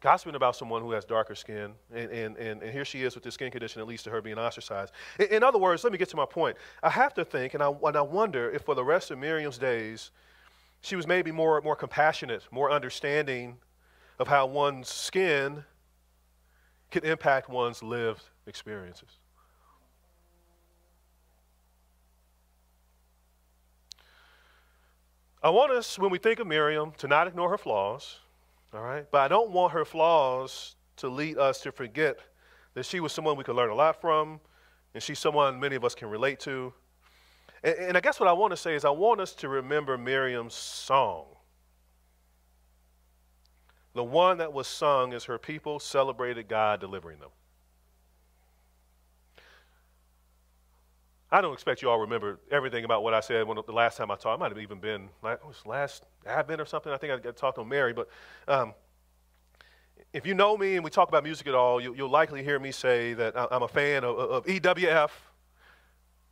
gossiping 0.01 0.35
about 0.35 0.55
someone 0.55 0.81
who 0.81 0.91
has 0.91 1.03
darker 1.03 1.35
skin, 1.35 1.73
and, 1.93 2.11
and, 2.11 2.37
and, 2.37 2.61
and 2.61 2.71
here 2.71 2.85
she 2.85 3.03
is 3.03 3.15
with 3.15 3.23
this 3.23 3.33
skin 3.33 3.51
condition 3.51 3.79
that 3.79 3.85
leads 3.85 4.03
to 4.03 4.09
her 4.09 4.21
being 4.21 4.37
ostracized. 4.37 4.93
In, 5.19 5.27
in 5.27 5.43
other 5.43 5.57
words, 5.57 5.83
let 5.83 5.91
me 5.91 5.97
get 5.97 6.09
to 6.09 6.17
my 6.17 6.25
point. 6.25 6.57
I 6.81 6.89
have 6.89 7.13
to 7.15 7.25
think, 7.25 7.53
and 7.53 7.63
I, 7.63 7.71
and 7.83 7.97
I 7.97 8.01
wonder 8.01 8.49
if 8.49 8.63
for 8.63 8.75
the 8.75 8.83
rest 8.83 9.11
of 9.11 9.17
Miriam's 9.17 9.57
days, 9.57 10.11
she 10.81 10.95
was 10.95 11.05
maybe 11.05 11.31
more, 11.31 11.59
more 11.61 11.75
compassionate, 11.75 12.43
more 12.51 12.71
understanding 12.71 13.57
of 14.19 14.27
how 14.27 14.45
one's 14.45 14.87
skin 14.87 15.63
could 16.91 17.05
impact 17.05 17.49
one's 17.49 17.83
lived 17.83 18.23
experiences. 18.47 19.09
I 25.41 25.49
want 25.51 25.71
us, 25.71 25.97
when 25.97 26.11
we 26.11 26.17
think 26.17 26.39
of 26.39 26.47
Miriam, 26.47 26.91
to 26.97 27.07
not 27.07 27.27
ignore 27.27 27.49
her 27.49 27.57
flaws, 27.57 28.19
all 28.73 28.81
right? 28.81 29.05
But 29.09 29.21
I 29.21 29.27
don't 29.29 29.51
want 29.51 29.71
her 29.71 29.85
flaws 29.85 30.75
to 30.97 31.07
lead 31.07 31.37
us 31.37 31.61
to 31.61 31.71
forget 31.71 32.19
that 32.73 32.85
she 32.85 32.99
was 32.99 33.13
someone 33.13 33.37
we 33.37 33.45
could 33.45 33.55
learn 33.55 33.69
a 33.69 33.75
lot 33.75 34.01
from, 34.01 34.41
and 34.93 35.01
she's 35.01 35.17
someone 35.17 35.57
many 35.59 35.77
of 35.77 35.85
us 35.85 35.95
can 35.95 36.09
relate 36.09 36.41
to. 36.41 36.73
And, 37.63 37.75
and 37.75 37.97
I 37.97 38.01
guess 38.01 38.19
what 38.19 38.27
I 38.27 38.33
want 38.33 38.51
to 38.51 38.57
say 38.57 38.75
is 38.75 38.83
I 38.83 38.89
want 38.89 39.21
us 39.21 39.33
to 39.35 39.47
remember 39.47 39.97
Miriam's 39.97 40.55
song. 40.55 41.25
The 43.99 44.03
one 44.05 44.37
that 44.37 44.53
was 44.53 44.65
sung 44.65 45.13
as 45.13 45.25
her 45.25 45.37
people 45.37 45.77
celebrated 45.77 46.47
God 46.47 46.79
delivering 46.79 47.19
them. 47.19 47.31
I 51.29 51.41
don't 51.41 51.51
expect 51.51 51.81
you 51.81 51.89
all 51.89 51.99
remember 51.99 52.39
everything 52.49 52.85
about 52.85 53.03
what 53.03 53.13
I 53.13 53.19
said 53.19 53.45
when 53.45 53.57
the 53.57 53.73
last 53.73 53.97
time 53.97 54.09
I 54.09 54.15
talked. 54.15 54.35
It 54.35 54.39
might 54.39 54.51
have 54.53 54.59
even 54.59 54.79
been 54.79 55.09
like, 55.21 55.45
was 55.45 55.65
last 55.65 56.03
Advent 56.25 56.61
or 56.61 56.65
something. 56.65 56.93
I 56.93 56.95
think 56.95 57.11
I 57.11 57.17
got 57.17 57.35
talked 57.35 57.57
to 57.57 57.65
Mary. 57.65 57.91
But 57.91 58.07
um, 58.47 58.73
if 60.13 60.25
you 60.25 60.33
know 60.33 60.55
me 60.55 60.75
and 60.75 60.83
we 60.85 60.89
talk 60.89 61.09
about 61.09 61.25
music 61.25 61.47
at 61.47 61.53
all, 61.53 61.81
you, 61.81 61.91
will 61.91 62.07
likely 62.07 62.41
hear 62.41 62.57
me 62.57 62.71
say 62.71 63.13
that 63.15 63.33
I'm 63.51 63.63
a 63.63 63.67
fan 63.67 64.05
of, 64.05 64.17
of 64.17 64.45
EWF. 64.45 65.09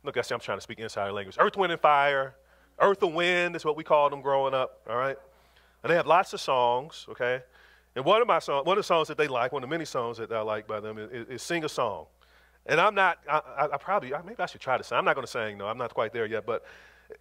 Look, 0.04 0.16
I 0.16 0.22
see 0.22 0.32
I'm 0.32 0.40
trying 0.40 0.56
to 0.56 0.62
speak 0.62 0.78
insider 0.78 1.12
language. 1.12 1.36
Earth, 1.38 1.58
Wind, 1.58 1.72
and 1.72 1.82
Fire. 1.82 2.34
Earth 2.78 3.02
and 3.02 3.14
Wind 3.14 3.56
is 3.56 3.64
what 3.66 3.76
we 3.76 3.84
called 3.84 4.12
them 4.12 4.22
growing 4.22 4.54
up. 4.54 4.80
All 4.88 4.96
right, 4.96 5.18
and 5.82 5.90
they 5.90 5.96
have 5.96 6.06
lots 6.06 6.32
of 6.32 6.40
songs. 6.40 7.04
Okay, 7.10 7.42
and 7.98 8.04
one 8.04 8.22
of 8.22 8.28
my 8.28 8.38
songs, 8.38 8.64
one 8.64 8.78
of 8.78 8.84
the 8.84 8.86
songs 8.86 9.08
that 9.08 9.18
they 9.18 9.26
like, 9.26 9.50
one 9.50 9.64
of 9.64 9.68
the 9.68 9.74
many 9.74 9.84
songs 9.84 10.18
that 10.18 10.30
I 10.30 10.40
like 10.40 10.68
by 10.68 10.78
them, 10.78 10.98
is, 10.98 11.26
is 11.28 11.42
"Sing 11.42 11.64
a 11.64 11.68
Song." 11.68 12.06
And 12.66 12.80
I'm 12.80 12.94
not, 12.94 13.18
I, 13.28 13.40
I, 13.58 13.64
I 13.72 13.76
probably, 13.76 14.12
maybe 14.24 14.38
I 14.38 14.46
should 14.46 14.60
try 14.60 14.78
to 14.78 14.84
sing. 14.84 14.96
I'm 14.96 15.04
not 15.04 15.16
going 15.16 15.26
to 15.26 15.30
sing, 15.30 15.58
no, 15.58 15.66
I'm 15.66 15.78
not 15.78 15.92
quite 15.92 16.12
there 16.12 16.24
yet. 16.24 16.46
But 16.46 16.64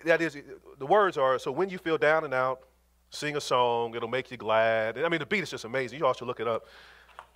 that 0.06 0.22
is, 0.22 0.38
the 0.78 0.86
words 0.86 1.18
are 1.18 1.40
so 1.40 1.52
when 1.52 1.70
you 1.70 1.80
feel 1.80 1.98
down 1.98 2.26
and 2.26 2.34
out, 2.34 2.60
sing 3.10 3.36
a 3.38 3.42
song, 3.42 3.96
it'll 3.96 4.08
make 4.08 4.30
you 4.30 4.38
glad. 4.38 5.00
I 5.00 5.10
mean, 5.10 5.20
the 5.20 5.26
beat 5.26 5.42
is 5.42 5.50
just 5.50 5.66
amazing. 5.66 5.98
You 5.98 6.06
all 6.06 6.14
should 6.14 6.28
look 6.28 6.40
it 6.40 6.48
up. 6.48 6.68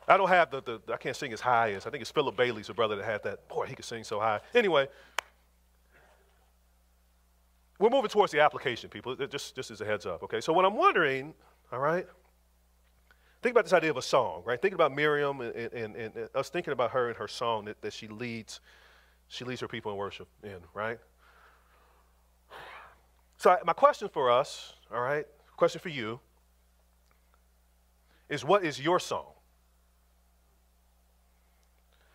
I 0.07 0.17
don't 0.17 0.29
have 0.29 0.51
the, 0.51 0.61
the 0.61 0.93
I 0.93 0.97
can't 0.97 1.15
sing 1.15 1.33
as 1.33 1.41
high 1.41 1.71
as, 1.71 1.87
I 1.87 1.89
think 1.89 2.01
it's 2.01 2.11
Philip 2.11 2.37
Bailey's 2.37 2.69
a 2.69 2.75
brother 2.75 2.95
that 2.95 3.05
had 3.05 3.23
that. 3.23 3.47
Boy, 3.47 3.65
he 3.65 3.73
could 3.73 3.85
sing 3.85 4.03
so 4.03 4.19
high. 4.19 4.39
Anyway, 4.53 4.87
we're 7.79 7.89
moving 7.89 8.09
towards 8.09 8.31
the 8.31 8.41
application, 8.41 8.87
people. 8.91 9.15
Just, 9.15 9.55
just 9.55 9.71
as 9.71 9.81
a 9.81 9.85
heads 9.85 10.05
up, 10.05 10.21
okay? 10.21 10.41
So 10.41 10.53
what 10.53 10.63
I'm 10.63 10.75
wondering, 10.75 11.33
all 11.71 11.79
right, 11.79 12.05
Think 13.41 13.53
about 13.53 13.65
this 13.65 13.73
idea 13.73 13.89
of 13.89 13.97
a 13.97 14.03
song, 14.03 14.43
right? 14.45 14.61
Thinking 14.61 14.75
about 14.75 14.93
Miriam 14.93 15.41
and, 15.41 15.55
and, 15.55 15.95
and, 15.95 16.15
and 16.15 16.29
us 16.35 16.49
thinking 16.49 16.73
about 16.73 16.91
her 16.91 17.07
and 17.07 17.17
her 17.17 17.27
song 17.27 17.65
that, 17.65 17.81
that 17.81 17.91
she 17.91 18.07
leads, 18.07 18.59
she 19.27 19.43
leads 19.43 19.61
her 19.61 19.67
people 19.67 19.91
in 19.91 19.97
worship 19.97 20.27
in, 20.43 20.57
right? 20.73 20.99
So 23.37 23.57
my 23.65 23.73
question 23.73 24.09
for 24.09 24.29
us, 24.29 24.73
all 24.93 25.01
right, 25.01 25.25
question 25.57 25.81
for 25.81 25.89
you, 25.89 26.19
is 28.29 28.45
what 28.45 28.63
is 28.63 28.79
your 28.79 28.99
song? 28.99 29.33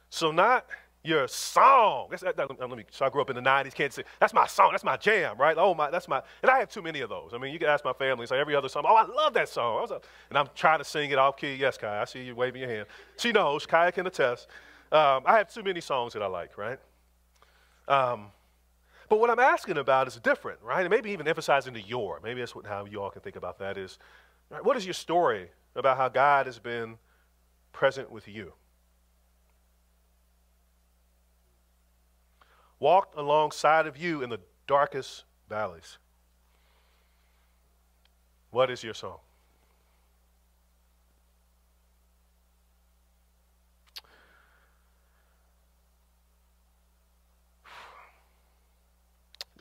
So 0.09 0.31
not 0.31 0.67
your 1.07 1.29
song. 1.29 2.09
That's, 2.11 2.23
that, 2.23 2.37
that, 2.37 2.51
let 2.61 2.71
me, 2.71 2.85
so 2.91 3.07
I 3.07 3.11
grew 3.11 3.23
up 3.23 3.31
in 3.31 3.37
the 3.37 3.43
90s, 3.43 3.75
can't 3.75 3.93
say, 3.93 4.05
that's 4.21 4.35
my 4.35 4.47
song, 4.47 4.71
that's 4.73 4.85
my 4.85 4.97
jam, 4.97 5.39
right? 5.39 5.57
Oh, 5.59 5.75
my, 5.75 5.91
that's 5.91 6.09
my, 6.09 6.23
and 6.43 6.51
I 6.51 6.59
have 6.59 6.69
too 6.69 6.83
many 6.83 7.01
of 7.01 7.11
those. 7.11 7.33
I 7.35 7.39
mean, 7.39 7.53
you 7.53 7.59
can 7.59 7.69
ask 7.69 7.85
my 7.85 7.93
family, 7.93 8.25
it's 8.25 8.31
like 8.33 8.41
every 8.41 8.57
other 8.57 8.69
song, 8.69 8.85
oh, 8.87 8.97
I 8.97 9.07
love 9.07 9.35
that 9.35 9.49
song. 9.49 9.87
and 10.31 10.39
I'm 10.39 10.49
trying 10.55 10.79
to 10.79 10.85
sing 10.85 11.11
it 11.11 11.19
off 11.19 11.37
key. 11.37 11.55
Yes, 11.55 11.79
Kai, 11.79 12.01
I 12.03 12.05
see 12.05 12.23
you 12.23 12.35
waving 12.35 12.61
your 12.63 12.71
hand. 12.71 12.87
She 13.19 13.33
knows, 13.33 13.67
Kai 13.67 13.91
can 13.93 14.07
attest. 14.07 14.49
Um, 14.93 15.23
I 15.27 15.39
have 15.39 15.53
too 15.53 15.63
many 15.63 15.81
songs 15.81 16.13
that 16.15 16.23
I 16.23 16.27
like, 16.27 16.59
right? 16.59 16.79
Um, 17.89 18.29
But 19.09 19.21
what 19.21 19.31
I'm 19.31 19.39
asking 19.39 19.79
about 19.79 20.09
is 20.09 20.17
different, 20.17 20.61
right? 20.63 20.81
And 20.83 20.91
maybe 20.91 21.11
even 21.11 21.29
emphasizing 21.29 21.75
the 21.75 21.81
your. 21.83 22.21
Maybe 22.23 22.41
that's 22.41 22.55
what, 22.55 22.67
how 22.67 22.85
you 22.87 23.01
all 23.03 23.11
can 23.11 23.23
think 23.23 23.37
about 23.37 23.59
that 23.61 23.77
is, 23.79 23.99
right, 24.51 24.65
what 24.65 24.77
is 24.77 24.85
your 24.85 24.95
story 24.95 25.51
about 25.77 25.97
how 25.97 26.09
God 26.09 26.47
has 26.47 26.59
been 26.59 26.99
present 27.73 28.11
with 28.11 28.27
you? 28.29 28.53
Walked 32.79 33.17
alongside 33.17 33.87
of 33.87 33.97
you 33.97 34.23
in 34.23 34.31
the 34.31 34.41
darkest 34.67 35.25
valleys. 35.49 35.99
What 38.51 38.71
is 38.71 38.83
your 38.83 38.95
song? 38.95 39.19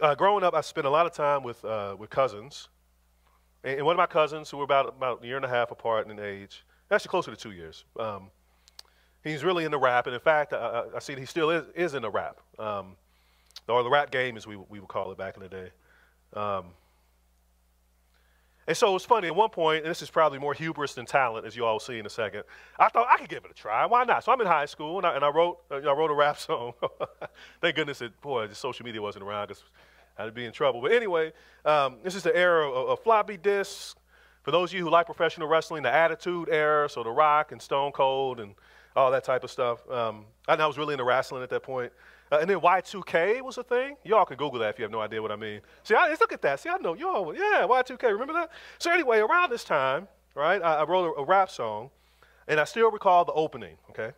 Uh, 0.01 0.13
growing 0.13 0.43
up, 0.43 0.53
I 0.53 0.61
spent 0.61 0.85
a 0.85 0.89
lot 0.89 1.05
of 1.05 1.13
time 1.13 1.41
with, 1.41 1.63
uh, 1.63 1.95
with 1.97 2.09
cousins. 2.09 2.67
And, 3.63 3.77
and, 3.77 3.85
one 3.85 3.93
of 3.93 3.97
my 3.97 4.05
cousins, 4.05 4.49
who 4.49 4.57
were 4.57 4.63
about, 4.63 4.89
about 4.89 5.23
a 5.23 5.27
year 5.27 5.37
and 5.37 5.45
a 5.45 5.49
half 5.49 5.71
apart 5.71 6.09
in 6.09 6.19
age, 6.19 6.65
actually 6.91 7.09
closer 7.09 7.31
to 7.31 7.37
two 7.37 7.51
years, 7.51 7.85
um, 7.97 8.29
he's 9.23 9.43
really 9.43 9.63
into 9.63 9.77
rap. 9.77 10.05
And 10.05 10.13
in 10.13 10.19
fact, 10.19 10.51
I, 10.51 10.83
I 10.95 10.99
see 10.99 11.15
he 11.15 11.25
still 11.25 11.49
is, 11.49 11.63
is 11.75 11.93
into 11.93 12.09
rap, 12.09 12.41
um, 12.59 12.97
or 13.67 13.83
the 13.83 13.89
rap 13.89 14.11
game, 14.11 14.37
as 14.37 14.45
we, 14.45 14.55
we 14.55 14.79
would 14.79 14.89
call 14.89 15.11
it 15.11 15.17
back 15.17 15.37
in 15.37 15.43
the 15.43 15.49
day. 15.49 15.69
Um, 16.33 16.65
and 18.67 18.75
so 18.75 18.89
it 18.89 18.93
was 18.93 19.05
funny. 19.05 19.27
At 19.27 19.35
one 19.35 19.49
point, 19.49 19.83
and 19.83 19.91
this 19.91 20.01
is 20.01 20.09
probably 20.09 20.39
more 20.39 20.53
hubris 20.53 20.95
than 20.95 21.05
talent, 21.05 21.45
as 21.45 21.55
you 21.55 21.65
all 21.65 21.79
see 21.79 21.99
in 21.99 22.05
a 22.05 22.09
second. 22.09 22.43
I 22.79 22.89
thought 22.89 23.07
I 23.09 23.17
could 23.17 23.29
give 23.29 23.45
it 23.45 23.51
a 23.51 23.53
try. 23.53 23.85
Why 23.85 24.03
not? 24.05 24.23
So 24.23 24.31
I'm 24.31 24.41
in 24.41 24.47
high 24.47 24.65
school, 24.65 24.97
and 24.97 25.05
I, 25.05 25.15
and 25.15 25.23
I 25.23 25.29
wrote 25.29 25.59
uh, 25.69 25.75
I 25.75 25.93
wrote 25.93 26.09
a 26.09 26.15
rap 26.15 26.37
song. 26.39 26.73
Thank 27.61 27.75
goodness 27.75 27.99
that 27.99 28.19
boy, 28.21 28.47
the 28.47 28.55
social 28.55 28.85
media 28.85 29.01
wasn't 29.01 29.23
around 29.23 29.49
because 29.49 29.63
I'd 30.17 30.33
be 30.33 30.45
in 30.45 30.51
trouble. 30.51 30.81
But 30.81 30.93
anyway, 30.93 31.31
um, 31.63 31.97
this 32.03 32.15
is 32.15 32.23
the 32.23 32.35
era 32.35 32.69
of, 32.69 32.89
of, 32.89 32.99
floppy 33.03 33.37
disks. 33.37 33.95
For 34.43 34.51
those 34.51 34.71
of 34.71 34.77
you 34.77 34.83
who 34.83 34.89
like 34.89 35.05
professional 35.05 35.47
wrestling, 35.47 35.83
the 35.83 35.93
Attitude 35.93 36.49
Era, 36.51 36.89
so 36.89 37.03
The 37.03 37.09
Rock 37.09 37.51
and 37.51 37.61
Stone 37.61 37.91
Cold 37.91 38.39
and 38.39 38.55
all 38.95 39.11
that 39.11 39.23
type 39.23 39.43
of 39.43 39.51
stuff. 39.51 39.79
Um, 39.89 40.25
I 40.47 40.65
was 40.65 40.77
really 40.77 40.93
into 40.93 41.03
wrestling 41.03 41.43
at 41.43 41.49
that 41.49 41.63
point. 41.63 41.91
Uh, 42.31 42.39
and 42.39 42.49
then 42.49 42.59
Y2K 42.59 43.41
was 43.41 43.57
a 43.57 43.63
thing. 43.63 43.95
Y'all 44.03 44.25
can 44.25 44.37
Google 44.37 44.59
that 44.59 44.69
if 44.69 44.79
you 44.79 44.83
have 44.83 44.91
no 44.91 45.01
idea 45.01 45.21
what 45.21 45.31
I 45.31 45.35
mean. 45.35 45.61
See, 45.83 45.93
I, 45.93 46.09
look 46.19 46.33
at 46.33 46.41
that. 46.41 46.59
See, 46.59 46.69
I 46.69 46.77
know 46.77 46.95
y'all. 46.95 47.35
Yeah, 47.35 47.65
Y2K. 47.69 48.03
Remember 48.03 48.33
that? 48.33 48.51
So 48.79 48.91
anyway, 48.91 49.19
around 49.19 49.51
this 49.51 49.63
time, 49.63 50.07
right, 50.33 50.61
I, 50.61 50.77
I 50.77 50.83
wrote 50.85 51.15
a, 51.15 51.21
a, 51.21 51.25
rap 51.25 51.51
song, 51.51 51.91
and 52.47 52.59
I 52.59 52.63
still 52.63 52.89
recall 52.89 53.25
the 53.25 53.33
opening. 53.33 53.77
Okay. 53.91 54.11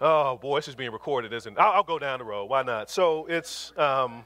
Oh 0.00 0.36
boy, 0.36 0.58
this 0.58 0.68
is 0.68 0.74
being 0.74 0.92
recorded, 0.92 1.32
isn't 1.32 1.52
it? 1.52 1.58
I'll, 1.58 1.72
I'll 1.72 1.82
go 1.82 1.98
down 1.98 2.18
the 2.18 2.24
road. 2.24 2.46
Why 2.46 2.62
not? 2.62 2.90
So 2.90 3.26
it's. 3.26 3.72
Um, 3.76 4.24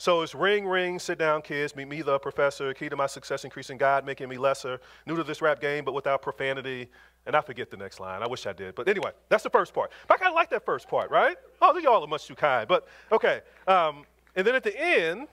so 0.00 0.22
it's 0.22 0.34
ring, 0.34 0.66
ring, 0.66 0.98
sit 0.98 1.18
down, 1.18 1.42
kids, 1.42 1.76
meet 1.76 1.86
me, 1.86 2.00
the 2.00 2.18
professor, 2.18 2.72
key 2.72 2.88
to 2.88 2.96
my 2.96 3.06
success, 3.06 3.44
increasing 3.44 3.76
God, 3.76 4.06
making 4.06 4.30
me 4.30 4.38
lesser, 4.38 4.80
new 5.04 5.14
to 5.14 5.22
this 5.22 5.42
rap 5.42 5.60
game, 5.60 5.84
but 5.84 5.92
without 5.92 6.22
profanity, 6.22 6.88
and 7.26 7.36
I 7.36 7.40
forget 7.40 7.70
the 7.70 7.76
next 7.76 8.00
line. 8.00 8.22
I 8.22 8.26
wish 8.26 8.46
I 8.46 8.52
did. 8.52 8.74
But 8.74 8.88
anyway, 8.88 9.12
that's 9.28 9.42
the 9.42 9.50
first 9.50 9.74
part. 9.74 9.92
But 10.08 10.14
I 10.14 10.18
kind 10.18 10.30
of 10.30 10.34
like 10.34 10.50
that 10.50 10.64
first 10.64 10.88
part, 10.88 11.10
right? 11.10 11.36
Oh, 11.60 11.76
y'all 11.78 12.02
are 12.02 12.06
much 12.06 12.26
too 12.26 12.34
kind. 12.34 12.66
But 12.66 12.88
okay. 13.12 13.40
Um, 13.66 14.04
and 14.34 14.46
then 14.46 14.54
at 14.54 14.64
the 14.64 14.78
end, 14.78 15.28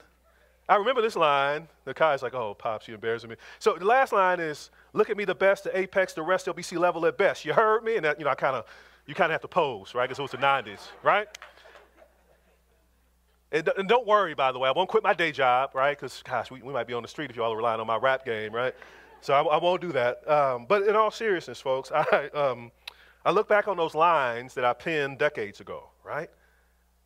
I 0.68 0.76
remember 0.76 1.00
this 1.00 1.16
line. 1.16 1.66
The 1.84 1.94
guy's 1.94 2.22
like, 2.22 2.34
oh, 2.34 2.54
Pops, 2.54 2.88
you 2.88 2.94
embarrassing 2.94 3.30
me. 3.30 3.36
So 3.58 3.74
the 3.78 3.86
last 3.86 4.12
line 4.12 4.38
is, 4.38 4.70
look 4.92 5.08
at 5.08 5.16
me 5.16 5.24
the 5.24 5.34
best, 5.34 5.64
the 5.64 5.76
apex, 5.76 6.12
the 6.12 6.22
rest, 6.22 6.46
LBC 6.46 6.78
level 6.78 7.06
at 7.06 7.16
best. 7.16 7.44
You 7.44 7.54
heard 7.54 7.84
me? 7.84 7.96
And 7.96 8.04
that, 8.04 8.18
you 8.18 8.24
know, 8.24 8.30
I 8.30 8.34
kind 8.34 8.54
of, 8.54 8.66
you 9.06 9.14
kind 9.14 9.30
of 9.30 9.34
have 9.34 9.40
to 9.42 9.48
pose, 9.48 9.94
right? 9.94 10.04
Because 10.04 10.18
it 10.18 10.22
was 10.22 10.30
the 10.30 10.36
90s, 10.36 10.88
right? 11.02 11.26
And, 13.50 13.66
and, 13.78 13.88
don't 13.88 14.06
worry, 14.06 14.34
by 14.34 14.52
the 14.52 14.58
way, 14.58 14.68
I 14.68 14.72
won't 14.72 14.90
quit 14.90 15.02
my 15.02 15.14
day 15.14 15.32
job, 15.32 15.70
right? 15.74 15.96
Because, 15.96 16.22
gosh, 16.22 16.50
we, 16.50 16.60
we 16.60 16.70
might 16.70 16.86
be 16.86 16.92
on 16.92 17.00
the 17.00 17.08
street 17.08 17.30
if 17.30 17.36
you 17.36 17.42
all 17.42 17.52
are 17.54 17.56
relying 17.56 17.80
on 17.80 17.86
my 17.86 17.96
rap 17.96 18.26
game, 18.26 18.52
right? 18.52 18.74
So 19.20 19.34
I, 19.34 19.42
I 19.42 19.58
won't 19.58 19.80
do 19.80 19.92
that. 19.92 20.28
Um, 20.28 20.66
but 20.66 20.82
in 20.82 20.96
all 20.96 21.10
seriousness, 21.10 21.60
folks, 21.60 21.90
I, 21.92 22.28
um, 22.34 22.70
I 23.24 23.30
look 23.30 23.48
back 23.48 23.68
on 23.68 23.76
those 23.76 23.94
lines 23.94 24.54
that 24.54 24.64
I 24.64 24.72
penned 24.72 25.18
decades 25.18 25.60
ago, 25.60 25.90
right? 26.04 26.30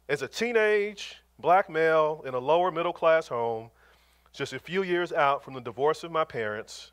As 0.09 0.23
a 0.23 0.29
teenage 0.29 1.17
black 1.39 1.69
male 1.69 2.23
in 2.27 2.35
a 2.35 2.39
lower 2.39 2.71
middle 2.71 2.93
class 2.93 3.29
home, 3.29 3.71
just 4.33 4.53
a 4.53 4.59
few 4.59 4.83
years 4.83 5.13
out 5.13 5.45
from 5.45 5.55
the 5.55 5.61
divorce 5.61 6.05
of 6.05 6.11
my 6.11 6.25
parents, 6.25 6.93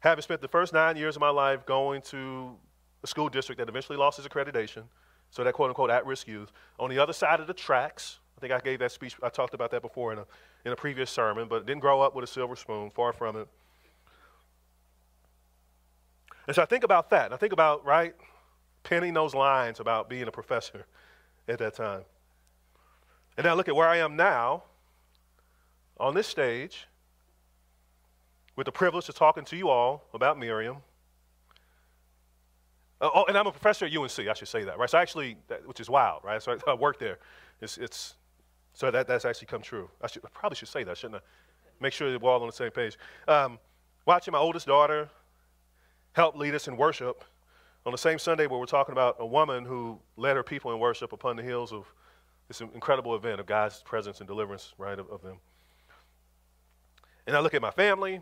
having 0.00 0.22
spent 0.22 0.40
the 0.40 0.48
first 0.48 0.72
nine 0.72 0.96
years 0.96 1.16
of 1.16 1.20
my 1.20 1.30
life 1.30 1.66
going 1.66 2.00
to 2.02 2.56
a 3.02 3.06
school 3.06 3.28
district 3.28 3.58
that 3.58 3.68
eventually 3.68 3.98
lost 3.98 4.18
its 4.18 4.28
accreditation, 4.28 4.84
so 5.30 5.44
that 5.44 5.52
quote 5.52 5.68
unquote 5.68 5.90
at 5.90 6.06
risk 6.06 6.28
youth, 6.28 6.52
on 6.78 6.88
the 6.88 6.98
other 6.98 7.12
side 7.12 7.40
of 7.40 7.46
the 7.46 7.54
tracks, 7.54 8.18
I 8.38 8.40
think 8.40 8.52
I 8.52 8.60
gave 8.60 8.78
that 8.78 8.92
speech, 8.92 9.16
I 9.22 9.28
talked 9.28 9.54
about 9.54 9.70
that 9.72 9.82
before 9.82 10.12
in 10.12 10.18
a, 10.18 10.26
in 10.64 10.72
a 10.72 10.76
previous 10.76 11.10
sermon, 11.10 11.48
but 11.48 11.66
didn't 11.66 11.80
grow 11.80 12.00
up 12.00 12.14
with 12.14 12.24
a 12.24 12.26
silver 12.26 12.56
spoon, 12.56 12.90
far 12.90 13.12
from 13.12 13.36
it. 13.36 13.48
And 16.46 16.54
so 16.54 16.62
I 16.62 16.66
think 16.66 16.84
about 16.84 17.10
that. 17.10 17.26
And 17.26 17.34
I 17.34 17.36
think 17.36 17.52
about, 17.52 17.84
right, 17.84 18.14
penning 18.82 19.14
those 19.14 19.34
lines 19.34 19.80
about 19.80 20.08
being 20.08 20.28
a 20.28 20.32
professor 20.32 20.86
at 21.48 21.58
that 21.58 21.74
time. 21.74 22.02
And 23.36 23.46
I 23.46 23.54
look 23.54 23.68
at 23.68 23.74
where 23.74 23.88
I 23.88 23.96
am 23.98 24.16
now 24.16 24.64
on 25.98 26.14
this 26.14 26.26
stage 26.26 26.86
with 28.56 28.66
the 28.66 28.72
privilege 28.72 29.08
of 29.08 29.14
talking 29.14 29.44
to 29.46 29.56
you 29.56 29.68
all 29.68 30.04
about 30.14 30.38
Miriam. 30.38 30.76
Uh, 33.00 33.10
oh, 33.12 33.24
and 33.26 33.36
I'm 33.36 33.46
a 33.46 33.50
professor 33.50 33.86
at 33.86 33.96
UNC, 33.96 34.18
I 34.28 34.34
should 34.34 34.48
say 34.48 34.64
that, 34.64 34.78
right? 34.78 34.88
So 34.88 34.98
actually, 34.98 35.36
that, 35.48 35.66
which 35.66 35.80
is 35.80 35.90
wild, 35.90 36.22
right? 36.22 36.40
So 36.40 36.56
I, 36.66 36.70
I 36.70 36.74
work 36.74 36.98
there. 36.98 37.18
It's, 37.60 37.76
it's, 37.78 38.14
so 38.72 38.90
that, 38.90 39.08
that's 39.08 39.24
actually 39.24 39.46
come 39.46 39.62
true. 39.62 39.90
I, 40.00 40.06
should, 40.06 40.24
I 40.24 40.28
probably 40.32 40.56
should 40.56 40.68
say 40.68 40.84
that, 40.84 40.96
shouldn't 40.96 41.16
I? 41.16 41.24
Make 41.80 41.92
sure 41.92 42.12
that 42.12 42.22
we're 42.22 42.30
all 42.30 42.40
on 42.40 42.46
the 42.46 42.52
same 42.52 42.70
page. 42.70 42.96
Um, 43.26 43.58
watching 44.06 44.32
my 44.32 44.38
oldest 44.38 44.66
daughter 44.66 45.08
help 46.14 46.36
lead 46.36 46.54
us 46.54 46.66
in 46.66 46.76
worship 46.76 47.24
on 47.84 47.92
the 47.92 47.98
same 47.98 48.18
Sunday 48.18 48.46
where 48.46 48.58
we're 48.58 48.66
talking 48.66 48.92
about 48.92 49.16
a 49.18 49.26
woman 49.26 49.64
who 49.64 49.98
led 50.16 50.36
her 50.36 50.42
people 50.42 50.72
in 50.72 50.78
worship 50.78 51.12
upon 51.12 51.36
the 51.36 51.42
hills 51.42 51.72
of 51.72 51.84
this 52.48 52.60
incredible 52.60 53.14
event 53.14 53.40
of 53.40 53.46
God's 53.46 53.82
presence 53.82 54.20
and 54.20 54.26
deliverance, 54.28 54.72
right, 54.78 54.98
of, 54.98 55.10
of 55.10 55.22
them. 55.22 55.38
And 57.26 57.36
I 57.36 57.40
look 57.40 57.52
at 57.52 57.60
my 57.60 57.70
family 57.70 58.20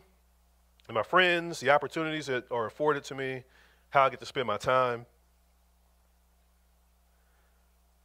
and 0.88 0.94
my 0.94 1.02
friends, 1.02 1.60
the 1.60 1.70
opportunities 1.70 2.26
that 2.26 2.50
are 2.50 2.66
afforded 2.66 3.04
to 3.04 3.14
me, 3.14 3.44
how 3.90 4.04
I 4.04 4.10
get 4.10 4.20
to 4.20 4.26
spend 4.26 4.46
my 4.46 4.56
time. 4.56 5.06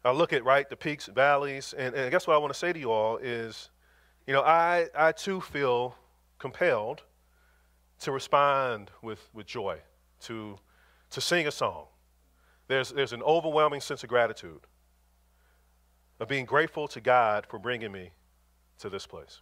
I 0.03 0.11
look 0.11 0.33
at, 0.33 0.43
right, 0.43 0.69
the 0.69 0.75
peaks 0.75 1.07
and 1.07 1.15
valleys, 1.15 1.73
and, 1.77 1.95
and 1.95 2.05
I 2.05 2.09
guess 2.09 2.27
what 2.27 2.33
I 2.33 2.37
want 2.37 2.53
to 2.53 2.59
say 2.59 2.71
to 2.73 2.79
you 2.79 2.91
all 2.91 3.17
is, 3.17 3.69
you 4.25 4.33
know, 4.33 4.41
I, 4.41 4.87
I 4.95 5.11
too 5.11 5.41
feel 5.41 5.95
compelled 6.39 7.03
to 7.99 8.11
respond 8.11 8.91
with, 9.01 9.29
with 9.33 9.45
joy, 9.45 9.79
to, 10.21 10.57
to 11.09 11.21
sing 11.21 11.47
a 11.47 11.51
song. 11.51 11.85
There's, 12.67 12.91
there's 12.91 13.13
an 13.13 13.23
overwhelming 13.23 13.81
sense 13.81 14.03
of 14.03 14.09
gratitude, 14.09 14.61
of 16.19 16.27
being 16.27 16.45
grateful 16.45 16.87
to 16.89 17.01
God 17.01 17.45
for 17.49 17.59
bringing 17.59 17.91
me 17.91 18.11
to 18.79 18.89
this 18.89 19.07
place. 19.07 19.41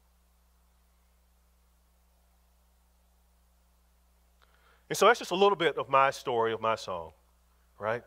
And 4.90 4.98
so 4.98 5.08
that's 5.08 5.20
just 5.20 5.32
a 5.32 5.36
little 5.36 5.56
bit 5.56 5.78
of 5.78 5.90
my 5.90 6.12
story, 6.12 6.54
of 6.54 6.62
my 6.62 6.76
song, 6.76 7.12
right? 7.80 8.04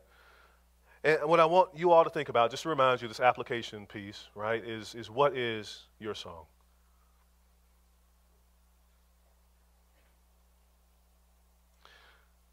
And 1.03 1.25
what 1.25 1.41
I 1.41 1.45
want 1.45 1.71
you 1.77 1.91
all 1.91 2.05
to 2.05 2.11
think 2.11 2.29
about, 2.29 2.51
just 2.51 2.63
to 2.65 2.69
remind 2.69 3.03
you, 3.03 3.09
this 3.09 3.21
application 3.21 3.87
piece, 3.87 4.29
right, 4.35 4.65
is, 4.65 4.95
is 4.95 5.11
what 5.11 5.37
is 5.37 5.87
your 5.99 6.15
song? 6.15 6.45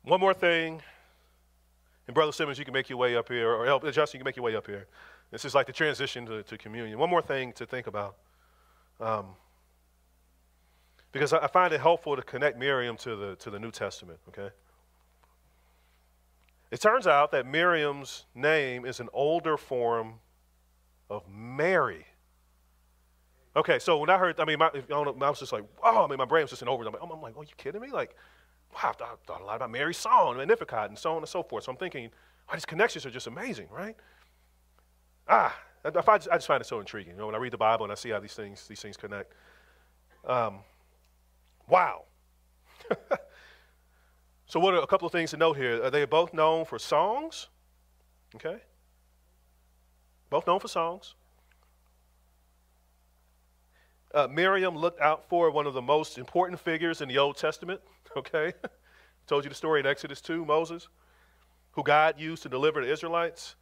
One 0.05 0.19
more 0.19 0.35
thing, 0.35 0.83
and 2.07 2.13
Brother 2.13 2.31
Simmons, 2.31 2.59
you 2.59 2.65
can 2.65 2.75
make 2.75 2.89
your 2.89 2.99
way 2.99 3.15
up 3.15 3.27
here, 3.27 3.51
or 3.51 3.65
help 3.65 3.83
Justin, 3.91 4.19
you 4.19 4.23
can 4.23 4.25
make 4.25 4.35
your 4.35 4.45
way 4.45 4.55
up 4.55 4.67
here. 4.67 4.85
This 5.31 5.45
is 5.45 5.55
like 5.55 5.65
the 5.65 5.73
transition 5.73 6.27
to, 6.27 6.43
to 6.43 6.57
communion. 6.59 6.99
One 6.99 7.09
more 7.09 7.23
thing 7.23 7.53
to 7.53 7.65
think 7.65 7.87
about. 7.87 8.15
Um, 8.99 9.29
because 11.11 11.33
I, 11.33 11.39
I 11.39 11.47
find 11.47 11.73
it 11.73 11.81
helpful 11.81 12.15
to 12.15 12.21
connect 12.21 12.59
Miriam 12.59 12.97
to 12.97 13.15
the, 13.15 13.35
to 13.37 13.49
the 13.49 13.57
New 13.57 13.71
Testament, 13.71 14.19
okay? 14.27 14.49
It 16.69 16.81
turns 16.81 17.07
out 17.07 17.31
that 17.31 17.47
Miriam's 17.47 18.25
name 18.35 18.85
is 18.85 18.99
an 18.99 19.09
older 19.11 19.57
form 19.57 20.15
of 21.09 21.23
Mary. 21.27 22.05
Okay, 23.55 23.79
so 23.79 23.97
when 23.97 24.11
I 24.11 24.19
heard, 24.19 24.39
I 24.39 24.45
mean, 24.45 24.59
my, 24.59 24.69
I, 24.69 24.81
know, 24.87 25.17
I 25.19 25.29
was 25.29 25.39
just 25.39 25.51
like, 25.51 25.63
wow, 25.81 26.05
I 26.05 26.07
mean, 26.07 26.17
my 26.19 26.25
brain 26.25 26.43
was 26.43 26.51
just 26.51 26.61
in 26.61 26.67
over. 26.67 26.83
I'm 26.85 26.93
like, 26.93 27.01
I'm 27.01 27.21
like, 27.21 27.33
oh, 27.35 27.41
you 27.41 27.55
kidding 27.57 27.81
me? 27.81 27.89
Like, 27.89 28.15
wow, 28.75 28.93
I 28.99 29.15
thought, 29.25 29.41
a 29.41 29.45
lot 29.45 29.55
about 29.55 29.71
Mary's 29.71 29.97
song, 29.97 30.37
Magnificat, 30.37 30.89
and 30.89 30.97
so 30.97 31.11
on 31.11 31.17
and 31.17 31.27
so 31.27 31.43
forth. 31.43 31.63
So 31.63 31.71
I'm 31.71 31.77
thinking, 31.77 32.09
oh, 32.49 32.53
these 32.53 32.65
connections 32.65 33.05
are 33.05 33.11
just 33.11 33.27
amazing, 33.27 33.67
right? 33.71 33.95
Ah, 35.27 35.57
I, 35.83 35.89
I, 35.89 35.91
just, 35.91 36.29
I 36.29 36.35
just 36.35 36.47
find 36.47 36.61
it 36.61 36.65
so 36.65 36.79
intriguing. 36.79 37.13
You 37.13 37.19
know, 37.19 37.25
when 37.27 37.35
I 37.35 37.37
read 37.39 37.53
the 37.53 37.57
Bible 37.57 37.85
and 37.85 37.91
I 37.91 37.95
see 37.95 38.09
how 38.09 38.19
these 38.19 38.33
things, 38.33 38.67
these 38.67 38.81
things 38.81 38.97
connect. 38.97 39.33
Um, 40.25 40.59
wow. 41.69 42.03
so 44.45 44.59
what 44.59 44.73
are 44.73 44.81
a 44.81 44.87
couple 44.87 45.05
of 45.05 45.11
things 45.11 45.31
to 45.31 45.37
note 45.37 45.57
here? 45.57 45.83
Are 45.83 45.89
they 45.89 46.05
both 46.05 46.33
known 46.33 46.65
for 46.65 46.77
songs? 46.79 47.47
Okay. 48.35 48.57
both 50.29 50.45
known 50.45 50.59
for 50.59 50.67
songs. 50.67 51.15
Uh, 54.15 54.29
Miriam 54.31 54.77
looked 54.77 55.01
out 55.01 55.27
for 55.27 55.51
one 55.51 55.67
of 55.67 55.73
the 55.73 55.81
most 55.81 56.17
important 56.17 56.57
figures 56.57 57.01
in 57.01 57.09
the 57.09 57.17
Old 57.17 57.35
Testament, 57.35 57.81
okay? 58.17 58.53
Told 59.27 59.43
you 59.43 59.49
the 59.49 59.55
story 59.55 59.81
in 59.81 59.85
Exodus 59.85 60.21
2, 60.21 60.45
Moses, 60.45 60.87
who 61.71 61.83
God 61.83 62.17
used 62.17 62.41
to 62.43 62.49
deliver 62.49 62.81
the 62.81 62.89
Israelites. 62.89 63.55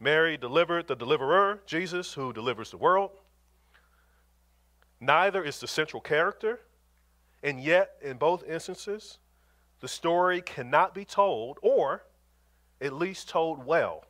Mary 0.00 0.36
delivered 0.36 0.88
the 0.88 0.96
deliverer, 0.96 1.60
Jesus, 1.66 2.12
who 2.12 2.32
delivers 2.32 2.72
the 2.72 2.76
world. 2.78 3.12
Neither 5.00 5.44
is 5.44 5.60
the 5.60 5.68
central 5.68 6.00
character, 6.00 6.58
and 7.44 7.62
yet, 7.62 7.92
in 8.02 8.16
both 8.16 8.42
instances, 8.42 9.18
the 9.78 9.86
story 9.86 10.42
cannot 10.42 10.94
be 10.94 11.04
told, 11.04 11.58
or 11.62 12.02
at 12.80 12.92
least 12.92 13.28
told 13.28 13.64
well, 13.64 14.04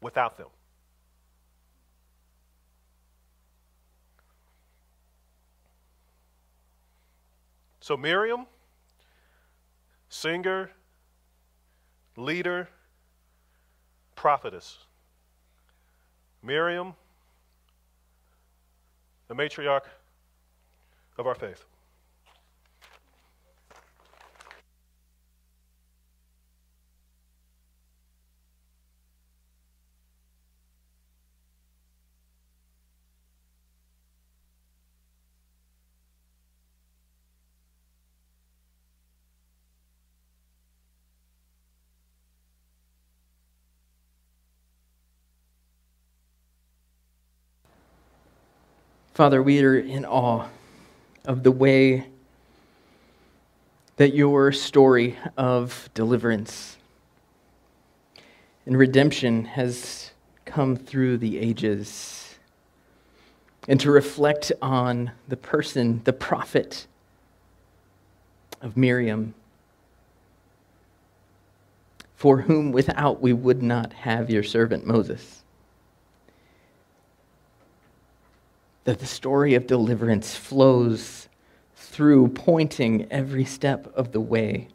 without 0.00 0.38
them. 0.38 0.48
So, 7.84 7.98
Miriam, 7.98 8.46
singer, 10.08 10.70
leader, 12.16 12.66
prophetess. 14.16 14.78
Miriam, 16.42 16.94
the 19.28 19.34
matriarch 19.34 19.84
of 21.18 21.26
our 21.26 21.34
faith. 21.34 21.66
Father, 49.14 49.40
we 49.40 49.62
are 49.62 49.78
in 49.78 50.04
awe 50.04 50.48
of 51.24 51.44
the 51.44 51.52
way 51.52 52.08
that 53.94 54.12
your 54.12 54.50
story 54.50 55.16
of 55.36 55.88
deliverance 55.94 56.76
and 58.66 58.76
redemption 58.76 59.44
has 59.44 60.10
come 60.44 60.74
through 60.74 61.18
the 61.18 61.38
ages. 61.38 62.34
And 63.68 63.78
to 63.78 63.92
reflect 63.92 64.50
on 64.60 65.12
the 65.28 65.36
person, 65.36 66.00
the 66.02 66.12
prophet 66.12 66.88
of 68.60 68.76
Miriam, 68.76 69.32
for 72.16 72.38
whom 72.38 72.72
without 72.72 73.22
we 73.22 73.32
would 73.32 73.62
not 73.62 73.92
have 73.92 74.28
your 74.28 74.42
servant 74.42 74.84
Moses. 74.84 75.43
That 78.84 78.98
the 79.00 79.06
story 79.06 79.54
of 79.54 79.66
deliverance 79.66 80.36
flows 80.36 81.28
through, 81.74 82.28
pointing 82.28 83.06
every 83.10 83.44
step 83.44 83.86
of 83.94 84.12
the 84.12 84.20
way 84.20 84.68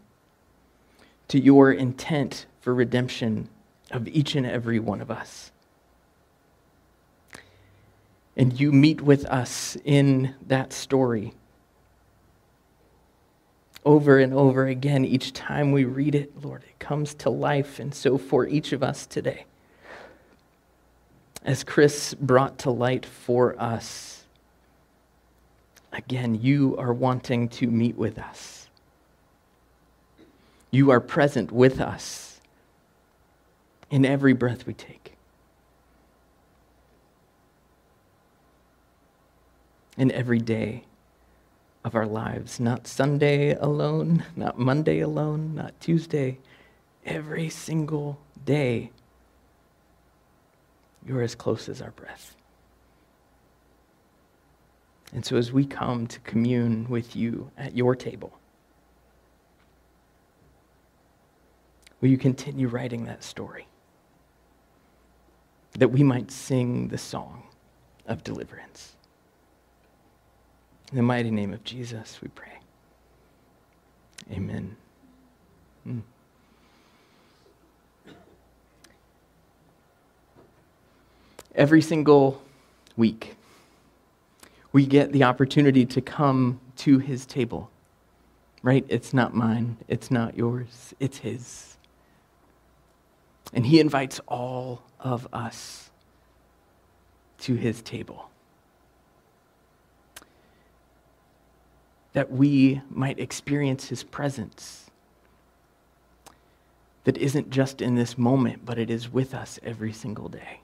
to 1.27 1.39
your 1.39 1.71
intent 1.71 2.45
for 2.59 2.73
redemption 2.73 3.49
of 3.91 4.07
each 4.07 4.35
and 4.35 4.45
every 4.45 4.79
one 4.79 5.01
of 5.01 5.11
us. 5.11 5.51
And 8.35 8.59
you 8.59 8.71
meet 8.71 9.01
with 9.01 9.25
us 9.25 9.77
in 9.83 10.35
that 10.47 10.71
story 10.71 11.33
over 13.85 14.19
and 14.19 14.33
over 14.33 14.65
again. 14.65 15.03
Each 15.05 15.33
time 15.33 15.71
we 15.71 15.83
read 15.83 16.15
it, 16.15 16.41
Lord, 16.41 16.63
it 16.63 16.79
comes 16.79 17.13
to 17.15 17.29
life. 17.29 17.79
And 17.79 17.93
so 17.93 18.17
for 18.17 18.47
each 18.47 18.71
of 18.71 18.81
us 18.81 19.05
today, 19.05 19.45
as 21.43 21.63
Chris 21.63 22.13
brought 22.13 22.57
to 22.59 22.71
light 22.71 23.05
for 23.05 23.59
us. 23.59 24.23
Again, 25.91 26.35
you 26.35 26.75
are 26.77 26.93
wanting 26.93 27.49
to 27.49 27.67
meet 27.67 27.95
with 27.97 28.19
us. 28.19 28.67
You 30.71 30.91
are 30.91 30.99
present 30.99 31.51
with 31.51 31.79
us 31.81 32.39
in 33.89 34.05
every 34.05 34.33
breath 34.33 34.67
we 34.67 34.73
take. 34.73 35.15
In 39.97 40.11
every 40.11 40.39
day 40.39 40.83
of 41.83 41.95
our 41.95 42.05
lives. 42.05 42.59
Not 42.59 42.87
Sunday 42.87 43.55
alone, 43.55 44.23
not 44.35 44.59
Monday 44.59 44.99
alone, 44.99 45.55
not 45.55 45.79
Tuesday. 45.79 46.37
Every 47.05 47.49
single 47.49 48.19
day 48.45 48.91
you're 51.09 51.23
as 51.23 51.33
close 51.33 51.67
as 51.67 51.81
our 51.81 51.89
breath. 51.89 52.35
And 55.11 55.25
so, 55.25 55.37
as 55.37 55.51
we 55.51 55.65
come 55.65 56.05
to 56.05 56.19
commune 56.19 56.87
with 56.87 57.15
you 57.15 57.49
at 57.57 57.75
your 57.75 57.95
table, 57.95 58.37
will 61.99 62.09
you 62.09 62.17
continue 62.17 62.67
writing 62.67 63.05
that 63.05 63.23
story? 63.23 63.65
That 65.79 65.87
we 65.87 66.03
might 66.03 66.29
sing 66.29 66.89
the 66.89 66.97
song 66.99 67.41
of 68.05 68.23
deliverance. 68.23 68.93
In 70.91 70.97
the 70.97 71.03
mighty 71.03 71.31
name 71.31 71.53
of 71.53 71.63
Jesus, 71.63 72.19
we 72.21 72.27
pray. 72.27 72.59
Amen. 74.31 74.77
Mm. 75.87 76.03
Every 81.59 81.81
single 81.81 82.41
week, 82.95 83.35
we 84.71 84.85
get 84.85 85.11
the 85.11 85.23
opportunity 85.23 85.85
to 85.85 86.01
come 86.01 86.59
to 86.77 86.99
his 86.99 87.25
table. 87.25 87.69
Right? 88.63 88.85
It's 88.87 89.13
not 89.13 89.35
mine, 89.35 89.77
it's 89.87 90.09
not 90.09 90.37
yours, 90.37 90.93
it's 90.99 91.19
his. 91.19 91.77
And 93.53 93.65
he 93.65 93.79
invites 93.79 94.19
all 94.27 94.81
of 94.99 95.27
us 95.33 95.89
to 97.39 97.55
his 97.55 97.81
table. 97.81 98.29
That 102.13 102.31
we 102.31 102.81
might 102.89 103.19
experience 103.19 103.87
his 103.87 104.03
presence. 104.03 104.89
That 107.05 107.17
isn't 107.17 107.49
just 107.49 107.81
in 107.81 107.95
this 107.95 108.17
moment, 108.17 108.65
but 108.65 108.77
it 108.77 108.89
is 108.89 109.11
with 109.11 109.33
us 109.33 109.57
every 109.63 109.93
single 109.93 110.27
day 110.27 110.59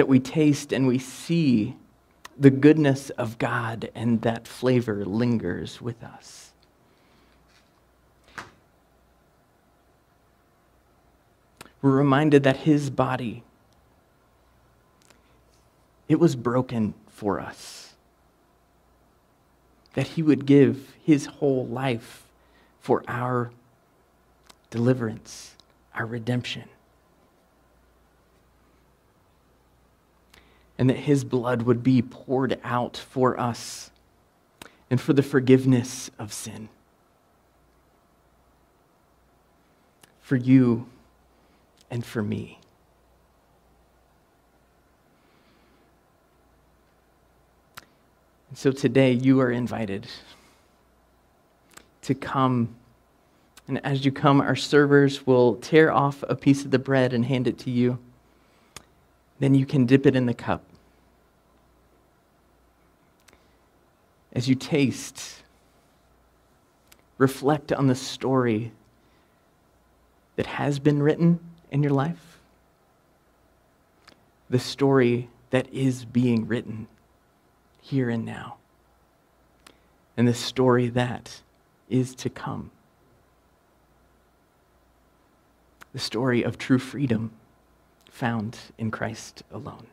that 0.00 0.08
we 0.08 0.18
taste 0.18 0.72
and 0.72 0.86
we 0.86 0.98
see 0.98 1.76
the 2.38 2.48
goodness 2.48 3.10
of 3.10 3.36
God 3.36 3.90
and 3.94 4.22
that 4.22 4.48
flavor 4.48 5.04
lingers 5.04 5.82
with 5.82 6.02
us. 6.02 6.54
We're 11.82 11.90
reminded 11.90 12.44
that 12.44 12.56
his 12.56 12.88
body 12.88 13.42
it 16.08 16.18
was 16.18 16.34
broken 16.34 16.94
for 17.08 17.38
us. 17.38 17.92
That 19.92 20.06
he 20.06 20.22
would 20.22 20.46
give 20.46 20.94
his 21.04 21.26
whole 21.26 21.66
life 21.66 22.24
for 22.80 23.04
our 23.06 23.50
deliverance, 24.70 25.56
our 25.94 26.06
redemption. 26.06 26.70
And 30.80 30.88
that 30.88 30.96
his 30.96 31.24
blood 31.24 31.60
would 31.60 31.82
be 31.82 32.00
poured 32.00 32.58
out 32.64 32.96
for 32.96 33.38
us 33.38 33.90
and 34.88 34.98
for 34.98 35.12
the 35.12 35.22
forgiveness 35.22 36.10
of 36.18 36.32
sin. 36.32 36.70
For 40.22 40.36
you 40.36 40.86
and 41.90 42.02
for 42.02 42.22
me. 42.22 42.60
And 48.48 48.56
so 48.56 48.72
today 48.72 49.12
you 49.12 49.38
are 49.42 49.50
invited 49.50 50.06
to 52.00 52.14
come. 52.14 52.74
And 53.68 53.84
as 53.84 54.06
you 54.06 54.12
come, 54.12 54.40
our 54.40 54.56
servers 54.56 55.26
will 55.26 55.56
tear 55.56 55.92
off 55.92 56.24
a 56.26 56.34
piece 56.34 56.64
of 56.64 56.70
the 56.70 56.78
bread 56.78 57.12
and 57.12 57.26
hand 57.26 57.46
it 57.46 57.58
to 57.58 57.70
you. 57.70 57.98
Then 59.40 59.54
you 59.54 59.66
can 59.66 59.84
dip 59.84 60.06
it 60.06 60.16
in 60.16 60.24
the 60.24 60.32
cup. 60.32 60.64
As 64.32 64.48
you 64.48 64.54
taste, 64.54 65.42
reflect 67.18 67.72
on 67.72 67.86
the 67.86 67.94
story 67.94 68.72
that 70.36 70.46
has 70.46 70.78
been 70.78 71.02
written 71.02 71.40
in 71.70 71.82
your 71.82 71.92
life 71.92 72.30
the 74.50 74.58
story 74.58 75.30
that 75.50 75.72
is 75.72 76.04
being 76.04 76.46
written 76.46 76.88
here 77.80 78.10
and 78.10 78.24
now, 78.24 78.56
and 80.16 80.26
the 80.26 80.34
story 80.34 80.88
that 80.88 81.40
is 81.88 82.14
to 82.16 82.28
come. 82.28 82.72
The 85.92 86.00
story 86.00 86.42
of 86.42 86.58
true 86.58 86.78
freedom 86.78 87.30
found 88.10 88.58
in 88.76 88.90
Christ 88.90 89.42
alone. 89.52 89.86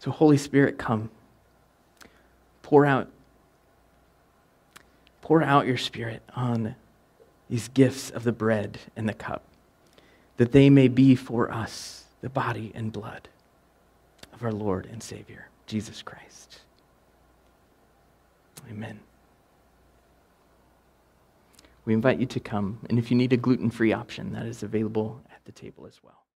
So, 0.00 0.10
Holy 0.10 0.36
Spirit, 0.36 0.78
come. 0.78 1.10
Pour 2.62 2.86
out, 2.86 3.08
pour 5.20 5.42
out 5.42 5.66
your 5.66 5.76
Spirit 5.76 6.22
on 6.34 6.74
these 7.50 7.68
gifts 7.68 8.10
of 8.10 8.24
the 8.24 8.32
bread 8.32 8.78
and 8.96 9.08
the 9.08 9.12
cup, 9.12 9.42
that 10.38 10.52
they 10.52 10.70
may 10.70 10.88
be 10.88 11.14
for 11.14 11.52
us 11.52 12.04
the 12.22 12.30
body 12.30 12.72
and 12.74 12.92
blood 12.92 13.28
of 14.32 14.42
our 14.42 14.52
Lord 14.52 14.86
and 14.90 15.02
Savior, 15.02 15.48
Jesus 15.66 16.02
Christ. 16.02 16.60
Amen. 18.70 19.00
We 21.84 21.94
invite 21.94 22.20
you 22.20 22.26
to 22.26 22.40
come, 22.40 22.78
and 22.88 22.98
if 22.98 23.10
you 23.10 23.16
need 23.16 23.32
a 23.32 23.36
gluten 23.36 23.70
free 23.70 23.92
option, 23.92 24.32
that 24.32 24.46
is 24.46 24.62
available 24.62 25.20
at 25.30 25.44
the 25.44 25.52
table 25.52 25.84
as 25.86 26.00
well. 26.02 26.21